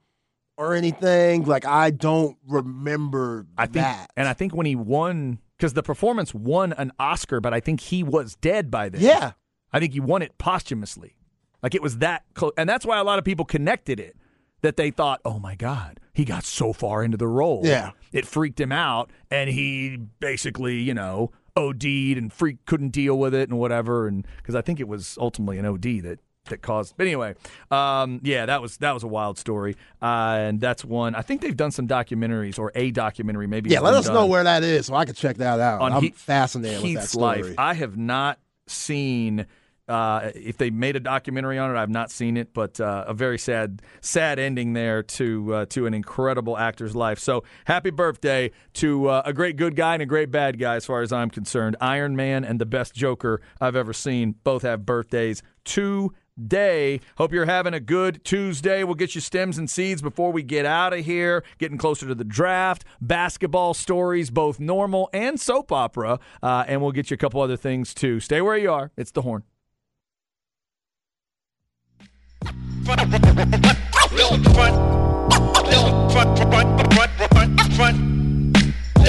or 0.58 0.73
anything. 0.73 1.45
Like, 1.45 1.65
I 1.65 1.91
don't 1.91 2.36
remember 2.47 3.45
I 3.58 3.65
think, 3.65 3.86
that. 3.86 4.12
and 4.17 4.27
I 4.27 4.34
think 4.34 4.53
when 4.56 4.65
he 4.65 4.75
won, 4.75 5.39
because 5.58 5.73
the 5.73 5.84
performance 5.84 6.34
won 6.34 6.73
an 6.73 6.91
Oscar, 6.99 7.39
but 7.39 7.53
I 7.53 7.60
think 7.60 7.80
he 7.80 8.03
was 8.03 8.36
dead 8.36 8.69
by 8.69 8.89
then. 8.89 9.01
yeah. 9.01 9.32
I 9.71 9.80
think 9.80 9.93
he 9.93 9.99
won 9.99 10.21
it 10.21 10.38
posthumously. 10.38 11.15
Like 11.62 11.75
it 11.75 11.82
was 11.82 11.97
that 11.99 12.23
close, 12.34 12.53
and 12.58 12.69
that's 12.69 12.86
why 12.86 12.97
a 12.97 13.03
lot 13.03 13.19
of 13.19 13.25
people 13.25 13.45
connected 13.45 13.99
it. 13.99 14.15
That 14.62 14.76
they 14.76 14.89
thought, 14.89 15.22
oh 15.24 15.38
my 15.39 15.54
God, 15.56 16.00
he 16.13 16.26
got 16.26 16.43
so 16.43 16.74
far 16.74 17.04
into 17.04 17.15
the 17.17 17.28
role. 17.28 17.62
Yeah. 17.63 17.91
it 18.12 18.26
freaked 18.26 18.60
him 18.60 18.72
out, 18.72 19.12
and 19.30 19.50
he 19.50 19.98
basically, 20.20 20.78
you 20.80 20.93
know, 20.96 21.32
OD'd 21.56 21.86
and 21.86 22.34
freak 22.34 22.65
couldn't 22.65 22.89
deal 22.89 23.17
with 23.20 23.34
it 23.36 23.50
and 23.50 23.60
whatever. 23.60 24.08
And 24.08 24.26
because 24.38 24.56
I 24.56 24.62
think 24.62 24.80
it 24.80 24.88
was 24.88 25.17
ultimately 25.22 25.60
an 25.60 25.65
OD 25.65 25.84
that 26.04 26.20
that 26.50 26.62
caused. 26.62 26.96
But 26.98 27.08
anyway, 27.08 27.36
um, 27.72 28.20
yeah, 28.24 28.46
that 28.48 28.62
was 28.62 28.78
that 28.78 28.93
was 28.93 29.04
a 29.04 29.08
wild 29.08 29.38
story, 29.38 29.76
uh, 30.02 30.06
and 30.39 30.60
that's 30.62 30.84
one. 30.84 31.13
I 31.13 31.22
think 31.22 31.41
they've 31.41 31.56
done 31.56 31.72
some 31.72 31.88
documentaries 31.88 32.58
or 32.58 32.72
a 32.74 32.89
documentary, 32.91 33.48
maybe. 33.48 33.70
Yeah. 33.70 33.82
Let 33.82 33.93
us 33.93 34.08
know 34.08 34.26
where 34.26 34.43
that 34.43 34.63
is 34.63 34.88
so 34.88 34.96
I 34.96 35.06
can 35.06 35.13
check 35.13 35.38
that 35.38 35.60
out. 35.60 35.82
on 35.82 35.93
I'm 35.93 36.02
Heath- 36.04 36.15
fascinated 36.15 36.82
Heath's 36.82 36.86
with 36.86 37.02
that 37.04 37.10
story. 37.10 37.43
life. 37.50 37.56
I 37.60 37.74
have 37.76 37.96
not 37.98 38.39
seen. 38.65 39.46
Uh, 39.88 40.32
if 40.36 40.58
they 40.58 40.69
made 40.69 40.95
a 40.95 41.00
documentary 41.00 41.58
on 41.58 41.73
it, 41.73 41.80
I've 41.80 41.89
not 41.89 42.12
seen 42.12 42.36
it, 42.36 42.54
but 42.54 42.80
uh, 42.80 43.06
a 43.08 43.13
very 43.13 43.39
sad, 43.39 43.82
sad 44.02 44.38
ending 44.38 44.73
there 44.73 45.02
to 45.04 45.54
uh, 45.54 45.65
to 45.67 45.86
an 45.86 45.93
incredible 45.93 46.58
actor's 46.58 46.95
life. 46.95 47.19
So 47.19 47.43
happy 47.65 47.89
birthday 47.89 48.52
to 48.76 49.08
uh, 49.08 49.21
a 49.26 49.32
great 49.32 49.56
good 49.56 49.76
guy 49.76 49.93
and 49.93 50.04
a 50.04 50.06
great 50.06 50.30
bad 50.30 50.60
guy, 50.60 50.76
as 50.76 50.86
far 50.86 51.02
as 51.02 51.13
I'm 51.13 51.30
concerned. 51.30 51.78
Iron 51.80 52.15
Man 52.15 52.43
and 52.43 52.60
the 52.60 52.65
best 52.65 52.95
Joker 52.95 53.41
I've 53.62 53.76
ever 53.78 53.93
seen 53.93 54.36
both 54.43 54.63
have 54.63 54.86
birthdays 54.86 55.41
today. 55.63 57.00
Hope 57.17 57.32
you're 57.32 57.45
having 57.45 57.73
a 57.73 57.80
good 57.80 58.26
Tuesday. 58.26 58.84
We'll 58.84 58.95
get 58.95 59.15
you 59.15 59.21
stems 59.21 59.58
and 59.58 59.69
seeds 59.69 60.02
before 60.02 60.34
we 60.34 60.43
get 60.43 60.65
out 60.65 60.91
of 60.91 61.06
here. 61.06 61.45
Getting 61.60 61.78
closer 61.78 62.06
to 62.08 62.15
the 62.15 62.26
draft, 62.26 62.84
basketball 63.00 63.73
stories, 63.73 64.32
both 64.32 64.60
normal 64.60 65.10
and 65.13 65.39
soap 65.39 65.71
opera, 65.71 66.19
uh, 66.43 66.65
and 66.67 66.82
we'll 66.82 66.91
get 66.91 67.10
you 67.10 67.15
a 67.15 67.17
couple 67.17 67.41
other 67.41 67.58
things 67.58 67.93
too. 67.93 68.19
Stay 68.19 68.41
where 68.41 68.58
you 68.58 68.69
are. 68.69 68.91
It's 68.97 69.12
the 69.12 69.21
horn. 69.21 69.43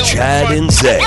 Chad 0.04 0.50
and 0.52 0.70
Zay. 0.70 1.00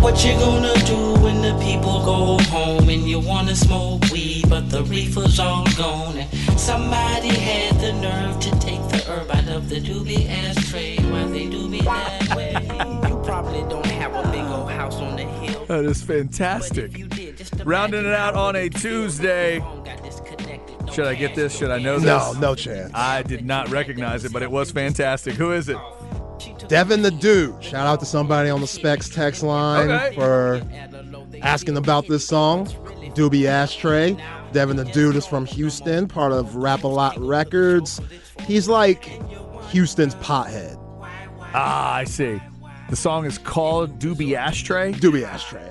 What 0.00 0.24
you 0.24 0.32
gonna 0.34 0.74
do 0.86 1.14
when 1.22 1.42
the 1.42 1.58
people 1.62 2.04
go 2.04 2.38
home 2.50 2.88
and 2.88 3.08
you 3.08 3.20
wanna 3.20 3.54
smoke 3.54 4.02
weed, 4.10 4.44
but 4.48 4.68
the 4.70 4.82
reefer's 4.84 5.38
all 5.38 5.66
gone? 5.76 6.18
And 6.18 6.60
somebody 6.60 7.28
had 7.28 7.80
the 7.80 7.92
nerve 7.92 8.40
to 8.40 8.50
take 8.60 8.82
the 8.88 9.04
herb 9.08 9.30
out 9.30 9.48
of 9.48 9.68
the 9.68 9.80
doobie 9.80 10.28
ashtray. 10.28 10.96
Why 11.10 11.24
they 11.24 11.48
do 11.48 11.68
me 11.68 11.80
that 11.82 12.34
way? 12.34 12.54
You 13.08 13.20
probably 13.24 13.60
don't 13.68 13.86
have 13.86 14.14
a 14.14 14.30
big 14.30 14.44
old 14.44 14.70
house 14.70 14.96
on 14.96 15.16
the 15.16 15.24
hill. 15.24 15.66
That 15.66 15.84
is 15.84 16.02
fantastic. 16.02 16.96
you 16.96 17.06
did, 17.06 17.36
just 17.36 17.54
Rounding 17.64 18.04
it 18.04 18.12
out 18.12 18.34
on 18.34 18.56
a 18.56 18.68
Tuesday. 18.68 19.60
Should 21.00 21.08
I 21.08 21.14
get 21.14 21.34
this? 21.34 21.56
Should 21.56 21.70
I 21.70 21.78
know 21.78 21.94
this? 21.98 22.04
No, 22.04 22.32
no 22.38 22.54
chance. 22.54 22.90
I 22.92 23.22
did 23.22 23.46
not 23.46 23.70
recognize 23.70 24.26
it, 24.26 24.34
but 24.34 24.42
it 24.42 24.50
was 24.50 24.70
fantastic. 24.70 25.32
Who 25.32 25.52
is 25.52 25.70
it? 25.70 25.78
Devin 26.68 27.00
the 27.00 27.10
Dude. 27.10 27.64
Shout 27.64 27.86
out 27.86 28.00
to 28.00 28.06
somebody 28.06 28.50
on 28.50 28.60
the 28.60 28.66
Specs 28.66 29.08
text 29.08 29.42
line 29.42 29.90
Okay. 29.90 30.14
for 30.14 30.60
asking 31.40 31.78
about 31.78 32.06
this 32.06 32.26
song. 32.26 32.66
Doobie 33.14 33.46
Ashtray. 33.46 34.14
Devin 34.52 34.76
the 34.76 34.84
Dude 34.84 35.16
is 35.16 35.26
from 35.26 35.46
Houston, 35.46 36.06
part 36.06 36.32
of 36.32 36.54
Rap 36.56 36.84
a 36.84 36.88
Lot 36.88 37.16
Records. 37.18 37.98
He's 38.46 38.68
like 38.68 39.04
Houston's 39.70 40.14
pothead. 40.16 40.76
Ah, 41.54 41.94
I 41.94 42.04
see. 42.04 42.38
The 42.90 42.96
song 42.96 43.24
is 43.24 43.38
called 43.38 43.98
Doobie 43.98 44.34
Ashtray. 44.36 44.92
Doobie 44.92 45.22
Ashtray. 45.24 45.70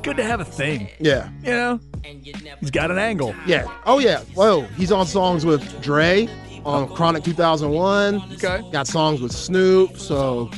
It's 0.00 0.06
good 0.06 0.16
to 0.16 0.24
have 0.24 0.40
a 0.40 0.46
thing. 0.46 0.88
Yeah. 0.98 1.28
You 1.42 1.50
know, 1.50 1.80
he's 2.58 2.70
got 2.70 2.90
an 2.90 2.96
angle. 2.96 3.34
Yeah. 3.44 3.66
Oh, 3.84 3.98
yeah. 3.98 4.20
Whoa. 4.32 4.62
He's 4.78 4.92
on 4.92 5.04
songs 5.04 5.44
with 5.44 5.82
Dre 5.82 6.26
on 6.64 6.88
Chronic 6.94 7.22
2001. 7.22 8.14
Okay. 8.32 8.66
Got 8.72 8.86
songs 8.86 9.20
with 9.20 9.30
Snoop. 9.30 9.98
So 9.98 10.50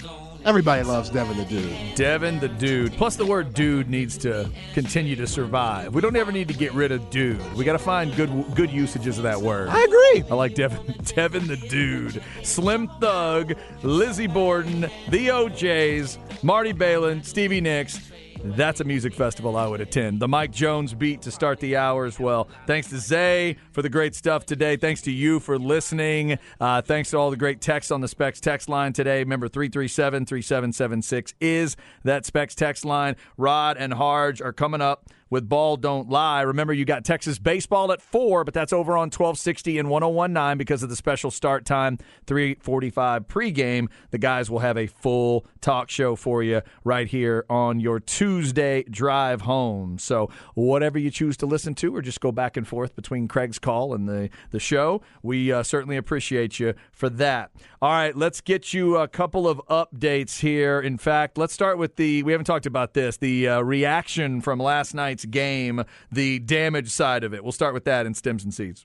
Everybody 0.45 0.83
loves 0.83 1.09
Devin 1.09 1.37
the 1.39 1.45
Dude. 1.45 1.95
Devin 1.95 2.41
the 2.41 2.49
dude. 2.49 2.93
Plus, 2.95 3.15
the 3.15 3.27
word 3.27 3.55
dude 3.55 3.89
needs 3.89 4.17
to 4.19 4.51
continue 4.75 5.15
to 5.17 5.27
survive. 5.27 5.95
We 5.95 6.01
don't 6.01 6.17
ever 6.17 6.33
need 6.33 6.49
to 6.49 6.55
get 6.55 6.73
rid 6.73 6.91
of 6.91 7.11
dude. 7.11 7.41
We 7.55 7.65
got 7.65 7.73
to 7.73 7.79
find 7.79 8.15
good 8.17 8.31
good 8.57 8.71
usages 8.71 9.19
of 9.19 9.25
that 9.25 9.41
word. 9.41 9.69
I 9.71 9.83
agree. 9.83 10.25
I 10.31 10.35
like 10.35 10.55
Devin, 10.55 10.95
Devin 11.05 11.47
the 11.47 11.57
dude. 11.57 12.23
Slim 12.43 12.89
Thug, 13.01 13.55
Lizzie 13.83 14.27
Borden, 14.27 14.89
the 15.11 15.31
O'Jays, 15.31 16.19
Marty 16.43 16.73
Balin, 16.73 17.23
Stevie 17.23 17.61
Nicks. 17.61 18.12
That's 18.45 18.81
a 18.81 18.85
music 18.85 19.15
festival 19.15 19.57
I 19.57 19.69
would 19.69 19.81
attend. 19.81 20.19
The 20.19 20.27
Mike 20.27 20.51
Jones 20.51 20.95
beat 20.95 21.23
to 21.23 21.31
start 21.31 21.61
the 21.61 21.77
hour 21.77 22.07
as 22.07 22.19
well. 22.19 22.49
Thanks 22.67 22.89
to 22.91 22.99
Zay 22.99 23.57
for 23.71 23.83
the 23.83 23.89
great 23.89 24.17
stuff 24.17 24.45
today. 24.45 24.77
Thanks 24.77 25.01
to 25.03 25.13
you 25.13 25.39
for 25.39 25.61
listening. 25.61 26.39
Uh, 26.61 26.83
thanks 26.83 27.11
to 27.11 27.19
all 27.19 27.31
the 27.31 27.37
great 27.37 27.61
texts 27.61 27.93
on 27.93 28.01
the 28.01 28.09
Specs 28.09 28.41
text 28.41 28.69
line 28.69 28.93
today. 28.93 29.21
Remember, 29.21 29.47
337 29.47 30.27
3776 30.27 31.35
is 31.41 31.77
that 32.03 32.27
Specs 32.27 32.57
text 32.57 32.85
line. 32.85 33.15
Rod 33.37 33.77
and 33.77 33.93
Harge 33.95 34.43
are 34.43 34.53
coming 34.53 34.81
up 34.81 35.09
with 35.33 35.49
Ball 35.49 35.79
Don't 35.79 36.11
Lie. 36.11 36.43
Remember, 36.43 36.75
you 36.75 36.85
got 36.85 37.07
Texas 37.07 37.39
baseball 37.39 37.91
at 37.91 38.03
4, 38.03 38.45
but 38.45 38.53
that's 38.53 38.71
over 38.71 38.93
on 38.99 39.07
1260 39.07 39.79
and 39.79 39.89
1019 39.89 40.59
because 40.59 40.83
of 40.83 40.91
the 40.91 40.95
special 40.95 41.31
start 41.31 41.65
time, 41.65 41.97
345 42.27 43.29
pregame. 43.29 43.89
The 44.11 44.19
guys 44.19 44.51
will 44.51 44.59
have 44.59 44.77
a 44.77 44.87
full 44.87 45.47
talk 45.63 45.89
show 45.89 46.17
for 46.17 46.43
you 46.43 46.61
right 46.85 47.09
here 47.09 47.47
on 47.49 47.81
your 47.81 47.99
Tuesday 47.99 48.83
drive 48.83 49.41
home. 49.41 49.97
So, 49.99 50.29
whatever 50.53 50.99
you 50.99 51.11
choose 51.11 51.39
to 51.39 51.47
listen 51.47 51.75
to, 51.77 51.97
or 51.97 52.03
just 52.03 52.21
go 52.21 52.31
back 52.31 52.59
and 52.59 52.69
forth 52.69 52.95
between 52.95 53.27
Craig's 53.27 53.59
call 53.59 53.95
and 53.95 54.07
the, 54.07 54.29
the 54.51 54.61
show, 54.61 55.01
we 55.23 55.51
uh, 55.51 55.63
certainly 55.63 55.97
appreciate 55.97 56.61
you 56.61 56.75
for 56.93 57.09
that. 57.09 57.53
All 57.81 57.91
right, 57.91 58.15
let's 58.15 58.43
get 58.43 58.75
you 58.75 58.99
a 58.99 59.09
couple 59.09 59.49
of 59.49 59.63
updates 59.71 60.41
here. 60.41 60.79
In 60.79 60.99
fact, 60.99 61.39
let's 61.39 61.55
start 61.55 61.79
with 61.79 61.97
the, 61.97 62.23
we 62.23 62.33
haven't 62.33 62.45
talked 62.45 62.67
about 62.67 62.93
this, 62.93 63.17
the 63.17 63.49
uh, 63.49 63.61
reaction 63.63 64.43
from 64.43 64.59
last 64.59 64.93
night's 64.95 65.22
game, 65.25 65.85
the 66.11 66.39
damage 66.39 66.91
side 66.91 67.25
of 67.25 67.35
it. 67.35 67.43
We'll 67.43 67.53
start 67.53 67.75
with 67.75 67.85
that 67.85 68.07
in 68.07 68.15
Stems 68.15 68.45
and 68.45 68.53
Seeds. 68.53 68.85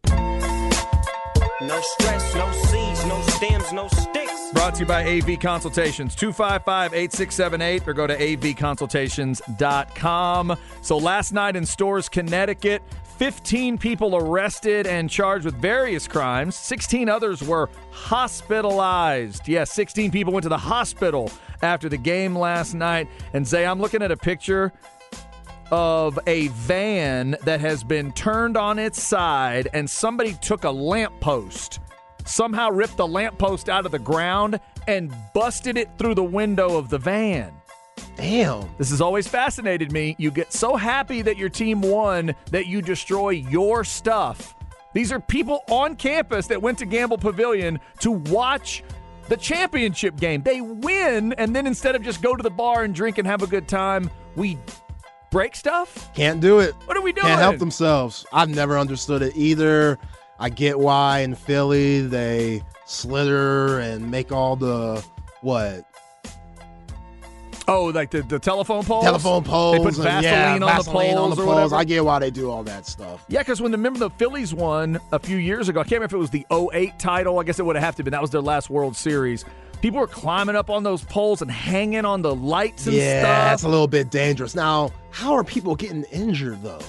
No 1.61 1.81
stress, 1.81 2.35
no 2.35 2.51
seeds, 2.51 3.05
no 3.05 3.19
stems, 3.21 3.73
no 3.73 3.87
sticks. 3.87 4.51
Brought 4.53 4.75
to 4.75 4.81
you 4.81 4.85
by 4.85 5.03
AV 5.03 5.39
Consultations, 5.39 6.13
255 6.13 6.93
8678, 6.93 7.87
or 7.87 7.93
go 7.93 8.05
to 8.05 8.15
avconsultations.com. 8.15 10.57
So 10.83 10.97
last 10.97 11.33
night 11.33 11.55
in 11.55 11.65
Storrs, 11.65 12.07
Connecticut, 12.07 12.83
15 13.17 13.79
people 13.79 14.15
arrested 14.15 14.85
and 14.85 15.09
charged 15.09 15.45
with 15.45 15.55
various 15.55 16.07
crimes. 16.07 16.55
16 16.55 17.09
others 17.09 17.41
were 17.41 17.67
hospitalized. 17.89 19.47
Yes, 19.47 19.71
16 19.71 20.11
people 20.11 20.31
went 20.31 20.43
to 20.43 20.49
the 20.49 20.57
hospital 20.57 21.31
after 21.63 21.89
the 21.89 21.97
game 21.97 22.37
last 22.37 22.75
night. 22.75 23.07
And 23.33 23.47
Zay, 23.47 23.65
I'm 23.65 23.81
looking 23.81 24.03
at 24.03 24.11
a 24.11 24.17
picture 24.17 24.71
of 25.71 26.17
a 26.27 26.47
van 26.49 27.35
that 27.43 27.59
has 27.59 27.83
been 27.83 28.11
turned 28.13 28.57
on 28.57 28.79
its 28.79 29.01
side 29.01 29.67
and 29.73 29.89
somebody 29.89 30.33
took 30.33 30.63
a 30.63 30.71
lamppost, 30.71 31.79
somehow 32.25 32.69
ripped 32.69 32.97
the 32.97 33.07
lamppost 33.07 33.69
out 33.69 33.85
of 33.85 33.91
the 33.91 33.99
ground 33.99 34.59
and 34.87 35.13
busted 35.33 35.77
it 35.77 35.89
through 35.97 36.15
the 36.15 36.23
window 36.23 36.77
of 36.77 36.89
the 36.89 36.97
van. 36.97 37.53
Damn. 38.15 38.69
This 38.77 38.89
has 38.89 39.01
always 39.01 39.27
fascinated 39.27 39.91
me. 39.91 40.15
You 40.17 40.31
get 40.31 40.51
so 40.51 40.75
happy 40.75 41.21
that 41.21 41.37
your 41.37 41.49
team 41.49 41.81
won 41.81 42.33
that 42.51 42.65
you 42.67 42.81
destroy 42.81 43.29
your 43.29 43.83
stuff. 43.83 44.55
These 44.93 45.11
are 45.11 45.19
people 45.19 45.61
on 45.69 45.95
campus 45.95 46.47
that 46.47 46.61
went 46.61 46.79
to 46.79 46.85
Gampel 46.85 47.19
Pavilion 47.19 47.79
to 47.99 48.11
watch 48.11 48.83
the 49.27 49.37
championship 49.37 50.17
game. 50.17 50.41
They 50.41 50.61
win, 50.61 51.33
and 51.33 51.55
then 51.55 51.67
instead 51.67 51.95
of 51.95 52.01
just 52.01 52.21
go 52.21 52.35
to 52.35 52.41
the 52.41 52.49
bar 52.49 52.83
and 52.83 52.95
drink 52.95 53.17
and 53.17 53.27
have 53.27 53.43
a 53.43 53.47
good 53.47 53.67
time, 53.67 54.09
we 54.35 54.57
break 55.31 55.55
stuff? 55.55 56.13
Can't 56.13 56.39
do 56.39 56.59
it. 56.59 56.73
What 56.85 56.97
are 56.97 57.01
we 57.01 57.11
doing? 57.11 57.27
Can't 57.27 57.41
help 57.41 57.57
themselves. 57.57 58.25
I've 58.31 58.49
never 58.49 58.77
understood 58.77 59.21
it 59.21 59.35
either. 59.35 59.97
I 60.39 60.49
get 60.49 60.79
why 60.79 61.19
in 61.19 61.35
Philly 61.35 62.01
they 62.01 62.63
slither 62.85 63.79
and 63.79 64.09
make 64.11 64.31
all 64.31 64.55
the 64.55 65.03
what 65.41 65.85
Oh, 67.69 67.85
like 67.85 68.11
the, 68.11 68.21
the 68.21 68.39
telephone 68.39 68.85
poles? 68.85 69.03
telephone 69.03 69.43
poles. 69.43 69.77
They 69.77 69.83
put 69.83 69.95
and, 69.95 70.03
Vaseline, 70.03 70.23
yeah, 70.23 70.53
on, 70.53 70.59
Vaseline 70.61 71.07
the 71.09 71.15
poles 71.15 71.31
on 71.31 71.37
the 71.37 71.43
or 71.43 71.45
whatever. 71.45 71.75
I 71.75 71.83
get 71.83 72.05
why 72.05 72.19
they 72.19 72.31
do 72.31 72.49
all 72.49 72.63
that 72.63 72.85
stuff. 72.85 73.25
Yeah, 73.27 73.39
because 73.39 73.61
when 73.61 73.71
the 73.71 73.77
remember 73.77 73.99
the 73.99 74.09
Phillies 74.11 74.53
won 74.53 74.99
a 75.11 75.19
few 75.19 75.35
years 75.35 75.67
ago, 75.67 75.81
I 75.81 75.83
can't 75.83 75.93
remember 75.93 76.05
if 76.05 76.13
it 76.13 76.17
was 76.17 76.29
the 76.29 76.45
08 76.49 76.97
title. 76.97 77.39
I 77.39 77.43
guess 77.43 77.59
it 77.59 77.65
would 77.65 77.75
have 77.75 77.95
to 77.95 78.03
been. 78.03 78.11
That 78.11 78.21
was 78.21 78.31
their 78.31 78.41
last 78.41 78.69
World 78.69 78.95
Series. 78.95 79.43
People 79.81 79.99
were 79.99 80.07
climbing 80.07 80.55
up 80.55 80.69
on 80.69 80.83
those 80.83 81.03
poles 81.03 81.41
and 81.41 81.51
hanging 81.51 82.05
on 82.05 82.21
the 82.21 82.33
lights 82.33 82.87
and 82.87 82.95
stuff. 82.95 83.05
yeah, 83.05 83.21
that's 83.21 83.63
a 83.63 83.69
little 83.69 83.87
bit 83.87 84.09
dangerous. 84.09 84.55
Now, 84.55 84.91
how 85.11 85.33
are 85.33 85.43
people 85.43 85.75
getting 85.75 86.03
injured 86.05 86.63
though? 86.63 86.81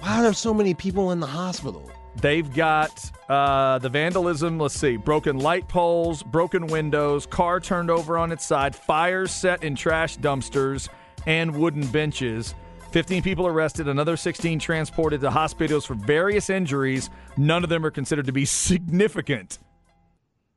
Why 0.00 0.18
are 0.18 0.22
there 0.22 0.32
so 0.32 0.52
many 0.52 0.74
people 0.74 1.12
in 1.12 1.20
the 1.20 1.26
hospital? 1.26 1.90
They've 2.16 2.52
got 2.52 3.10
uh, 3.28 3.78
the 3.78 3.88
vandalism. 3.88 4.58
Let's 4.58 4.74
see: 4.74 4.96
broken 4.96 5.38
light 5.38 5.68
poles, 5.68 6.22
broken 6.22 6.66
windows, 6.66 7.26
car 7.26 7.60
turned 7.60 7.90
over 7.90 8.18
on 8.18 8.32
its 8.32 8.44
side, 8.44 8.74
fires 8.74 9.32
set 9.32 9.62
in 9.64 9.74
trash 9.74 10.18
dumpsters, 10.18 10.88
and 11.26 11.56
wooden 11.56 11.86
benches. 11.86 12.54
15 12.90 13.22
people 13.22 13.46
arrested, 13.48 13.88
another 13.88 14.16
16 14.16 14.60
transported 14.60 15.20
to 15.20 15.30
hospitals 15.30 15.84
for 15.84 15.94
various 15.94 16.48
injuries. 16.48 17.10
None 17.36 17.64
of 17.64 17.68
them 17.68 17.84
are 17.84 17.90
considered 17.90 18.26
to 18.26 18.32
be 18.32 18.44
significant. 18.44 19.58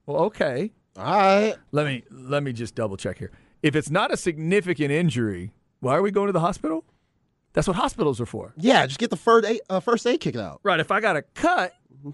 Well, 0.06 0.18
okay. 0.26 0.72
All 0.98 1.04
right. 1.04 1.56
Let 1.72 1.86
me 1.86 2.04
let 2.12 2.44
me 2.44 2.54
just 2.54 2.76
double 2.76 2.98
check 2.98 3.18
here. 3.18 3.32
If 3.62 3.76
it's 3.76 3.90
not 3.90 4.12
a 4.12 4.18
significant 4.18 4.92
injury, 4.92 5.52
why 5.80 5.96
are 5.96 6.02
we 6.02 6.12
going 6.12 6.28
to 6.28 6.34
the 6.34 6.40
hospital? 6.40 6.84
That's 7.54 7.68
what 7.68 7.76
hospitals 7.76 8.22
are 8.22 8.26
for. 8.26 8.54
Yeah, 8.58 8.86
just 8.86 9.00
get 9.00 9.10
the 9.10 9.16
first 9.18 9.48
aid, 9.48 9.62
uh, 9.70 9.80
first 9.80 10.06
aid 10.06 10.20
kicked 10.20 10.38
out. 10.38 10.60
Right. 10.64 10.80
If 10.80 10.92
I 10.92 11.00
got 11.00 11.18
a 11.18 11.22
cut 11.22 11.74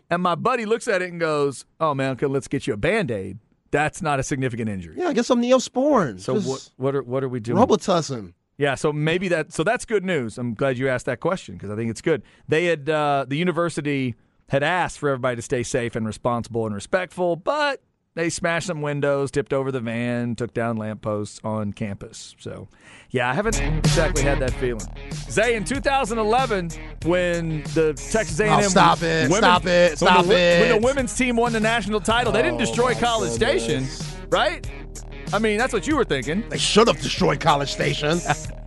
and 0.10 0.22
my 0.22 0.36
buddy 0.36 0.66
looks 0.66 0.88
at 0.88 1.02
it 1.02 1.12
and 1.12 1.20
goes, 1.20 1.66
"Oh 1.80 1.94
man, 1.94 2.12
okay, 2.12 2.28
let's 2.28 2.48
get 2.48 2.68
you 2.68 2.74
a 2.74 2.78
band 2.78 3.12
aid," 3.12 3.40
that's 3.72 4.02
not 4.02 4.20
a 4.20 4.24
significant 4.24 4.70
injury. 4.70 4.96
Yeah, 4.98 5.08
I 5.10 5.14
get 5.14 5.26
some 5.26 5.42
neosporin. 5.42 6.20
So 6.20 6.36
Just 6.36 6.48
what 6.48 6.70
what 6.78 6.96
are 6.96 7.04
what 7.04 7.24
are 7.24 7.30
we 7.30 7.40
doing? 7.40 7.58
Robitussin. 7.58 8.34
Yeah, 8.58 8.76
so 8.76 8.94
maybe 8.94 9.28
that 9.30 9.52
so 9.52 9.64
that's 9.64 9.84
good 9.86 10.06
news. 10.06 10.38
I'm 10.38 10.54
glad 10.54 10.78
you 10.78 10.88
asked 10.88 11.08
that 11.08 11.20
question 11.20 11.56
because 11.56 11.72
I 11.72 11.76
think 11.76 11.90
it's 11.90 12.02
good. 12.02 12.24
They 12.48 12.66
had 12.66 12.90
uh, 12.90 13.26
the 13.28 13.36
university 13.36 14.16
had 14.50 14.64
asked 14.64 15.00
for 15.00 15.10
everybody 15.10 15.38
to 15.38 15.42
stay 15.42 15.64
safe 15.64 15.96
and 15.96 16.06
responsible 16.06 16.66
and 16.66 16.76
respectful, 16.76 17.36
but 17.36 17.82
they 18.16 18.30
smashed 18.30 18.68
some 18.68 18.82
windows, 18.82 19.32
tipped 19.32 19.54
over 19.54 19.72
the 19.72 19.80
van, 19.80 20.36
took 20.36 20.54
down 20.54 20.78
lampposts 20.78 21.40
on 21.44 21.74
campus. 21.74 22.36
So, 22.40 22.68
yeah, 23.10 23.30
I 23.30 23.34
haven't 23.34 23.60
exactly 23.60 24.22
had 24.24 24.40
that 24.40 24.52
feeling. 24.52 24.86
Zay, 25.30 25.56
in 25.56 25.64
2011, 25.64 26.70
when 27.06 27.64
the 27.74 27.94
Texas 28.12 28.40
A&M 28.40 28.52
Oh, 28.54 28.62
stop 28.64 29.02
it, 29.02 29.30
women- 29.30 29.38
stop 29.44 29.66
it, 29.66 29.90
when 29.90 29.98
stop 29.98 30.26
the, 30.26 30.34
it. 30.36 30.60
when 30.62 30.82
the 30.82 30.86
women's 30.88 31.16
team 31.16 31.36
won 31.36 31.54
the 31.54 31.60
national 31.60 32.00
title, 32.02 32.32
they 32.32 32.42
didn't 32.42 32.56
Oh, 32.56 32.66
destroy 32.66 32.94
my 32.94 33.00
College 33.00 33.32
Station, 33.32 33.88
right? 34.30 34.70
I 35.32 35.40
mean, 35.40 35.58
that's 35.58 35.74
what 35.74 35.88
you 35.88 35.96
were 35.96 36.06
thinking. 36.06 36.44
They 36.50 36.58
should 36.60 36.88
have 36.88 37.02
destroyed 37.02 37.40
College 37.40 37.72
Station. 37.72 38.20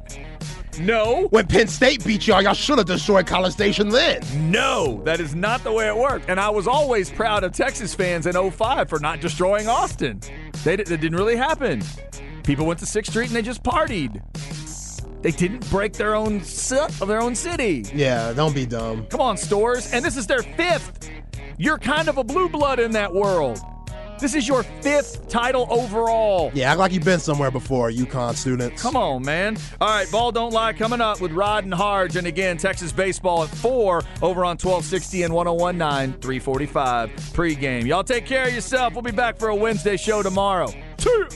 No. 0.79 1.29
when 1.31 1.47
Penn 1.47 1.69
State 1.69 2.05
beat 2.05 2.27
y'all, 2.27 2.43
y'all 2.43 2.55
should 2.55 2.79
have 2.79 2.87
destroyed 2.87 3.27
College 3.27 3.53
Station 3.53 3.89
then. 3.89 4.23
No, 4.51 5.03
that 5.05 5.21
is 5.21 5.35
not 5.35 5.63
the 5.65 5.73
way 5.73 5.89
it 5.89 5.97
worked. 5.97 6.29
And 6.29 6.39
I 6.39 6.51
was 6.51 6.67
always 6.67 7.11
proud 7.11 7.45
of 7.45 7.53
Texas 7.53 7.95
fans 7.95 8.27
in 8.27 8.51
05 8.51 8.89
for 8.89 8.99
not 8.99 9.21
destroying 9.21 9.69
Austin. 9.69 10.21
They, 10.65 10.75
it 10.75 10.87
didn't 10.87 11.17
really 11.17 11.37
happen. 11.37 11.83
People 12.43 12.67
went 12.67 12.79
to 12.81 12.87
6th 12.87 13.09
Street 13.09 13.27
and 13.27 13.37
they 13.37 13.43
just 13.43 13.63
partied. 13.63 14.23
They 15.23 15.33
didn't 15.33 15.69
break 15.71 15.95
their 15.95 16.15
own 16.15 16.37
of 16.41 17.09
their 17.09 17.21
own 17.21 17.35
city. 17.35 17.85
Yeah, 17.93 18.33
don't 18.33 18.55
be 18.55 18.67
dumb. 18.67 19.07
Come 19.07 19.21
on, 19.21 19.37
Storrs. 19.37 19.93
And 19.93 20.05
this 20.05 20.17
is 20.17 20.27
their 20.27 20.43
fifth. 20.43 21.11
You're 21.59 21.79
kind 21.79 22.09
of 22.09 22.19
a 22.19 22.25
blue 22.25 22.49
blood 22.49 22.79
in 22.79 22.93
that 22.93 23.13
world. 23.13 23.59
This 24.19 24.35
is 24.35 24.49
your 24.49 24.63
fifth 24.63 25.29
title 25.29 25.67
overall. 25.71 26.51
Yeah, 26.55 26.71
act 26.71 26.79
like 26.79 26.93
you've 26.93 27.05
been 27.05 27.21
somewhere 27.21 27.51
before, 27.51 27.91
UConn 27.91 28.35
students. 28.35 28.81
Come 28.81 28.97
on, 28.97 29.23
man. 29.25 29.59
All 29.81 29.89
right, 29.89 30.11
Ball 30.11 30.33
Don't 30.33 30.53
Lie 30.53 30.73
coming 30.73 31.01
up 31.01 31.21
with 31.21 31.33
Rod 31.33 31.65
and 31.65 31.75
Harge. 31.75 32.17
And 32.17 32.27
again, 32.27 32.57
Texas 32.57 32.93
baseball 32.93 33.45
at 33.45 33.51
4 33.51 34.03
over 34.23 34.45
on 34.45 34.57
1260 34.57 35.25
and 35.25 35.35
1019, 35.35 36.21
345 36.21 37.11
pregame. 37.11 37.87
Y'all 37.87 38.05
take 38.05 38.25
care 38.25 38.49
of 38.49 38.55
yourself. 38.55 38.95
We'll 38.95 39.03
be 39.03 39.11
back 39.11 39.37
for 39.37 39.49
a 39.49 39.55
Wednesday 39.55 39.97
show 39.97 40.23
tomorrow. 40.23 40.69
Two. 40.97 41.29